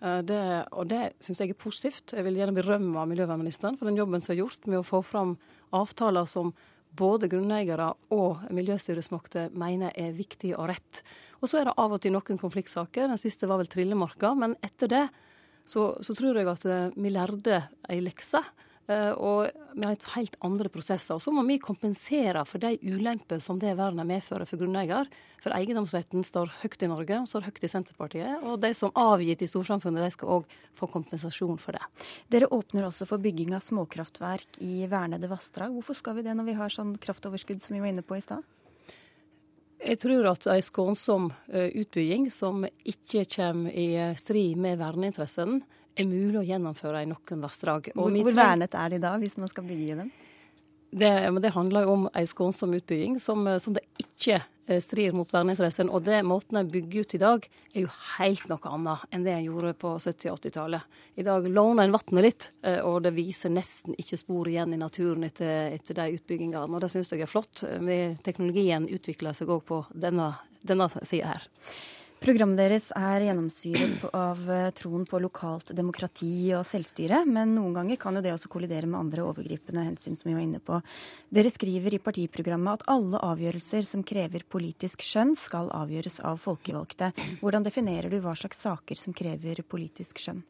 [0.00, 0.40] Uh, det,
[0.72, 2.14] og det syns jeg er positivt.
[2.16, 5.36] Jeg vil gjerne berømme miljøvernministeren for den jobben som er gjort med å få fram
[5.76, 6.54] avtaler som
[6.96, 11.02] både grunneiere og miljøstyresmakter mener er viktig og rett.
[11.38, 13.06] Og så er det av og til noen konfliktsaker.
[13.06, 14.32] Den siste var vel Trillemarka.
[14.34, 15.04] Men etter det
[15.68, 18.42] så, så tror jeg at vi lærte ei lekse.
[18.90, 21.14] Eh, og vi har helt andre prosesser.
[21.14, 25.08] Og så må vi kompensere for de ulemper som det vernet medfører for grunneier.
[25.40, 28.44] For eiendomsretten står høyt i Norge, og står høyt i Senterpartiet.
[28.44, 31.84] Og de som avgitt i storsamfunnet, de skal òg få kompensasjon for det.
[32.32, 35.76] Dere åpner også for bygging av småkraftverk i vernede vassdrag.
[35.76, 38.24] Hvorfor skal vi det når vi har sånn kraftoverskudd som vi var inne på i
[38.24, 38.42] stad?
[39.80, 45.62] Jeg tror at ei skånsom eh, utbygging som ikke kommer i strid med verneinteressen,
[46.00, 47.92] er mulig å gjennomføre i noen vassdrag.
[47.94, 50.10] Hvor, hvor vernet er de da, hvis man skal bygge dem?
[50.90, 51.10] Det,
[51.42, 55.92] det handler jo om ei skånsom utbygging som, som, det ikke eh, strir mot verneinteressene.
[55.94, 59.36] Og det måten en bygger ut i dag, er jo helt noe annet enn det
[59.36, 60.98] en gjorde på 70- og 80-tallet.
[61.22, 64.80] I dag låner en vannet litt, eh, og det viser nesten ikke spor igjen i
[64.82, 66.66] naturen etter, etter de utbyggingene.
[66.66, 67.62] Og det syns jeg er flott.
[68.26, 70.32] Teknologien utvikler seg òg på denne,
[70.66, 71.50] denne sida her.
[72.20, 77.96] Programmet deres er gjennomsyret av eh, troen på lokalt demokrati og selvstyre, men noen ganger
[78.02, 80.82] kan jo det også kollidere med andre overgripende hensyn, som vi var inne på.
[81.32, 87.14] Dere skriver i partiprogrammet at alle avgjørelser som krever politisk skjønn, skal avgjøres av folkevalgte.
[87.40, 90.44] Hvordan definerer du hva slags saker som krever politisk skjønn?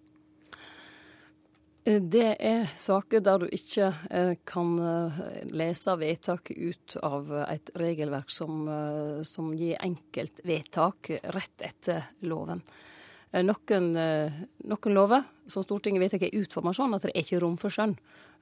[1.85, 8.29] Det er saker der du ikke eh, kan eh, lese vedtak ut av et regelverk
[8.29, 12.61] som, eh, som gir enkeltvedtak rett etter loven.
[13.31, 17.71] Noen, noen lover som Stortinget vedtar er utforma sånn at det er ikke rom for
[17.71, 17.93] skjønn.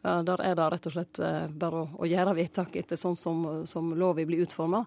[0.01, 1.20] Der er det rett og slett
[1.61, 4.80] bare å, å gjøre vedtak etter sånn som, som loven blir utforma.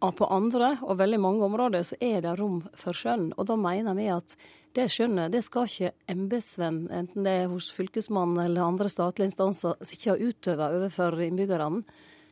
[0.00, 3.34] På andre og veldig mange områder så er det rom for skjønn.
[3.36, 4.36] Og da mener vi at
[4.76, 9.76] det skjønnet det skal ikke embetsmenn, enten det er hos fylkesmannen eller andre statlige instanser,
[9.82, 11.82] ikke ha utøve overfor innbyggerne.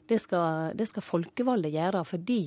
[0.09, 2.43] Det skal, det skal folkevalgte gjøre, fordi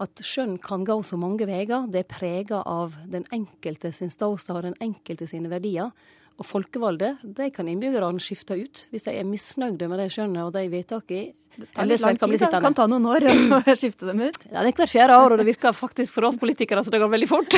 [0.00, 1.86] at skjønn kan gå så mange veier.
[1.92, 5.92] Det er prega av den enkelte sin ståsted og den enkelte sine verdier.
[6.40, 10.54] Og folkevalgte de kan innbyggerne skifte ut hvis de er misnøyde med det skjønnet og
[10.56, 11.36] de vedtakene.
[11.60, 13.24] Det tar litt lang tid, det kan ta noen år
[13.58, 14.36] å skifte dem ut.
[14.46, 17.00] Ja, Det er hvert fjerde år, og det virker faktisk for oss politikere så det
[17.02, 17.56] går veldig fort.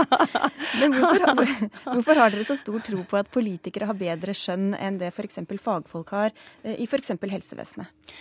[0.80, 1.42] Men hvorfor har,
[1.90, 5.42] hvorfor har, dere så stor tro på at politikere har bedre skjønn enn det f.eks.
[5.60, 6.30] fagfolk har
[6.62, 7.12] eh, i f.eks.
[7.18, 8.14] helsevesenet?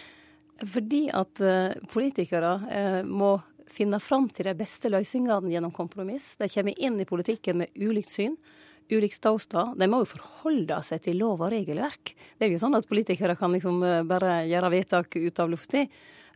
[0.73, 3.38] Fordi at uh, politikere uh, må
[3.71, 6.34] finne fram til de beste løsningene gjennom kompromiss.
[6.41, 8.36] De kommer inn i politikken med ulikt syn
[8.91, 9.75] ulik ståsted.
[9.79, 12.13] De må jo forholde seg til lov og regelverk.
[12.37, 15.85] Det er jo sånn at politikere kan liksom eh, bare gjøre vedtak ut av lufta.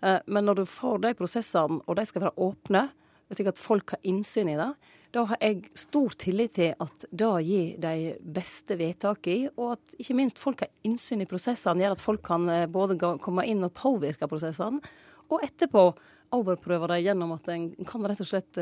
[0.03, 2.87] Eh, men når du får de prosessene, og de skal være åpne,
[3.33, 4.69] slik at folk har innsyn i det,
[5.13, 7.93] da har jeg stor tillit til at det gir de
[8.35, 12.49] beste vedtakene, og at ikke minst folk har innsyn i prosessene, gjør at folk kan
[12.49, 14.81] eh, både komme inn og påvirke prosessene,
[15.29, 15.87] og etterpå
[16.33, 18.57] overprøve dem gjennom at en kan rett og slett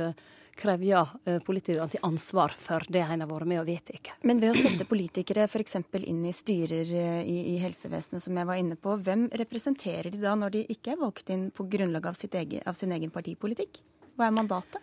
[0.58, 4.12] krevje eh, politikerne til ansvar for det en har vært med og vedtatt.
[4.28, 5.80] Men ved å sette politikere f.eks.
[6.02, 10.22] inn i styrer eh, i, i, helsevesenet, som jeg var inne på, hvem representerer de
[10.22, 13.82] da når de ikke er valgt inn på grunnlag av, egen, av sin egen partipolitikk?
[14.16, 14.82] Hva er mandatet?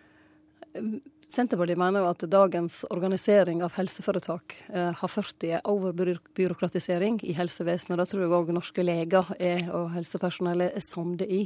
[1.29, 7.99] Senterpartiet mener jo at dagens organisering av helseforetak eh, har ført til overbyråkratisering i helsevesenet.
[8.01, 11.43] Det tror jeg òg norske leger er, og helsepersonellet er samde i.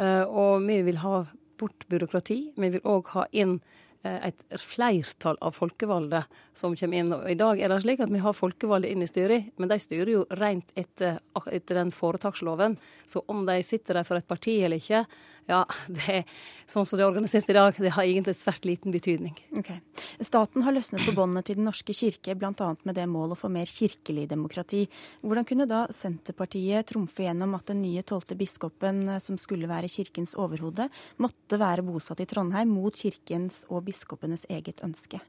[0.00, 1.22] Eh, og vi vil ha
[1.60, 2.38] bort byråkrati.
[2.56, 3.58] Vi vil òg ha inn
[4.04, 6.24] eh, et flertall av folkevalgte
[6.56, 7.12] som kommer inn.
[7.16, 9.78] Og I dag er det slik at vi har folkevalgte inn i styret, men de
[9.82, 12.78] styrer jo rent etter, etter den foretaksloven.
[13.06, 15.04] Så om de sitter der for et parti eller ikke,
[15.50, 16.22] ja, det,
[16.70, 19.34] sånn som det er organisert i dag, det har egentlig svært liten betydning.
[19.58, 19.80] Okay.
[20.22, 22.68] Staten har løsnet på båndene til Den norske kirke, bl.a.
[22.86, 24.84] med det mål å få mer kirkelig demokrati.
[25.24, 29.90] Hvordan kunne da Senterpartiet trumfe gjennom at den nye tolvte biskopen, eh, som skulle være
[29.92, 30.88] kirkens overhode,
[31.22, 35.20] måtte være bosatt i Trondheim mot kirkens og biskopenes eget ønske?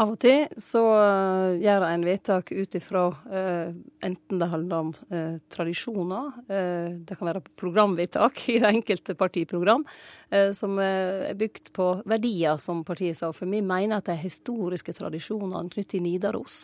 [0.00, 3.72] Av og til så uh, gjør en vedtak ut ifra uh,
[4.04, 9.84] enten det handler om uh, tradisjoner, det kan være programvedtak i det enkelte partiprogram,
[10.56, 13.48] som er bygd på verdier som partiet står for.
[13.48, 16.62] Vi mener at de historiske tradisjonene knyttet til Nidaros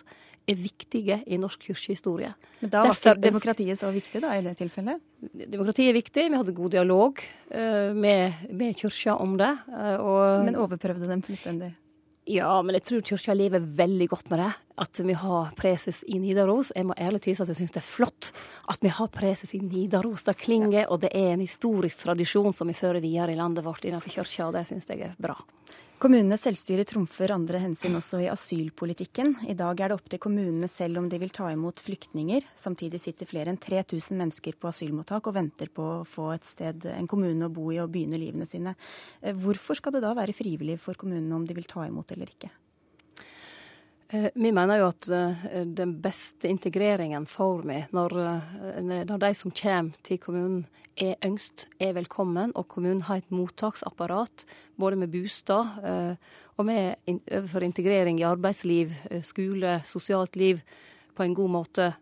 [0.48, 2.32] er viktige i norsk kirkehistorie.
[2.62, 5.02] Men da var ikke demokratiet så viktig da, i det tilfellet?
[5.44, 6.28] Demokratiet er viktig.
[6.28, 7.20] Vi hadde god dialog
[8.04, 9.52] med, med kirka om det.
[9.98, 10.48] Og...
[10.48, 11.74] Men overprøvde dem fullstendig?
[12.28, 14.50] Ja, men jeg tror kyrkja lever veldig godt med det.
[14.84, 16.74] At vi har preses i Nidaros.
[16.76, 18.28] Jeg må ærlig tilstå at jeg syns det er flott
[18.68, 20.26] at vi har preses i Nidaros.
[20.26, 23.88] Det klinger, og det er en historisk tradisjon som vi fører videre i landet vårt
[23.88, 25.38] innenfor kyrkja, og det syns jeg er bra.
[25.98, 29.32] Kommunenes selvstyre trumfer andre hensyn også i asylpolitikken.
[29.50, 32.46] I dag er det opp til kommunene selv om de vil ta imot flyktninger.
[32.54, 36.86] Samtidig sitter flere enn 3000 mennesker på asylmottak og venter på å få et sted,
[36.92, 38.76] en kommune å bo i og begynne livene sine.
[39.18, 42.30] Eh, hvorfor skal det da være frivillig for kommunene om de vil ta imot eller
[42.30, 42.54] ikke?
[44.08, 48.14] Eh, vi mener jo at eh, den beste integreringen får vi når,
[49.04, 50.64] når de som kommer til kommunen
[50.98, 54.44] er yngst, er velkommen, og kommunen har et mottaksapparat
[54.78, 60.62] både med bostad eh, og med overfor integrering i arbeidsliv, eh, skole, sosialt liv
[61.14, 61.92] på en god måte.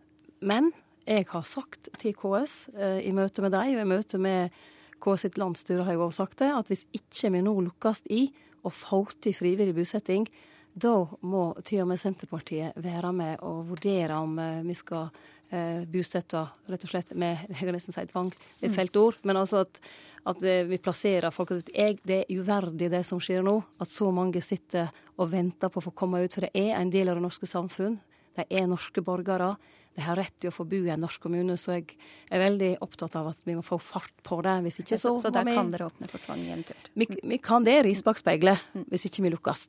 [0.41, 0.73] Men
[1.07, 4.57] jeg har sagt til KS eh, i møte med deg og i møte med
[5.03, 8.27] KS sitt landsstyre har jeg også sagt det, at hvis ikke vi nå lukkes i
[8.65, 10.25] å få til frivillig bosetting,
[10.77, 15.09] da må til og med Senterpartiet være med og vurdere om vi skal
[15.51, 18.75] eh, bostøtta rett og slett med jeg har nesten si tvang, et mm.
[18.77, 19.21] felt ord.
[19.27, 19.81] Men altså at,
[20.33, 23.59] at eh, vi plasserer folk jeg, Det er uverdig det som skjer nå.
[23.81, 26.35] At så mange sitter og venter på å få komme ut.
[26.35, 27.99] For det er en del av det norske samfunn.
[28.37, 29.55] De er norske borgere.
[29.97, 31.95] De har rett til å få bo i en norsk kommune, så jeg
[32.29, 34.59] er veldig opptatt av at vi må få fart på det.
[34.67, 36.91] Hvis ikke så, så, så der kan dere åpne for tvang eventuelt?
[36.93, 38.85] Vi, vi kan det ris bak speilet, mm.
[38.93, 39.65] hvis ikke vi lukkes.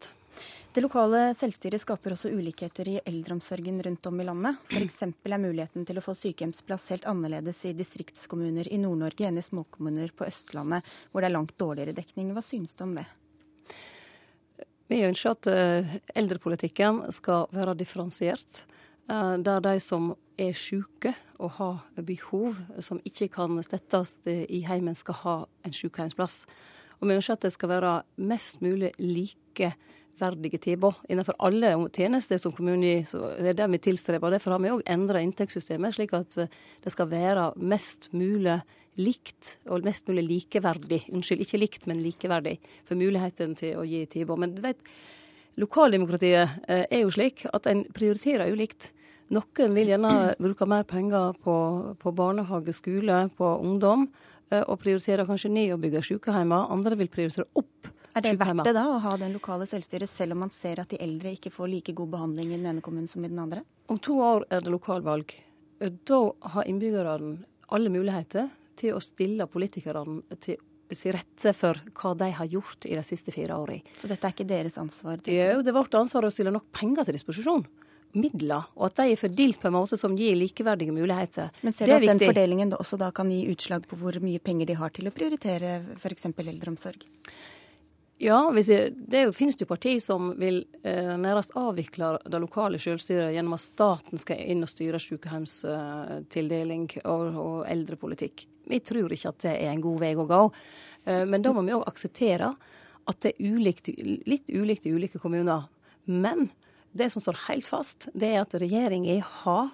[0.77, 4.59] Det lokale selvstyret skaper også ulikheter i eldreomsorgen rundt om i landet.
[4.69, 4.99] F.eks.
[5.09, 10.13] er muligheten til å få sykehjemsplass helt annerledes i distriktskommuner i Nord-Norge enn i småkommuner
[10.13, 12.29] på Østlandet, hvor det er langt dårligere dekning.
[12.35, 13.07] Hva synes du om det?
[14.93, 18.61] Vi ønsker at eh, eldrepolitikken skal være differensiert.
[19.09, 24.93] Eh, der de som er syke og har behov som ikke kan stettes i heimen,
[24.93, 26.43] skal ha en sykehjemsplass.
[27.01, 27.97] Og vi ønsker at det skal være
[28.29, 28.93] mest mulig
[30.17, 33.05] likeverdige tilbud innenfor alle tjenester som kommunen gir.
[33.05, 34.31] Så er det vi tilstreber.
[34.31, 36.47] Derfor har vi òg endra inntektssystemet, slik at eh,
[36.83, 38.61] det skal være mest mulig
[38.97, 41.07] likt og mest mulig likeverdig.
[41.13, 44.39] Unnskyld, ikke likt, men likeverdig for muligheten til å gi tilbud.
[44.39, 44.77] Men du vet,
[45.57, 48.91] lokaldemokratiet eh, er jo slik at en prioriterer ulikt.
[49.29, 51.57] Noen vil gjerne bruke mer penger på,
[51.99, 54.09] på barnehage, skole, på ungdom,
[54.49, 56.71] eh, og prioritere kanskje ned å bygge sykehjemmer.
[56.73, 60.35] Andre vil prioritere opp er det verdt det da å ha den lokale selvstyret, selv
[60.35, 63.09] om man ser at de eldre ikke får like god behandling i den ene kommunen
[63.11, 63.63] som i den andre?
[63.87, 65.35] Om to år er det lokalvalg.
[65.79, 66.21] Da
[66.53, 67.35] har innbyggerne
[67.73, 72.93] alle muligheter til å stille politikerne til til rette for hva de har gjort i
[72.95, 73.83] de siste fire årene.
[73.99, 75.19] Så dette er ikke deres ansvar?
[75.27, 77.65] Jo, det er vårt ansvar å stille nok penger til disposisjon
[78.17, 81.51] midler, og at de er fordelt på en måte som gir likeverdige muligheter.
[81.61, 84.69] Men ser du at den fordelingen også da kan gi utslag på hvor mye penger
[84.69, 86.29] de har til å prioritere f.eks.
[86.31, 87.03] eldreomsorg?
[88.17, 93.53] Ja, jeg, det finnes jo partier som vil eh, nærmest avvikle det lokale selvstyret gjennom
[93.53, 98.47] at staten skal inn og styre sykehjemstildeling eh, og, og eldrepolitikk.
[98.67, 100.39] Vi tror ikke at det er en god vei å gå.
[101.05, 102.55] Eh, men da må vi òg akseptere
[103.07, 105.67] at det er ulikt, litt ulikt i ulike kommuner.
[106.09, 106.49] Men
[106.97, 109.69] det som står helt fast, det er at regjeringa har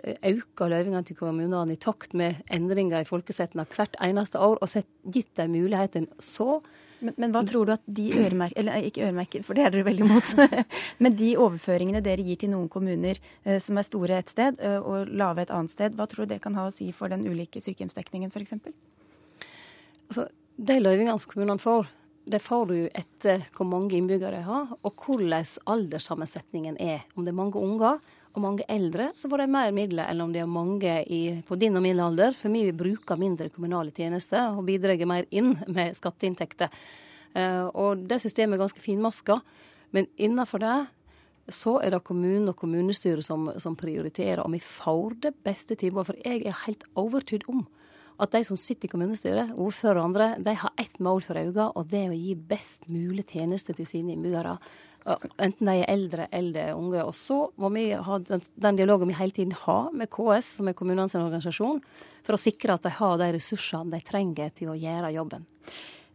[0.00, 5.12] eh, auka løyvingene til kommunene i takt med endringer i folkesettene hvert eneste år, og
[5.12, 6.62] gitt dem muligheten så
[7.02, 9.86] men, men, hva tror du at de øremerker, eller ikke øremerker, for det er dere
[9.88, 10.32] veldig imot,
[11.02, 14.78] men de overføringene dere gir til noen kommuner eh, som er store et sted eh,
[14.78, 17.26] og lave et annet sted, hva tror du det kan ha å si for den
[17.26, 18.56] ulike sykehjemsdekningen f.eks.?
[20.08, 21.90] Altså, de løyvingene som kommunene får,
[22.32, 27.06] det får du etter hvor mange innbyggere de har, og hvordan alderssammensetningen er.
[27.16, 27.98] Om det er mange unger
[28.32, 31.58] og mange eldre, så får de mer midler enn om det er mange i, på
[31.60, 32.34] din og min alder.
[32.36, 36.72] For vi bruker mindre kommunale tjenester og bidrar mer inn med skatteinntekter.
[37.32, 39.38] Uh, og det systemet er ganske finmaska.
[39.92, 40.78] Men innenfor det
[41.52, 46.12] så er det kommunen og kommunestyret som, som prioriterer, og vi får det beste tilbudet.
[46.12, 47.64] For jeg er helt overtydd om
[48.22, 51.70] at de som sitter i kommunestyret, ordfører og andre, de har ett mål for øynene,
[51.74, 54.58] og det er å gi best mulig tjeneste til sine innbyggere.
[55.02, 57.02] Enten de er eldre eller unge.
[57.04, 60.70] Og så må vi ha den, den dialogen vi hele tiden har med KS, som
[60.70, 61.82] er kommunenes organisasjon,
[62.22, 65.48] for å sikre at de har de ressursene de trenger til å gjøre jobben.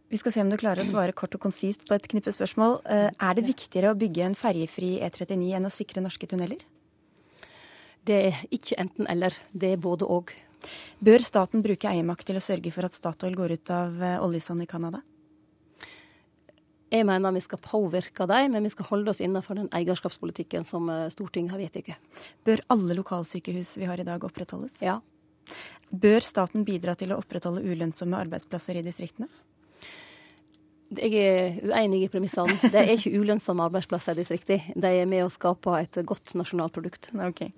[0.08, 2.78] Vi skal se om du klarer å svare kort og konsist på et knippe spørsmål.
[2.88, 6.62] Eh, er det viktigere å bygge en ferjefri E39 enn å sikre norske tunneler?
[8.08, 10.32] Det er ikke enten-eller, det er både og.
[11.04, 14.64] Bør staten bruke eiermakt til å sørge for at Statoil går ut av eh, oljesand
[14.64, 15.02] i Canada?
[16.88, 20.88] Jeg mener vi skal påvirke dem, men vi skal holde oss innenfor den eierskapspolitikken som
[20.92, 22.22] eh, Stortinget har vedtatt.
[22.48, 24.80] Bør alle lokalsykehus vi har i dag opprettholdes?
[24.84, 24.98] Ja.
[25.90, 29.28] Bør staten bidra til å opprettholde ulønnsomme arbeidsplasser i distriktene?
[30.96, 32.54] Jeg er uenig i premissene.
[32.72, 34.72] Det er ikke ulønnsomme arbeidsplasser i distriktene.
[34.72, 37.12] De er med å skape et godt nasjonalprodukt.
[37.28, 37.52] Okay.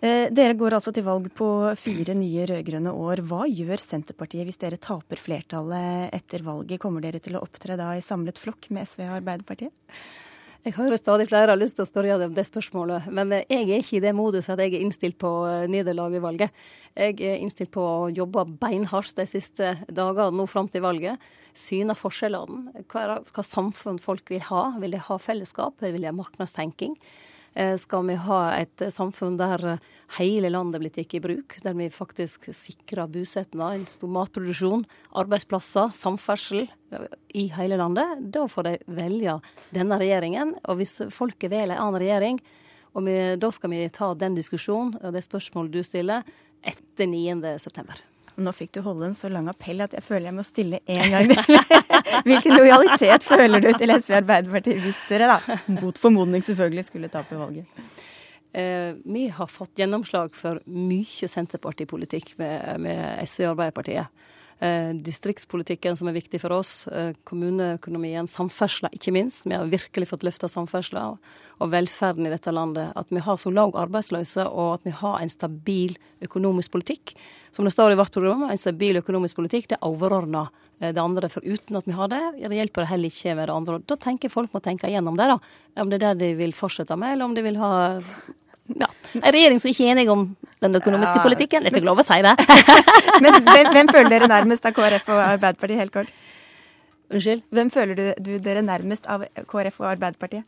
[0.00, 1.46] Eh, dere går altså til valg på
[1.76, 3.20] fire nye rød-grønne år.
[3.28, 6.80] Hva gjør Senterpartiet hvis dere taper flertallet etter valget?
[6.80, 9.92] Kommer dere til å opptre da i samlet flokk med SV og Arbeiderpartiet?
[10.64, 13.62] Jeg hører stadig flere har lyst til å spørre deg om det spørsmålet, men jeg
[13.62, 16.64] er ikke i det moduset at jeg er innstilt på eh, nederlag i valget.
[16.96, 21.20] Jeg er innstilt på å jobbe beinhardt de siste dagene nå fram til valget.
[21.52, 22.86] Syne forskjellene.
[22.88, 24.70] Hva, hva samfunn folk vil ha.
[24.80, 26.96] Vil de ha fellesskap, vil de ha markedstenking?
[27.54, 29.80] Eh, skal vi ha et samfunn der
[30.18, 34.84] hele landet blir tatt i bruk, der vi faktisk sikrer bosetnad, en stor matproduksjon,
[35.18, 39.40] arbeidsplasser, samferdsel eh, i hele landet, da får de velge
[39.74, 40.54] denne regjeringen.
[40.70, 42.40] Og hvis folket velger en annen regjering,
[42.94, 46.26] og vi, da skal vi ta den diskusjonen og det spørsmålet du stiller,
[46.66, 48.09] etter 9.9.
[48.40, 51.12] Nå fikk du holde en så lang appell at jeg føler jeg må stille én
[51.12, 51.58] gang til.
[52.28, 57.36] Hvilken lojalitet føler du til SV Arbeiderpartiet hvis dere, da, mot formodning selvfølgelig, skulle tape
[57.36, 57.68] valget?
[58.52, 64.26] Eh, vi har fått gjennomslag for mye Senterpartipolitikk med, med SV og Arbeiderpartiet.
[64.60, 69.46] Eh, distriktspolitikken som er viktig for oss, eh, kommuneøkonomien, samferdsla ikke minst.
[69.46, 71.16] Vi har virkelig fått løfta samferdsla
[71.60, 72.92] og velferden i dette landet.
[72.94, 77.14] At vi har så lav arbeidsløse og at vi har en stabil økonomisk politikk.
[77.52, 81.00] Som det står i vårt program, en stabil økonomisk politikk det er overordna eh, det
[81.00, 81.30] andre.
[81.30, 83.80] For uten at vi har det, det hjelper det heller ikke med det andre.
[83.80, 85.38] Da tenker folk må tenke igjennom det, da.
[85.80, 87.72] Om det er det de vil fortsette med, eller om de vil ha
[88.78, 88.88] ja.
[89.18, 90.28] En regjering som ikke er enig om
[90.60, 91.24] den økonomiske ja.
[91.24, 91.66] politikken.
[91.66, 92.34] Jeg fikk lov å si det.
[93.24, 96.14] Men hvem, hvem, føler dere nærmest av KrF og Arbeiderpartiet, helt kort?
[97.10, 97.44] Unnskyld?
[97.50, 100.46] Hvem føler du, du dere nærmest av KrF og Arbeiderpartiet?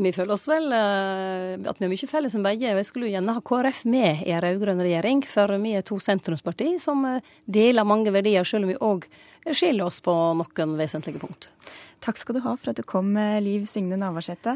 [0.00, 2.70] Vi føler oss vel uh, at vi har mye felles med begge.
[2.70, 5.98] Jeg skulle jo gjerne ha KrF med i en rød-grønn regjering, for vi er to
[6.00, 7.04] sentrumsparti som
[7.44, 9.08] deler mange verdier, selv om vi òg
[9.50, 11.50] skiller oss på noen vesentlige punkt.
[12.00, 13.12] Takk skal du ha for at du kom,
[13.44, 14.54] Liv Signe Navarsete.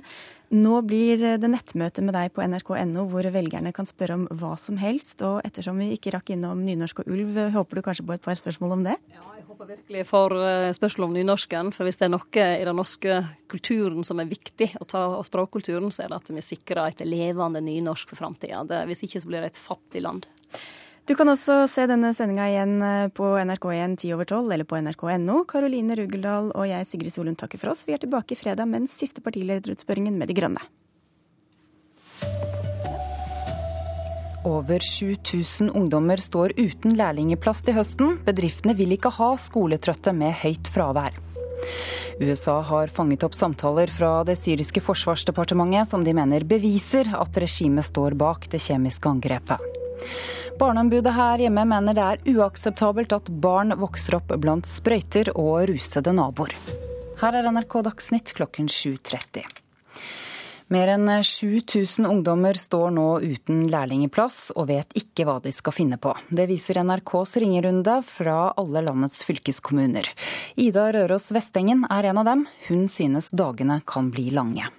[0.54, 4.78] Nå blir det nettmøte med deg på nrk.no, hvor velgerne kan spørre om hva som
[4.80, 5.20] helst.
[5.26, 8.38] Og ettersom vi ikke rakk innom nynorsk og ulv, håper du kanskje på et par
[8.38, 8.94] spørsmål om det?
[9.12, 11.72] Ja, jeg håper virkelig for eh, spørsmål om nynorsken.
[11.76, 13.18] For hvis det er noe i den norske
[13.52, 17.04] kulturen som er viktig, å ta, og språkkulturen, så er det at vi sikrer et
[17.08, 18.64] levende nynorsk for framtida.
[18.88, 20.30] Hvis ikke så blir det et fattig land.
[21.04, 24.78] Du kan også se denne sendinga igjen eh, på NRK1 10 over 12 eller på
[24.80, 25.42] nrk.no.
[25.44, 27.82] Karoline Rugeldal og jeg, Sigrid Solund, takker for oss.
[27.84, 30.64] Vi er tilbake fredag med den siste partilederutspørringen med De Grønne.
[34.48, 38.18] Over 7000 ungdommer står uten lærlingeplass til høsten.
[38.24, 41.20] Bedriftene vil ikke ha skoletrøtte med høyt fravær.
[42.16, 47.92] USA har fanget opp samtaler fra det syriske forsvarsdepartementet som de mener beviser at regimet
[47.92, 49.74] står bak det kjemiske angrepet.
[50.58, 56.12] Barneombudet her hjemme mener det er uakseptabelt at barn vokser opp blant sprøyter og rusede
[56.14, 56.54] naboer.
[57.18, 59.42] Her er NRK Dagsnytt klokken 7.30.
[60.72, 65.98] Mer enn 7000 ungdommer står nå uten lærlingeplass og vet ikke hva de skal finne
[66.00, 66.14] på.
[66.30, 70.06] Det viser NRKs ringerunde fra alle landets fylkeskommuner.
[70.54, 72.46] Ida Røros Vestengen er en av dem.
[72.68, 74.70] Hun synes dagene kan bli lange.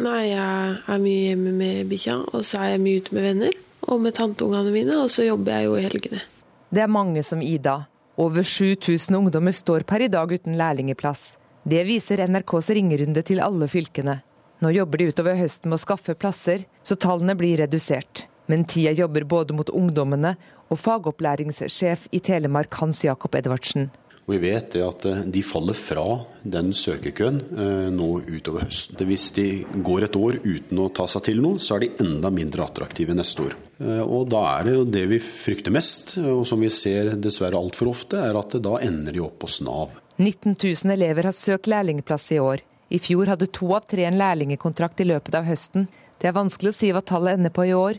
[0.00, 3.58] Nei, jeg er mye hjemme med bikkja, og så er jeg mye ute med venner
[3.90, 6.22] og med tanteungene mine, og så jobber jeg jo i helgene.
[6.70, 7.84] Det er mange som Ida.
[8.20, 11.36] Over 7000 ungdommer står per i dag uten lærlingeplass.
[11.64, 14.20] Det viser NRKs ringerunde til alle fylkene.
[14.60, 18.26] Nå jobber de utover høsten med å skaffe plasser, så tallene blir redusert.
[18.50, 20.34] Men tida jobber både mot ungdommene
[20.70, 23.88] og fagopplæringssjef i Telemark Hans Jakob Edvardsen.
[24.30, 26.04] Og vi vet at eh, de faller fra
[26.46, 29.00] den søkekøen eh, nå utover høsten.
[29.08, 32.30] Hvis de går et år uten å ta seg til noe, så er de enda
[32.30, 33.56] mindre attraktive neste år.
[33.82, 37.58] Eh, og da er det jo det vi frykter mest, og som vi ser dessverre
[37.58, 39.98] altfor ofte, er at da ender de opp hos Nav.
[40.20, 42.62] 19 000 elever har søkt lærlingplass i år.
[42.94, 45.90] I fjor hadde to av tre en lærlingekontrakt i løpet av høsten.
[46.22, 47.98] Det er vanskelig å si hva tallet ender på i år.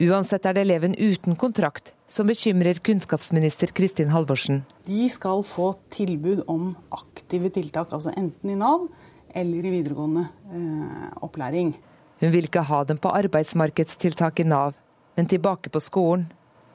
[0.00, 4.62] Uansett er det eleven uten kontrakt som bekymrer kunnskapsminister Kristin Halvorsen.
[4.88, 8.88] De skal få tilbud om aktive tiltak, altså enten i Nav
[9.36, 11.74] eller i videregående eh, opplæring.
[12.18, 14.72] Hun vil ikke ha dem på arbeidsmarkedstiltak i Nav,
[15.16, 16.30] men tilbake på skolen.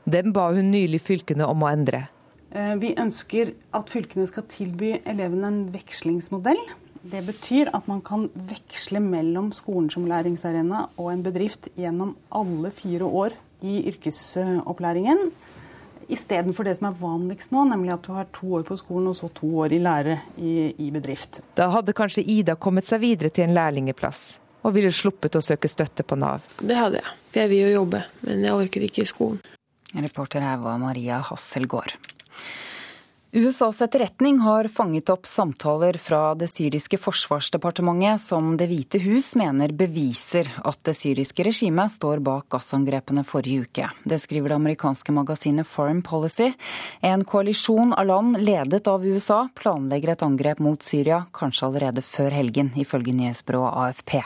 [0.06, 2.06] Dem ba hun nylig fylkene om å endre.
[2.54, 6.62] Eh, vi ønsker at fylkene skal tilby elevene en vekslingsmodell
[7.04, 12.72] det betyr at man kan veksle mellom skolen som læringsarena og en bedrift gjennom alle
[12.72, 15.32] fire år i yrkesopplæringen.
[16.12, 19.18] Istedenfor det som er vanligst nå, nemlig at du har to år på skolen og
[19.18, 20.54] så to år i lære i,
[20.84, 21.40] i bedrift.
[21.56, 24.26] Da hadde kanskje Ida kommet seg videre til en lærlingeplass
[24.64, 26.44] og ville sluppet å søke støtte på Nav.
[26.60, 29.40] Det hadde jeg, for jeg vil jo jobbe, men jeg orker ikke i skolen.
[29.94, 31.96] Reporter her var Maria Hasselgaard.
[33.36, 39.74] USAs etterretning har fanget opp samtaler fra det syriske forsvarsdepartementet som Det hvite hus mener
[39.74, 43.90] beviser at det syriske regimet står bak gassangrepene forrige uke.
[44.06, 46.52] Det skriver det amerikanske magasinet Foreign Policy.
[47.02, 52.38] En koalisjon av land ledet av USA planlegger et angrep mot Syria, kanskje allerede før
[52.38, 54.20] helgen, ifølge nyhetsbyrået AFP.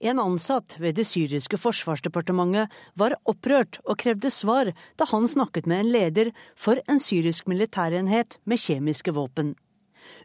[0.00, 5.84] En ansatt ved det syriske forsvarsdepartementet var opprørt og krevde svar da han snakket med
[5.84, 9.52] en leder for en syrisk militærenhet med kjemiske våpen.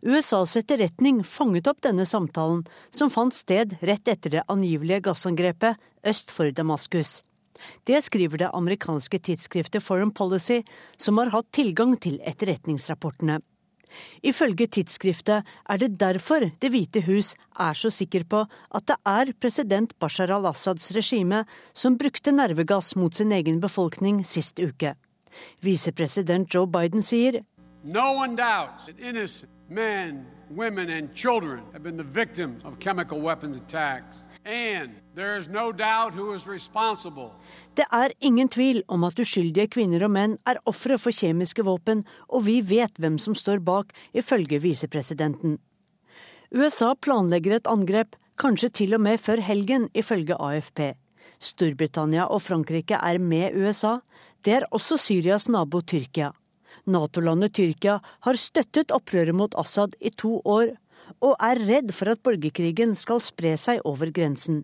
[0.06, 6.32] USAs etterretning fanget opp denne samtalen, som fant sted rett etter det angivelige gassangrepet øst
[6.32, 7.20] for Damaskus.
[7.84, 10.62] Det skriver det amerikanske tidsskriftet Foreign Policy,
[10.98, 13.42] som har hatt tilgang til etterretningsrapportene.
[14.24, 19.34] Ifølge tidsskriftet er det derfor Det hvite hus er så sikker på at det er
[19.40, 24.96] president Bashar al-Assads regime som brukte nervegass mot sin egen befolkning sist uke.
[25.62, 27.44] Visepresident Joe Biden sier
[27.84, 33.20] No one doubts that innocent men, women and children have been the victims of chemical
[33.20, 34.26] weapons attacks.
[37.76, 42.06] Det er ingen tvil om at uskyldige kvinner og menn er ofre for kjemiske våpen,
[42.32, 45.58] og vi vet hvem som står bak, ifølge visepresidenten.
[46.56, 50.94] USA planlegger et angrep, kanskje til og med før helgen, ifølge AFP.
[51.44, 53.98] Storbritannia og Frankrike er med USA.
[54.40, 56.32] Det er også Syrias nabo Tyrkia.
[56.88, 60.78] Nato-landet Tyrkia har støttet opprøret mot Assad i to år,
[61.20, 64.64] og er redd for at borgerkrigen skal spre seg over grensen.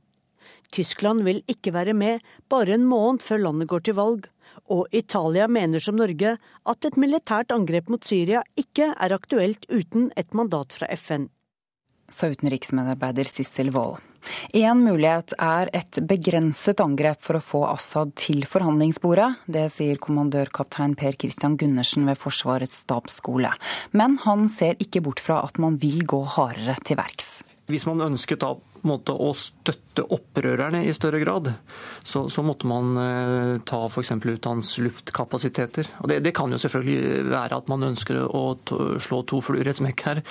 [0.72, 4.30] Tyskland vil ikke være med bare en måned før landet går til valg,
[4.72, 10.11] og Italia mener som Norge at et militært angrep mot Syria ikke er aktuelt uten
[10.17, 11.30] et mandat fra FN.
[12.11, 14.01] sa utenriksmedarbeider Sissel Wold.
[14.53, 19.47] Én mulighet er et begrenset angrep for å få Assad til forhandlingsbordet.
[19.47, 23.53] Det sier kommandørkaptein Per Christian Gundersen ved Forsvarets stabsskole.
[23.97, 27.41] Men han ser ikke bort fra at man vil gå hardere til verks.
[27.72, 28.53] Hvis man ønsket da
[28.88, 31.51] måte, å støtte opprørerne i større grad,
[32.03, 34.15] så, så måtte man eh, ta f.eks.
[34.26, 35.91] ut hans luftkapasiteter.
[36.01, 39.67] Og det, det, kan jo selvfølgelig være at man ønsker å to, slå to fluer
[39.67, 40.24] i et smekk her.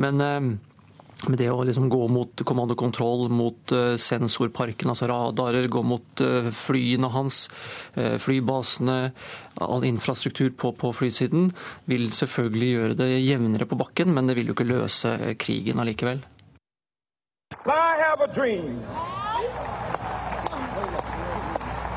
[0.00, 0.50] Men eh,
[1.26, 6.46] med det å liksom gå mot kommandokontroll, mot uh, sensorparken, altså radarer, gå mot uh,
[6.54, 7.48] flyene hans,
[7.98, 8.98] uh, flybasene,
[9.58, 11.50] all infrastruktur på, på, flysiden,
[11.90, 16.22] vil selvfølgelig gjøre det jevnere på bakken, men det vil jo ikke løse krigen allikevel.
[17.70, 18.80] I have a dream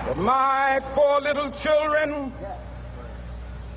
[0.06, 2.34] that my four little children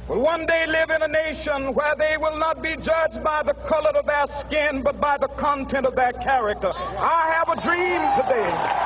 [0.09, 3.55] will one day live in a nation where they will not be judged by the
[3.55, 6.73] color of their skin, but by the content of their character.
[6.75, 8.85] I have a dream today.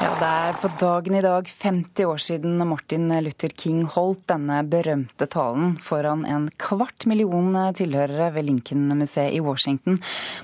[0.00, 4.62] Ja, Det er på dagen i dag 50 år siden Martin Luther King holdt denne
[4.64, 9.98] berømte talen foran en kvart million tilhørere ved Lincoln-museet i Washington.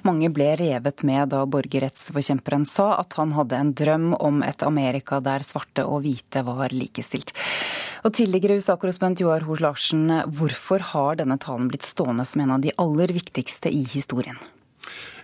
[0.05, 5.23] Mange ble revet med da borgerrettsforkjemperen sa at han hadde en drøm om et Amerika
[5.25, 7.33] der svarte og hvite var likestilt.
[8.05, 10.05] Og Tidligere USA-korrespondent Joar Hoel Larsen,
[10.37, 14.37] hvorfor har denne talen blitt stående som en av de aller viktigste i historien?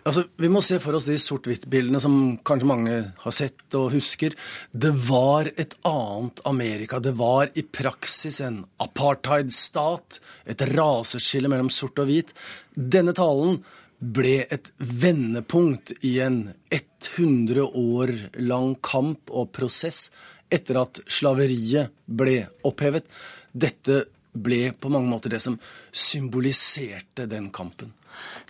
[0.04, 4.34] Altså, Vi må se for oss de sort-hvitt-bildene som kanskje mange har sett og husker.
[4.72, 6.98] Det var et annet Amerika.
[6.98, 12.34] Det var i praksis en apartheidstat, et raseskille mellom sort og hvit.
[12.74, 13.62] Denne talen
[14.02, 18.10] ble et vendepunkt i en 100 år
[18.42, 20.08] lang kamp og prosess
[20.52, 23.06] etter at slaveriet ble opphevet.
[23.54, 24.02] Dette
[24.32, 25.58] ble på mange måter det som
[25.92, 27.92] symboliserte den kampen.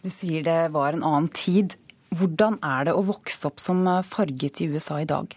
[0.03, 1.77] Du sier det var en annen tid.
[2.13, 5.33] Hvordan er det å vokse opp som farget i USA i dag?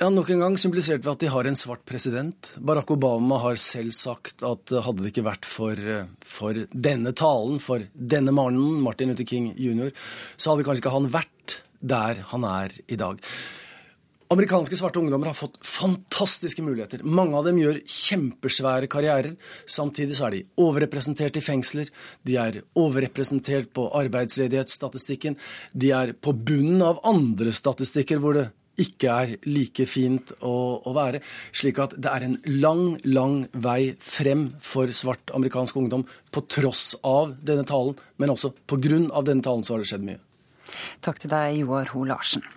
[0.00, 2.52] Ja, Nok en gang symboliserte vi at de har en svart president.
[2.58, 5.78] Barack Obama har selv sagt at hadde det ikke vært for,
[6.26, 9.92] for denne talen, for denne mannen, Martin Luther King jr.,
[10.34, 13.20] så hadde kanskje ikke han vært der han er i dag.
[14.32, 17.02] Amerikanske svarte ungdommer har fått fantastiske muligheter.
[17.04, 19.34] Mange av dem gjør kjempesvære karrierer.
[19.68, 21.90] Samtidig så er de overrepresentert i fengsler.
[22.24, 25.36] De er overrepresentert på arbeidsledighetsstatistikken.
[25.76, 28.46] De er på bunnen av andre statistikker hvor det
[28.80, 31.20] ikke er like fint å, å, være.
[31.52, 36.94] Slik at det er en lang, lang vei frem for svart amerikansk ungdom på tross
[37.04, 40.24] av denne talen, men også på grunn av denne talen så har det skjedd mye.
[41.04, 42.48] Takk til deg, Joar Ho Larsen.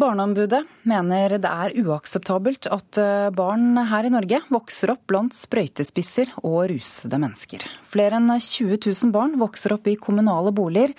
[0.00, 6.30] Barneombudet mener det er uakseptabelt at eh, barn her i Norge vokser opp blant sprøytespisser
[6.40, 7.66] og rusede mennesker.
[7.92, 10.94] Flere enn 20 000 barn vokser opp i kommunale boliger.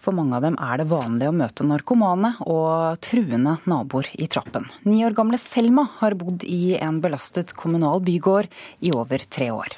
[0.00, 4.70] For mange av dem er det vanlig å møte narkomane og truende naboer i trappen.
[4.88, 8.48] Ni år gamle Selma har bodd i en belastet kommunal bygård
[8.80, 9.76] i over tre år.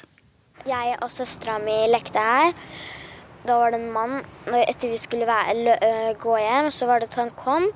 [0.69, 2.55] Jeg og søstera mi lekte her.
[3.43, 7.19] Da var det en mann Etter vi skulle være, gå hjem, så var det at
[7.25, 7.73] han kom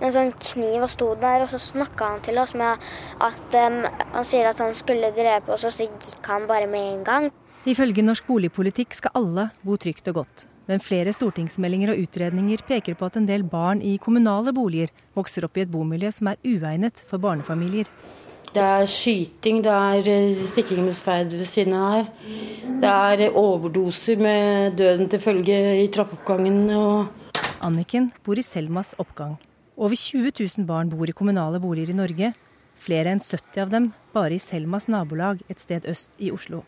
[0.00, 2.84] en sånn kniv og sto der, og så snakka han til oss med
[3.24, 3.80] at um,
[4.14, 7.32] han sier at han skulle drepe oss, og så gikk han bare med en gang.
[7.68, 10.46] Ifølge norsk boligpolitikk skal alle bo trygt og godt.
[10.68, 15.46] Men flere stortingsmeldinger og utredninger peker på at en del barn i kommunale boliger vokser
[15.48, 17.88] opp i et bomiljø som er uegnet for barnefamilier.
[18.48, 22.06] Det er skyting, det er eh, stikking med sverd ved siden av her.
[22.80, 26.62] Det er overdoser med døden til følge i trappeoppgangen.
[26.76, 27.34] Og
[27.64, 29.36] Anniken bor i Selmas oppgang.
[29.78, 32.32] Over 20 000 barn bor i kommunale boliger i Norge.
[32.82, 36.64] Flere enn 70 av dem bare i Selmas nabolag et sted øst i Oslo.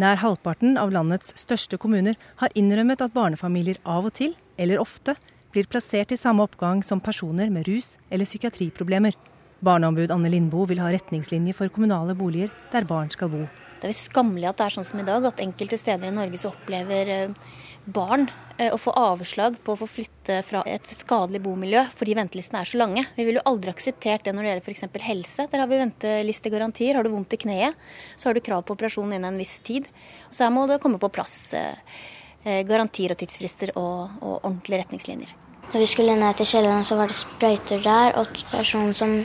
[0.00, 5.18] Nær halvparten av landets største kommuner har innrømmet at barnefamilier av og til, eller ofte,
[5.52, 9.12] blir plassert i samme oppgang som personer med rus- eller psykiatriproblemer.
[9.60, 13.44] Barneombud Anne Lindboe vil ha retningslinjer for kommunale boliger der barn skal bo.
[13.82, 16.40] Det er skammelig at det er sånn som i dag, at enkelte steder i Norge
[16.40, 17.48] så opplever eh,
[17.86, 18.26] barn
[18.58, 22.70] eh, å få avslag på å få flytte fra et skadelig bomiljø fordi ventelistene er
[22.70, 23.06] så lange.
[23.16, 24.84] Vi ville jo aldri akseptert det når det gjelder f.eks.
[25.06, 25.48] helse.
[25.52, 26.98] Der har vi ventelistegarantier.
[26.98, 29.88] Har du vondt i kneet, så har du krav på operasjon innen en viss tid.
[30.30, 35.34] Så her må det komme på plass eh, garantier og tidsfrister og, og ordentlige retningslinjer.
[35.72, 39.18] Når vi skulle ned til kjelleren, så var det sprøyter der, og personen som,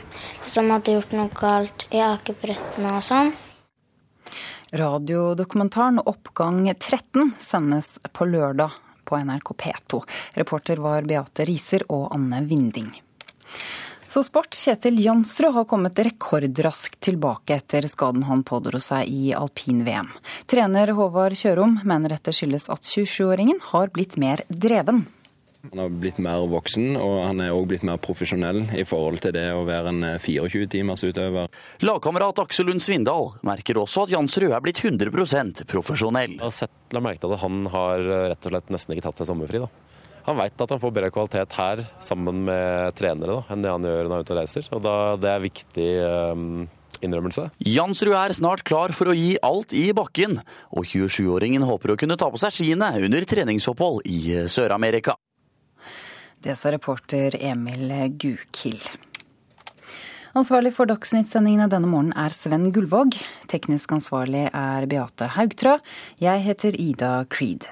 [0.50, 3.30] som hadde gjort noe galt i akebrettene og sånn.
[4.72, 8.72] Radiodokumentaren Oppgang 13 sendes på lørdag
[9.04, 10.00] på NRK P2.
[10.34, 12.88] Reporter var Beate Riser og Anne Vinding.
[14.08, 14.56] Så sport.
[14.56, 20.08] Kjetil Jansrud har kommet rekordraskt tilbake etter skaden han pådro seg i alpin-VM.
[20.48, 25.04] Trener Håvard Kjørom mener dette skyldes at 27-åringen har blitt mer dreven.
[25.70, 29.36] Han har blitt mer voksen, og han er òg blitt mer profesjonell i forhold til
[29.36, 31.52] det å være en 24-timersutøver.
[31.86, 36.34] Lagkamerat Aksel Lund Svindal merker også at Jansrud er blitt 100% profesjonell.
[36.40, 39.22] Jeg har sett, la merke til at han har rett og slett nesten ikke tatt
[39.22, 39.62] seg sommerfri.
[39.62, 39.70] da.
[40.26, 43.86] Han veit at han får bedre kvalitet her sammen med trenere da, enn det han
[43.86, 44.70] gjør når han er ute og reiser.
[44.74, 45.90] Og da, Det er viktig
[46.34, 46.52] um,
[47.06, 47.48] innrømmelse.
[47.70, 50.40] Jansrud er snart klar for å gi alt i bakken,
[50.74, 55.18] og 27-åringen håper å kunne ta på seg skiene under treningsopphold i Sør-Amerika.
[56.42, 58.82] Det sa reporter Emil Gukild.
[60.34, 63.14] Ansvarlig for Dagsnytt-sendingene denne morgenen er Sven Gullvåg.
[63.52, 65.76] Teknisk ansvarlig er Beate Haugtrø.
[66.18, 67.68] Jeg heter Ida Creed.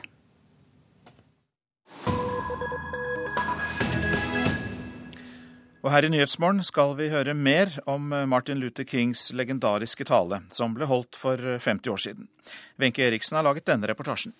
[5.79, 10.75] Og her i Nyhetsmorgen skal vi høre mer om Martin Luther Kings legendariske tale, som
[10.77, 12.29] ble holdt for 50 år siden.
[12.77, 14.35] Wenche Eriksen har laget denne reportasjen.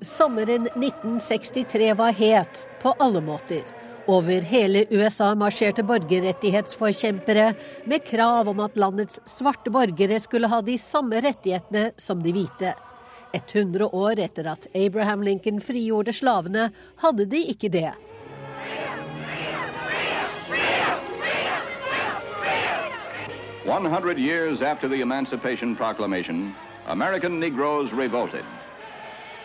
[0.00, 3.62] Sommeren 1963 var het på alle måter.
[4.06, 7.54] Over hele USA marsjerte borgerrettighetsforkjempere
[7.84, 12.74] med krav om at landets svarte borgere skulle ha de samme rettighetene som de hvite.
[13.34, 16.70] 100 år etter at Abraham Lincoln frigjorde slavene,
[17.02, 17.90] hadde de ikke det.
[23.66, 26.54] One hundred years after the Emancipation Proclamation,
[26.86, 28.44] American Negroes revolted.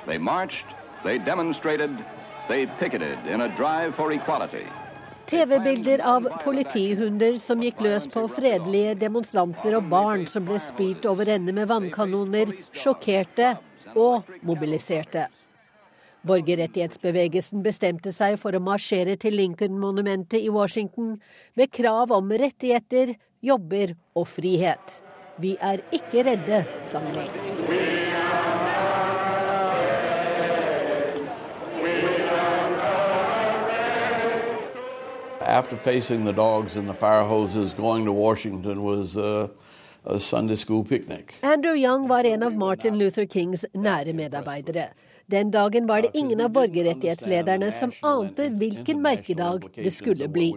[0.05, 0.65] They marched,
[1.03, 1.89] they demonstrated,
[2.47, 4.67] they picketed in a drive for equality.
[5.25, 11.25] TV-bilder av politihunder som gikk løs på fredelige demonstranter og barn som ble spyrt over
[11.25, 13.55] ende med vannkanoner, sjokkerte
[13.95, 15.25] og mobiliserte.
[16.29, 21.15] Borgerrettighetsbevegelsen bestemte seg for å marsjere til Lincoln-monumentet i Washington
[21.57, 25.03] med krav om rettigheter, jobber og frihet.
[25.41, 27.25] Vi er ikke redde, sang de.
[35.41, 39.47] After facing the dogs and the fire hoses, going to Washington was uh,
[40.05, 41.33] a Sunday school picnic.
[41.43, 44.85] Andrew Young var en av Martin Luther Kings nære medarbeidere.
[45.31, 50.49] Den dagen var det ingen av borgerrettighetslederne som ante hvilken merkedag det skulle bli.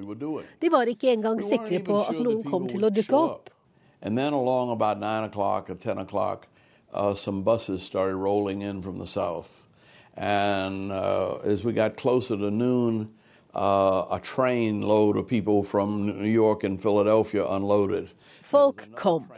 [0.60, 3.50] De var ikke engang sikre på at noen kom til å dukke opp.
[4.02, 6.48] And then along about 9 o'clock or 10 o'clock,
[6.92, 9.66] uh, some buses started rolling in from the south.
[10.16, 13.08] And uh, as we got closer to noon,
[13.54, 18.10] uh, a train load of people from New York and Philadelphia unloaded.
[18.42, 19.28] Folk kom.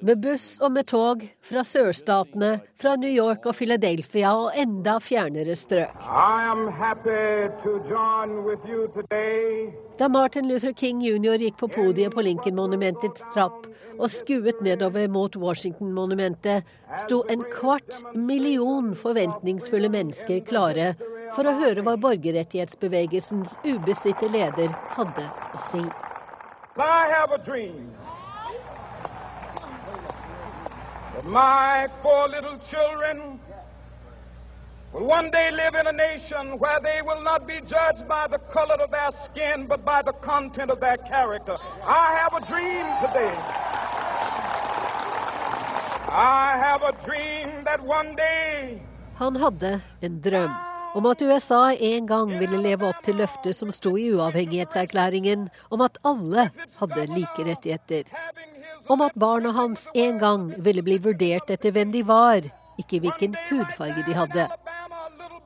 [0.00, 5.56] Med buss og med tog fra sørstatene, fra New York og Philadelphia og enda fjernere
[5.58, 6.04] strøk.
[9.98, 11.42] Da Martin Luther King jr.
[11.42, 13.66] gikk på podiet på Lincoln-monumentets trapp
[13.98, 16.62] og skuet nedover mot Washington-monumentet,
[17.02, 20.92] sto en kvart million forventningsfulle mennesker klare
[21.34, 25.82] for å høre hva borgerrettighetsbevegelsens ubestridte leder hadde å si.
[26.78, 27.90] I have a dream
[31.18, 33.40] that my four little children
[34.92, 38.38] will one day live in a nation where they will not be judged by the
[38.54, 41.56] color of their skin, but by the content of their character.
[41.84, 43.34] I have a dream today.
[46.10, 48.80] I have a dream that one day
[49.14, 50.50] Han hadde en drøm
[50.94, 55.80] om at USA en gang ville leve opp til løftet som sto i uavhengighetserklæringen om
[55.84, 58.14] at alle hadde like rettigheter.
[58.88, 62.46] Om at barna hans en gang ville bli vurdert etter hvem de var,
[62.78, 64.46] ikke hvilken hudfarge de hadde.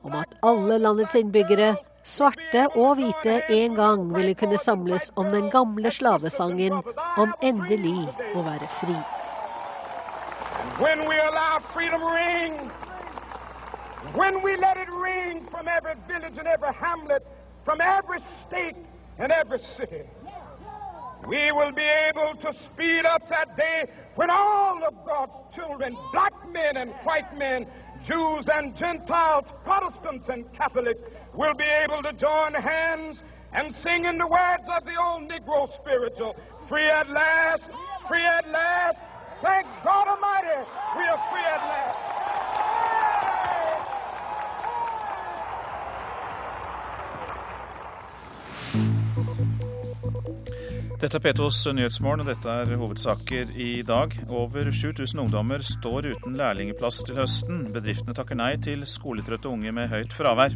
[0.03, 5.49] Om at alle landets innbyggere, svarte og hvite, en gang ville kunne samles om den
[5.51, 6.79] gamle slavesangen
[7.17, 8.97] om endelig å være fri.
[10.79, 12.53] when we allow freedom ring,
[14.15, 17.25] when we let it ring from every village and hamlet,
[17.63, 18.75] from every state
[19.19, 20.01] and every city,
[21.27, 23.85] we will be able to speed up that day
[24.15, 27.65] when all of God's children, black men and white men,
[28.03, 31.01] Jews and Gentiles, Protestants and Catholics,
[31.33, 33.23] will be able to join hands
[33.53, 36.35] and sing in the words of the old Negro spiritual,
[36.67, 37.69] free at last,
[38.07, 38.99] free at last.
[39.41, 42.72] Thank God Almighty, we are free at last.
[51.03, 54.13] Dette er P2s Nyhetsmorgen, og dette er hovedsaker i dag.
[54.31, 57.65] Over 7000 ungdommer står uten lærlingeplass til høsten.
[57.75, 60.55] Bedriftene takker nei til skoletrøtte unge med høyt fravær.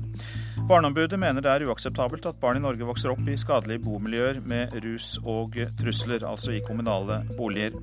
[0.70, 4.72] Barneombudet mener det er uakseptabelt at barn i Norge vokser opp i skadelige bomiljøer med
[4.88, 7.76] rus og trusler, altså i kommunale boliger.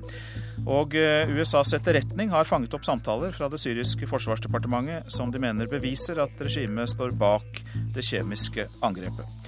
[0.65, 5.69] Og eh, USAs etterretning har fanget opp samtaler fra det syriske forsvarsdepartementet som de mener
[5.69, 7.61] beviser at regimet står bak
[7.93, 9.44] det kjemiske angrepet.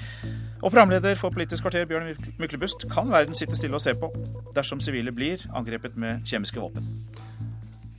[0.57, 4.09] Og programleder for Politisk kvarter, Bjørn Myklebust, kan verden sitte stille og se på
[4.57, 6.87] dersom sivile blir angrepet med kjemiske våpen?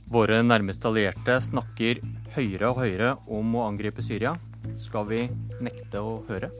[0.09, 2.01] Våre nærmeste allierte snakker
[2.35, 4.33] høyere og høyere om å angripe Syria.
[4.75, 5.21] Skal vi
[5.63, 6.51] nekte å høre?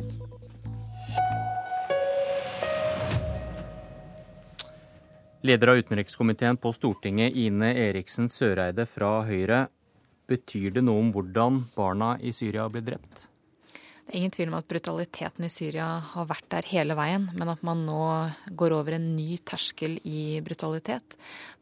[5.43, 9.65] Leder av utenrikskomiteen på Stortinget, Ine Eriksen Søreide fra Høyre.
[10.29, 13.28] Betyr det noe om hvordan barna i Syria blir drept?
[14.11, 17.83] Ingen tvil om at brutaliteten i Syria har vært der hele veien, men at man
[17.85, 18.01] nå
[18.57, 21.17] går over en ny terskel i brutalitet.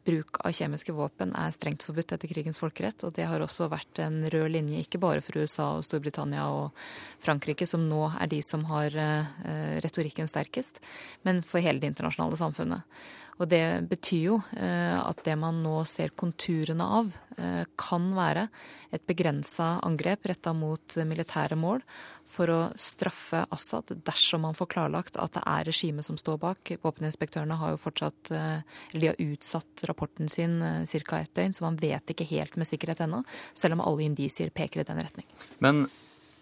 [0.08, 4.00] Bruk av kjemiske våpen er strengt forbudt etter krigens folkerett, og det har også vært
[4.00, 6.72] en rød linje ikke bare for USA og Storbritannia og
[7.20, 10.80] Frankrike, som nå er de som har eh, retorikken sterkest,
[11.28, 13.04] men for hele det internasjonale samfunnet.
[13.38, 18.48] Og det betyr jo eh, at det man nå ser konturene av, eh, kan være
[18.94, 21.84] et begrensa angrep retta mot militære mål
[22.28, 26.72] for å straffe Assad dersom man får klarlagt at det er regimet som står bak.
[26.82, 31.20] Våpeninspektørene har jo fortsatt, eh, eller de har utsatt rapporten sin ca.
[31.20, 33.22] ett døgn, så man vet ikke helt med sikkerhet ennå,
[33.54, 35.26] selv om alle indisier peker i den retning.
[35.60, 35.86] Men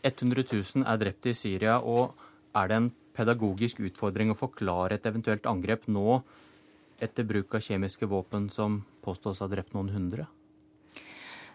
[0.03, 2.15] 100 000 er drept i Syria, og
[2.57, 6.23] er det en pedagogisk utfordring å forklare et eventuelt angrep nå
[7.03, 10.27] etter bruk av kjemiske våpen som påstås å ha drept noen hundre?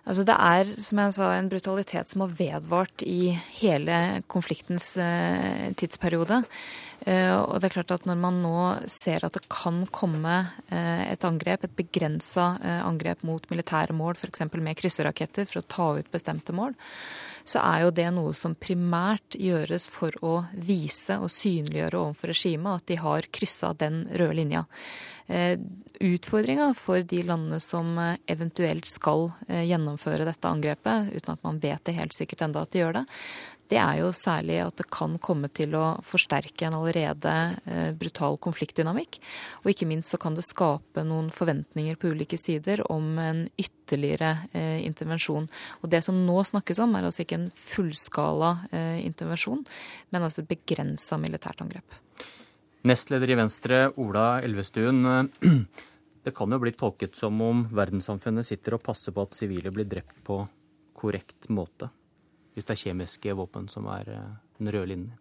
[0.02, 5.68] Altså det er som jeg sa, en brutalitet som har vedvart i hele konfliktens eh,
[5.78, 6.40] tidsperiode.
[7.06, 10.40] Eh, og det er klart at Når man nå ser at det kan komme
[10.74, 14.48] eh, et angrep, et begrensa angrep mot militære mål, f.eks.
[14.58, 16.74] med krysseraketter, for å ta ut bestemte mål,
[17.44, 22.82] så er jo det noe som primært gjøres for å vise og synliggjøre overfor regimet
[22.82, 24.66] at de har kryssa den røde linja.
[25.32, 25.58] Eh,
[26.02, 31.60] Utfordringa for de landene som eh, eventuelt skal eh, gjennomføre dette angrepet, uten at man
[31.62, 33.04] vet det helt sikkert enda at de gjør det,
[33.72, 37.34] det er jo særlig at det kan komme til å forsterke en allerede
[38.00, 39.20] brutal konfliktdynamikk.
[39.64, 44.34] Og ikke minst så kan det skape noen forventninger på ulike sider om en ytterligere
[44.84, 45.48] intervensjon.
[45.82, 48.52] Og det som nå snakkes om, er altså ikke en fullskala
[49.00, 49.64] intervensjon,
[50.12, 52.02] men altså et begrensa militært angrep.
[52.88, 55.32] Nestleder i Venstre, Ola Elvestuen.
[56.24, 59.88] Det kan jo bli tolket som om verdenssamfunnet sitter og passer på at sivile blir
[59.90, 60.44] drept på
[60.98, 61.90] korrekt måte.
[62.54, 65.18] Hvis det er kjemiske våpen som er eh, den røde linjen.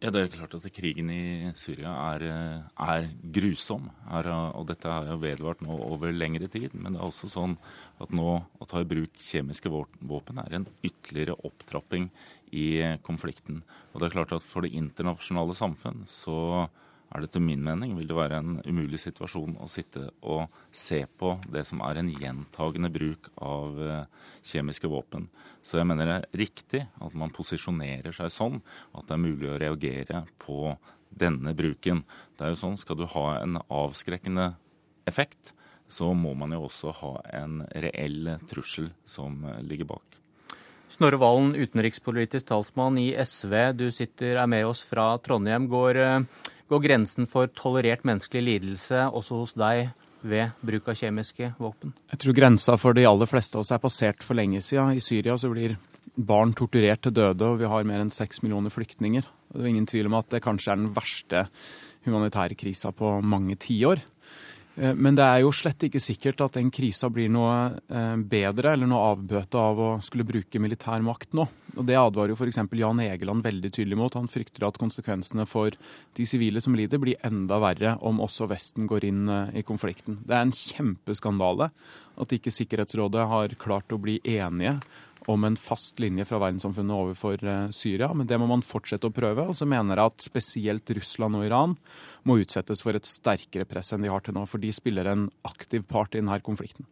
[0.00, 3.90] Ja, Det er klart at krigen i Syria er, eh, er grusom.
[4.08, 6.72] Er, og dette har jo vedvart nå over lengre tid.
[6.72, 7.58] Men det er også sånn
[8.00, 12.08] at nå å ta i bruk kjemiske våpen er en ytterligere opptrapping
[12.52, 13.62] i konflikten.
[13.92, 16.68] Og det er klart at For det internasjonale samfunn så
[17.10, 21.02] er det etter min mening vil det være en umulig situasjon å sitte og se
[21.18, 24.04] på det som er en gjentagende bruk av eh,
[24.46, 25.26] kjemiske våpen.
[25.62, 28.60] Så jeg mener det er riktig at man posisjonerer seg sånn
[28.96, 30.74] at det er mulig å reagere på
[31.10, 32.04] denne bruken.
[32.36, 34.54] Det er jo sånn, Skal du ha en avskrekkende
[35.06, 35.54] effekt,
[35.90, 37.12] så må man jo også ha
[37.42, 40.20] en reell trussel som ligger bak.
[40.90, 43.54] Snorre Valen, utenrikspolitisk talsmann i SV.
[43.78, 45.68] Du sitter, er med oss fra Trondheim.
[45.70, 49.92] Går, eh, går grensen for tolerert menneskelig lidelse også hos deg
[50.22, 51.94] ved bruk av kjemiske våpen?
[52.12, 54.96] Jeg tror grensa for de aller fleste av oss er passert for lenge siden.
[54.96, 55.76] I Syria så blir
[56.16, 59.26] barn torturert til døde, og vi har mer enn seks millioner flyktninger.
[59.50, 61.46] Det er ingen tvil om at det kanskje er den verste
[62.06, 64.02] humanitære krisa på mange tiår.
[64.76, 68.74] Eh, men det er jo slett ikke sikkert at den krisa blir noe eh, bedre
[68.74, 71.46] eller noe avbøte av å skulle bruke militær makt nå.
[71.76, 72.60] Og Det advarer jo f.eks.
[72.80, 74.16] Jan Egeland veldig tydelig mot.
[74.18, 75.74] Han frykter at konsekvensene for
[76.16, 80.20] de sivile som lider, blir enda verre om også Vesten går inn eh, i konflikten.
[80.26, 81.70] Det er en kjempeskandale
[82.20, 84.78] at ikke Sikkerhetsrådet har klart å bli enige
[85.28, 88.10] om en fast linje fra verdenssamfunnet overfor eh, Syria.
[88.16, 89.44] Men det må man fortsette å prøve.
[89.50, 91.76] Og så mener jeg at spesielt Russland og Iran
[92.28, 94.46] må utsettes for et sterkere press enn de har til nå.
[94.48, 96.88] For de spiller en aktiv part i denne konflikten.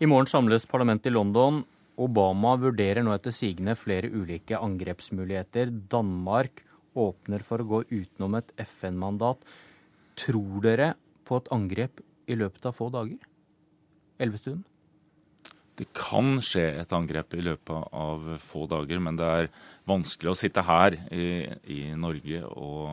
[0.00, 1.62] I morgen samles parlamentet i London.
[1.98, 5.72] Obama vurderer nå etter sigende flere ulike angrepsmuligheter.
[5.90, 6.64] Danmark
[6.98, 9.42] åpner for å gå utenom et FN-mandat.
[10.18, 10.92] Tror dere
[11.28, 13.18] på et angrep i løpet av få dager?
[14.22, 14.64] Elvestuen?
[15.78, 19.50] Det kan skje et angrep i løpet av få dager, men det er
[19.86, 22.88] vanskelig å sitte her i, i Norge og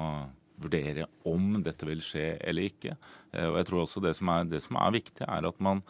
[0.61, 2.95] vurdere om dette vil skje eller ikke.
[3.33, 5.81] Eh, og jeg tror også det som er, det som er viktig, er at man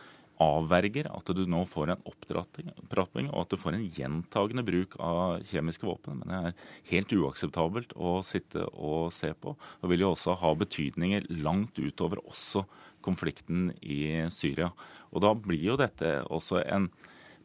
[0.41, 5.45] avverger at du nå får en opptrapping, og at du får en gjentagende bruk av
[5.47, 6.19] kjemiske våpen.
[6.19, 6.57] Men det er
[6.91, 9.55] helt uakseptabelt å sitte og se på.
[9.55, 12.65] Og vil jo også ha betydninger langt utover også
[13.05, 14.71] konflikten i Syria.
[15.13, 16.89] Og da blir jo dette også en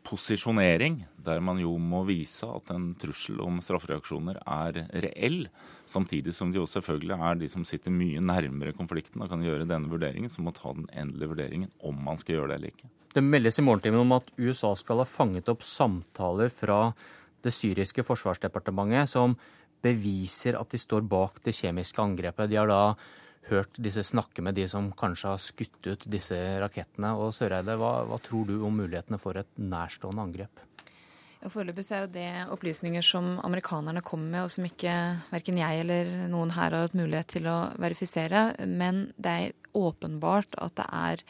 [0.06, 5.42] posisjonering, der man jo må vise at en trussel om straffereaksjoner er reell,
[5.88, 9.68] samtidig som det jo selvfølgelig er de som sitter mye nærmere konflikten og kan gjøre
[9.68, 12.90] denne vurderingen, som må ta den endelige vurderingen om man skal gjøre det eller ikke.
[13.10, 16.82] Det meldes i morgentimen om at USA skal ha fanget opp samtaler fra
[17.44, 19.34] det syriske forsvarsdepartementet som
[19.84, 22.50] beviser at de står bak det kjemiske angrepet.
[22.52, 22.94] De har da
[23.48, 27.14] hørt disse snakke med de som kanskje har skutt ut disse rakettene.
[27.16, 30.66] Og Søreide, hva, hva tror du om mulighetene for et nærstående angrep?
[31.40, 34.92] Foreløpig er jo det opplysninger som amerikanerne kommer med, og som ikke
[35.30, 38.50] verken jeg eller noen her har hatt mulighet til å verifisere.
[38.68, 41.24] Men det er åpenbart at det er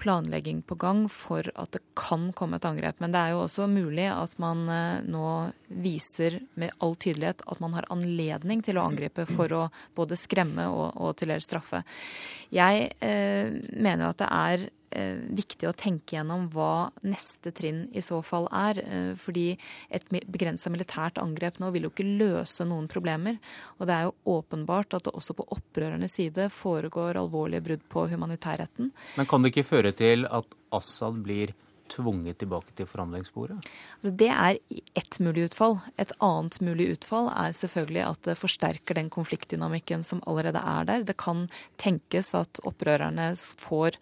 [0.00, 3.00] planlegging på gang for at det kan komme et angrep.
[3.02, 5.28] Men det er jo også mulig at man eh, nå
[5.68, 9.62] viser med all tydelighet at man har anledning til å angripe for å
[9.96, 11.84] både skremme og, og til dels straffe.
[12.54, 18.20] Jeg eh, mener at det er viktig å tenke gjennom hva neste trinn i så
[18.26, 18.80] fall er.
[18.82, 19.54] Eh, fordi
[19.88, 23.38] et begrensa militært angrep nå vil jo ikke løse noen problemer.
[23.78, 28.06] Og det er jo åpenbart at det også på opprørernes side foregår alvorlige brudd på
[28.10, 28.92] humanitærretten.
[29.16, 31.54] Men kan det ikke føre til at Assad blir
[31.90, 33.58] tvunget tilbake til forhandlingsbordet?
[33.98, 34.58] Altså det er
[34.98, 35.78] ett mulig utfall.
[36.00, 41.06] Et annet mulig utfall er selvfølgelig at det forsterker den konfliktdynamikken som allerede er der.
[41.08, 41.48] Det kan
[41.82, 43.98] tenkes at opprørerne får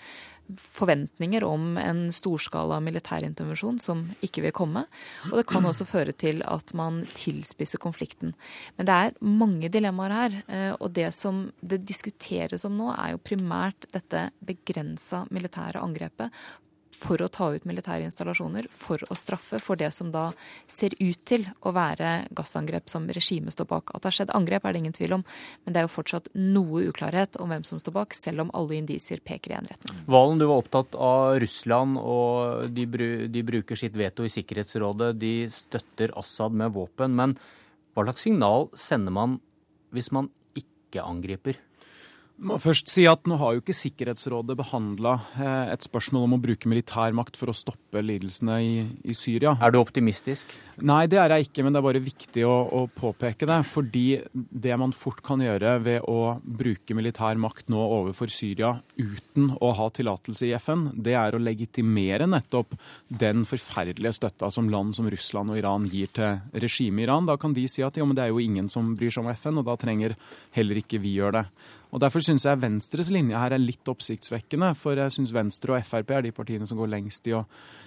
[0.57, 4.85] forventninger om en storskala militærintervensjon som ikke vil komme.
[5.31, 8.35] Og det kan også føre til at man tilspisser konflikten.
[8.79, 10.39] Men det er mange dilemmaer her.
[10.49, 16.33] Eh, og det som det diskuteres om nå, er jo primært dette begrensa militære angrepet
[16.99, 20.29] for å ta ut militære installasjoner, for å straffe for det som da
[20.66, 23.93] ser ut til å være gassangrep som regimet står bak.
[23.95, 25.25] At det har skjedd angrep, er det ingen tvil om,
[25.65, 28.81] men det er jo fortsatt noe uklarhet om hvem som står bak, selv om alle
[28.81, 30.03] indisier peker i en retning.
[30.11, 32.89] Valen, du var opptatt av Russland, og de,
[33.31, 35.15] de bruker sitt veto i Sikkerhetsrådet.
[35.20, 37.15] De støtter Assad med våpen.
[37.19, 37.39] Men
[37.95, 39.39] hva slags signal sender man
[39.95, 41.59] hvis man ikke angriper?
[42.39, 46.40] Må først si at Nå har jo ikke Sikkerhetsrådet behandla eh, et spørsmål om å
[46.43, 49.56] bruke militærmakt for å stoppe lidelsene i, i, Syria.
[49.62, 50.51] Er du optimistisk?
[50.86, 53.59] Nei, det er jeg ikke, men det er bare viktig å, å, påpeke det.
[53.66, 59.51] Fordi det man fort kan gjøre ved å bruke militær makt nå overfor Syria uten
[59.59, 62.77] å ha tillatelse i FN, det er å legitimere nettopp
[63.09, 67.27] den forferdelige støtta som land som Russland og Iran gir til regimet i Iran.
[67.28, 69.35] Da kan de si at jo, men det er jo ingen som bryr seg om
[69.35, 70.15] FN, og da trenger
[70.55, 71.74] heller ikke vi gjøre det.
[71.89, 74.74] Og Derfor syns jeg Venstres linje her er litt oppsiktsvekkende.
[74.77, 77.44] For jeg syns Venstre og Frp er de partiene som går lengst i å,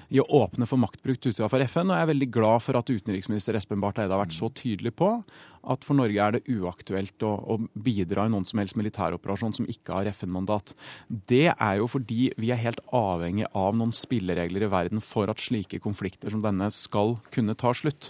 [0.10, 1.91] i å åpne for maktbruk utenfor FN.
[1.91, 4.95] Og jeg er veldig glad for at utenriksminister Espen Barth Eide har vært så tydelig
[4.98, 5.14] på
[5.61, 9.68] at for Norge er det uaktuelt å, å bidra i noen som helst militæroperasjon som
[9.69, 10.73] ikke har FN-mandat.
[11.07, 15.44] Det er jo fordi vi er helt avhengig av noen spilleregler i verden for at
[15.44, 18.10] slike konflikter som denne skal kunne ta slutt.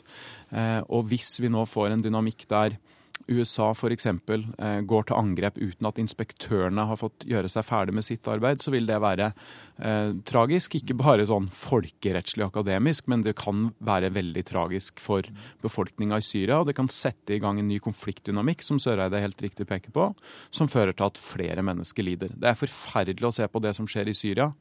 [0.55, 2.79] Eh, og hvis vi nå får en dynamikk der
[3.27, 4.05] USA f.eks.
[4.07, 8.61] Eh, går til angrep uten at inspektørene har fått gjøre seg ferdig med sitt arbeid,
[8.63, 10.77] så vil det være eh, tragisk.
[10.77, 15.27] Ikke bare sånn folkerettslig akademisk, men det kan være veldig tragisk for
[15.65, 16.61] befolkninga i Syria.
[16.61, 20.11] Og det kan sette i gang en ny konfliktdynamikk, som Søreide helt riktig peker på,
[20.53, 22.35] som fører til at flere mennesker lider.
[22.37, 24.51] Det er forferdelig å se på det som skjer i Syria,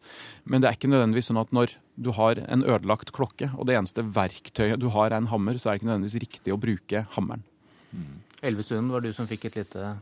[0.45, 3.77] men det er ikke nødvendigvis sånn at når du har en ødelagt klokke, og det
[3.77, 7.05] eneste verktøyet du har er en hammer, så er det ikke nødvendigvis riktig å bruke
[7.17, 7.45] hammeren.
[7.91, 8.21] Mm.
[8.43, 9.95] Elvestuen, var du som fikk et lite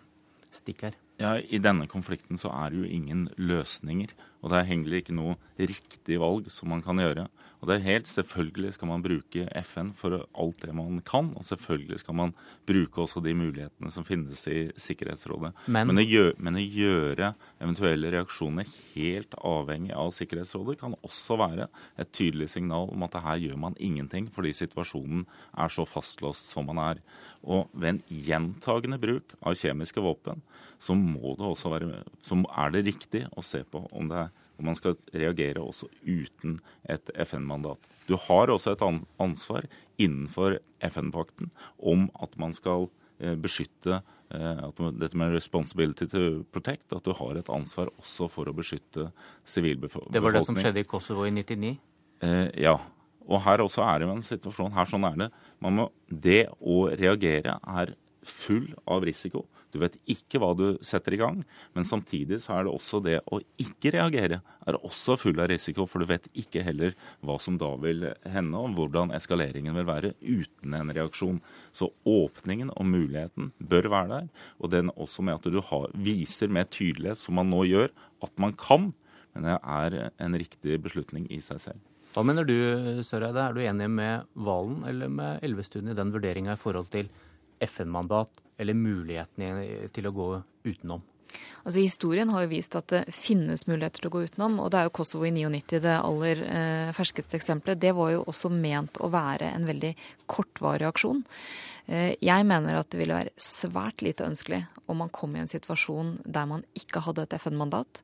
[0.54, 0.98] stikk her.
[1.18, 4.12] Ja, I denne konflikten så er det jo ingen løsninger.
[4.38, 7.24] Og det er heller ikke noe riktig valg som man kan gjøre.
[7.58, 11.32] Og det er helt Selvfølgelig skal man bruke FN for alt det man kan.
[11.34, 12.34] Og selvfølgelig skal man
[12.68, 15.50] bruke også de mulighetene som finnes i Sikkerhetsrådet.
[15.66, 21.40] Men, men, å, gjøre, men å gjøre eventuelle reaksjoner helt avhengig av Sikkerhetsrådet kan også
[21.42, 21.66] være
[21.98, 25.26] et tydelig signal om at her gjør man ingenting fordi situasjonen
[25.58, 27.02] er så fastlåst som man er.
[27.42, 30.46] Og ved en gjentagende bruk av kjemiske våpen
[30.78, 34.36] så, må det også være, så er det riktig å se på om det er
[34.58, 36.58] om man skal reagere også uten
[36.90, 37.78] et FN-mandat.
[38.08, 38.84] Du har også et
[39.22, 39.68] ansvar
[40.00, 40.58] innenfor
[40.90, 42.88] FN-pakten om at man skal
[43.20, 48.28] eh, beskytte eh, at dette med 'responsibility to protect', at du har et ansvar også
[48.28, 49.12] for å beskytte
[49.44, 50.12] sivilbefolkningen.
[50.12, 51.78] Det var det som skjedde i Kosovo i 99?
[52.22, 52.78] Eh, ja.
[53.28, 55.30] Og her også er det jo en situasjon her, sånn er det.
[55.60, 57.94] Må, det å reagere er
[58.28, 59.46] full av risiko.
[59.72, 61.42] Du vet ikke hva du setter i gang.
[61.76, 65.86] Men samtidig så er det også det å ikke reagere er også full av risiko,
[65.88, 66.94] for du vet ikke heller
[67.24, 71.42] hva som da vil hende, og hvordan eskaleringen vil være uten en reaksjon.
[71.76, 76.52] Så åpningen og muligheten bør være der, og den også med at du har, viser
[76.52, 77.92] med tydelighet, som man nå gjør,
[78.24, 78.90] at man kan.
[79.36, 81.84] Men det er en riktig beslutning i seg selv.
[82.14, 82.56] Hva mener du,
[83.04, 83.42] Søreide?
[83.44, 87.10] Er du enig med Valen eller med Elvestuen i den vurderinga i forhold til
[87.64, 90.28] FN-mandat eller muligheten til å gå
[90.66, 91.04] utenom?
[91.66, 94.80] Altså Historien har jo vist at det finnes muligheter til å gå utenom, og det
[94.80, 97.80] er jo Kosovo i 99 det aller eh, ferskeste eksempelet.
[97.82, 99.90] Det var jo også ment å være en veldig
[100.30, 101.20] kortvarig aksjon.
[101.88, 105.50] Eh, jeg mener at det ville være svært lite ønskelig om man kom i en
[105.50, 108.02] situasjon der man ikke hadde et FN-mandat.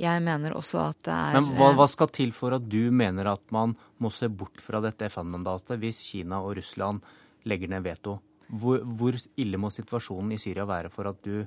[0.00, 3.32] Jeg mener også at det er Men hva, hva skal til for at du mener
[3.32, 7.02] at man må se bort fra dette FN-mandatet hvis Kina og Russland
[7.50, 8.20] legger ned veto?
[8.50, 11.44] Hvor, hvor ille må situasjonen i Syria være for at du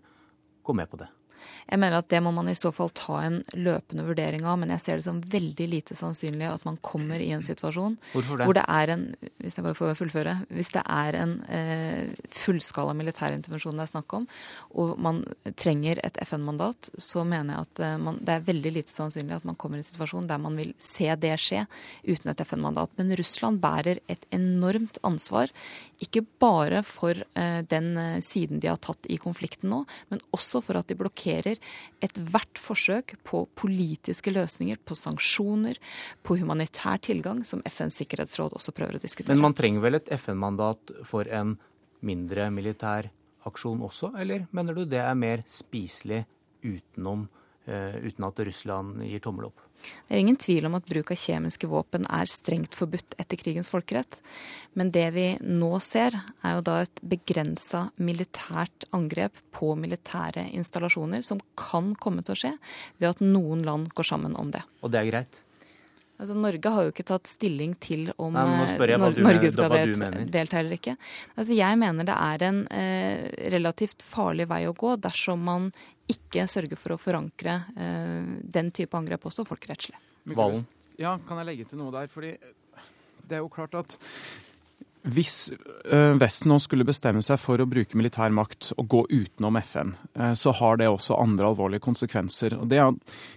[0.64, 1.10] går med på det?
[1.70, 4.74] Jeg mener at det må man i så fall ta en løpende vurdering av, men
[4.76, 8.24] jeg ser det som veldig lite sannsynlig at man kommer i en situasjon det?
[8.44, 9.06] hvor det er en
[9.44, 14.16] hvis jeg bare får fullføre, hvis det er en eh, fullskala militærintervensjon det er snakk
[14.16, 14.28] om,
[14.80, 15.22] og man
[15.60, 19.48] trenger et FN-mandat, så mener jeg at eh, man, det er veldig lite sannsynlig at
[19.48, 21.66] man kommer i en situasjon der man vil se det skje
[22.08, 22.94] uten et FN-mandat.
[23.00, 25.52] Men Russland bærer et enormt ansvar,
[26.04, 30.62] ikke bare for eh, den eh, siden de har tatt i konflikten nå, men også
[30.64, 31.33] for at de blokkerer
[32.04, 35.80] ethvert forsøk på politiske løsninger, på sanksjoner,
[36.24, 39.34] på humanitær tilgang, som FNs sikkerhetsråd også prøver å diskutere.
[39.34, 41.58] Men man trenger vel et FN-mandat for en
[42.04, 43.10] mindre militær
[43.48, 46.24] aksjon også, eller mener du det er mer spiselig
[46.64, 47.28] utenom,
[47.68, 49.63] uh, uten at Russland gir tommel opp?
[49.84, 53.72] Det er ingen tvil om at bruk av kjemiske våpen er strengt forbudt etter krigens
[53.72, 54.20] folkerett.
[54.78, 61.26] Men det vi nå ser, er jo da et begrensa militært angrep på militære installasjoner,
[61.26, 62.54] som kan komme til å skje
[63.00, 64.64] ved at noen land går sammen om det.
[64.82, 65.44] Og det er greit?
[66.24, 68.44] Altså, Norge har jo ikke tatt stilling til om Nei,
[68.78, 69.74] Norge skal
[70.32, 70.94] delta eller ikke.
[71.34, 75.72] Altså, jeg mener det er en eh, relativt farlig vei å gå dersom man
[76.14, 80.00] ikke sørge for å forankre eh, den type angrep også folkerettslig.
[80.34, 80.66] Valen?
[81.00, 82.10] Ja, kan jeg legge til noe der?
[82.12, 82.36] Fordi
[83.24, 83.98] det er jo klart at
[85.04, 85.52] hvis
[85.92, 89.90] eh, Vesten nå skulle bestemme seg for å bruke militær makt og gå utenom FN,
[90.16, 92.56] eh, så har det også andre alvorlige konsekvenser.
[92.56, 92.94] Og Det er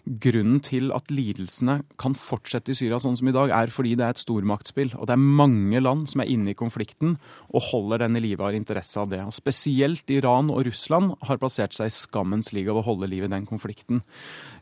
[0.07, 4.07] Grunnen til at lidelsene kan fortsette i Syria sånn som i dag, er fordi det
[4.07, 4.95] er et stormaktspill.
[4.95, 7.17] Og det er mange land som er inne i konflikten
[7.51, 9.25] og holder den i live og har interesse av det.
[9.27, 13.27] Og Spesielt Iran og Russland har plassert seg i skammens liga av å holde liv
[13.27, 14.05] i den konflikten.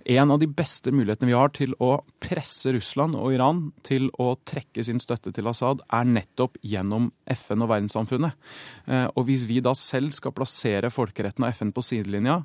[0.09, 4.35] En av de beste mulighetene vi har til å presse Russland og Iran til å
[4.49, 6.94] trekke sin støtte til Assad, er nettopp gjennom
[7.35, 8.37] FN og verdenssamfunnet.
[8.87, 12.41] Eh, og hvis vi da selv skal plassere folkeretten og FN på sidelinja,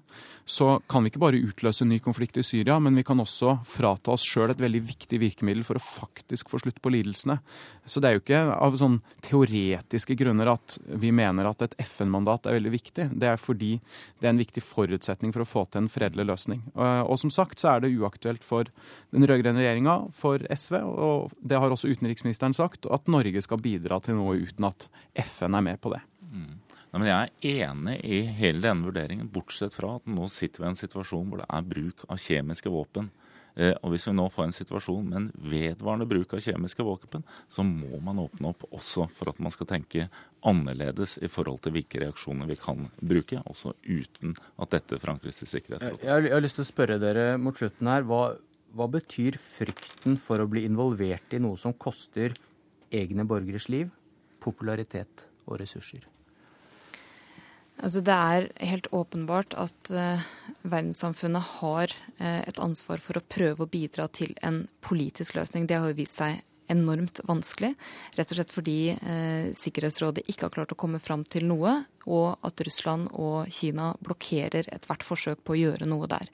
[0.50, 4.14] så kan vi ikke bare utløse ny konflikt i Syria, men vi kan også frata
[4.16, 7.40] oss sjøl et veldig viktig virkemiddel for å faktisk få slutt på lidelsene.
[7.86, 12.48] Så det er jo ikke av sånn teoretiske grunner at vi mener at et FN-mandat
[12.48, 13.10] er veldig viktig.
[13.20, 13.76] Det er fordi
[14.20, 16.64] det er en viktig forutsetning for å få til en fredelig løsning.
[16.76, 18.70] Og som sagt, så er det uaktuelt for
[19.14, 24.00] den rød-grønne regjeringa, for SV, og det har også utenriksministeren sagt, at Norge skal bidra
[24.04, 24.90] til noe uten at
[25.28, 26.02] FN er med på det.
[26.30, 26.58] Mm.
[26.90, 30.70] Nei, men Jeg er enig i hele denne vurderingen, bortsett fra at nå sitter vi
[30.70, 33.12] i en situasjon hvor det er bruk av kjemiske våpen.
[33.60, 37.26] Eh, og Hvis vi nå får en situasjon med en vedvarende bruk av kjemiske våpen,
[37.52, 40.08] så må man åpne opp også for at man skal tenke
[40.50, 45.50] annerledes i forhold til hvilke reaksjoner vi kan bruke, også uten at dette forankres i
[45.50, 46.06] Sikkerhetsrådet.
[46.08, 48.08] Jeg har lyst til å spørre dere mot slutten her.
[48.08, 48.24] Hva,
[48.74, 52.38] hva betyr frykten for å bli involvert i noe som koster
[52.90, 53.92] egne borgeres liv,
[54.44, 56.08] popularitet og ressurser?
[57.80, 60.26] Altså det er helt åpenbart at eh,
[60.68, 65.68] verdenssamfunnet har eh, et ansvar for å prøve å bidra til en politisk løsning.
[65.68, 67.72] Det har jo vist seg enormt vanskelig,
[68.20, 72.44] rett og slett fordi eh, Sikkerhetsrådet ikke har klart å komme fram til noe, og
[72.46, 76.28] at Russland og Kina blokkerer ethvert forsøk på å gjøre noe der.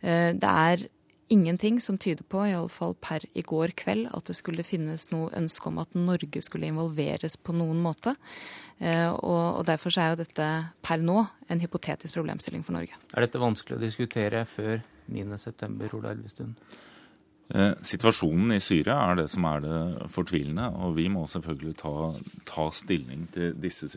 [0.00, 0.84] det er
[1.30, 5.70] ingenting som tyder på, iallfall per i går kveld, at det skulle finnes noe ønske
[5.70, 8.16] om at Norge skulle involveres på noen måte.
[8.80, 10.50] Eh, og, derfor er jo dette
[10.82, 12.98] per nå en hypotetisk problemstilling for Norge.
[13.14, 14.80] Er dette vanskelig å diskutere før
[15.10, 16.56] 9.9., Ola Elvestuen?
[17.50, 19.78] Eh, situasjonen i Syria er det som er det
[20.14, 21.94] fortvilende, og vi må selvfølgelig ta,
[22.46, 23.88] ta stilling til disse,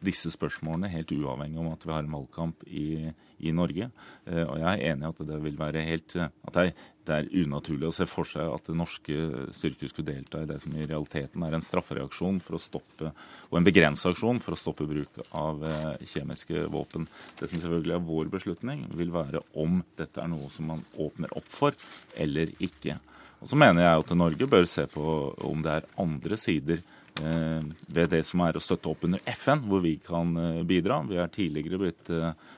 [0.00, 3.12] disse, spørsmålene helt uavhengig om at vi har en valgkamp i,
[3.42, 3.90] i Norge.
[4.26, 6.58] Eh, og jeg er enig i at det vil være helt, at
[7.02, 10.74] det er unaturlig å se for seg at norske styrker skulle delta i det som
[10.76, 13.12] i realiteten er en straffereaksjon for å stoppe,
[13.50, 17.08] og en begrenset aksjon for å stoppe bruk av eh, kjemiske våpen.
[17.40, 21.34] Det som selvfølgelig er vår beslutning, vil være om dette er noe som man åpner
[21.38, 21.76] opp for
[22.20, 22.98] eller ikke.
[23.42, 25.04] Og så mener jeg at Norge bør se på
[25.48, 29.60] om det er andre sider eh, ved det som er å støtte opp under FN,
[29.68, 31.02] hvor vi kan eh, bidra.
[31.06, 32.08] Vi er tidligere blitt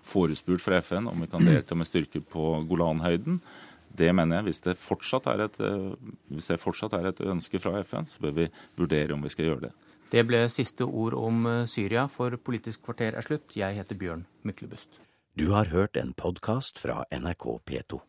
[0.07, 3.41] forespurt fra FN om vi kan delta med styrker på Golanhøyden.
[3.95, 4.49] Det mener jeg.
[4.49, 5.91] Hvis det, fortsatt er et, eh,
[6.35, 8.49] hvis det fortsatt er et ønske fra FN, så bør vi
[8.79, 9.73] vurdere om vi skal gjøre det.
[10.15, 13.55] Det ble siste ord om eh, Syria, for Politisk kvarter er slutt.
[13.59, 14.99] Jeg heter Bjørn Myklebust.
[15.39, 18.05] Du har hørt en podkast fra NRK P2.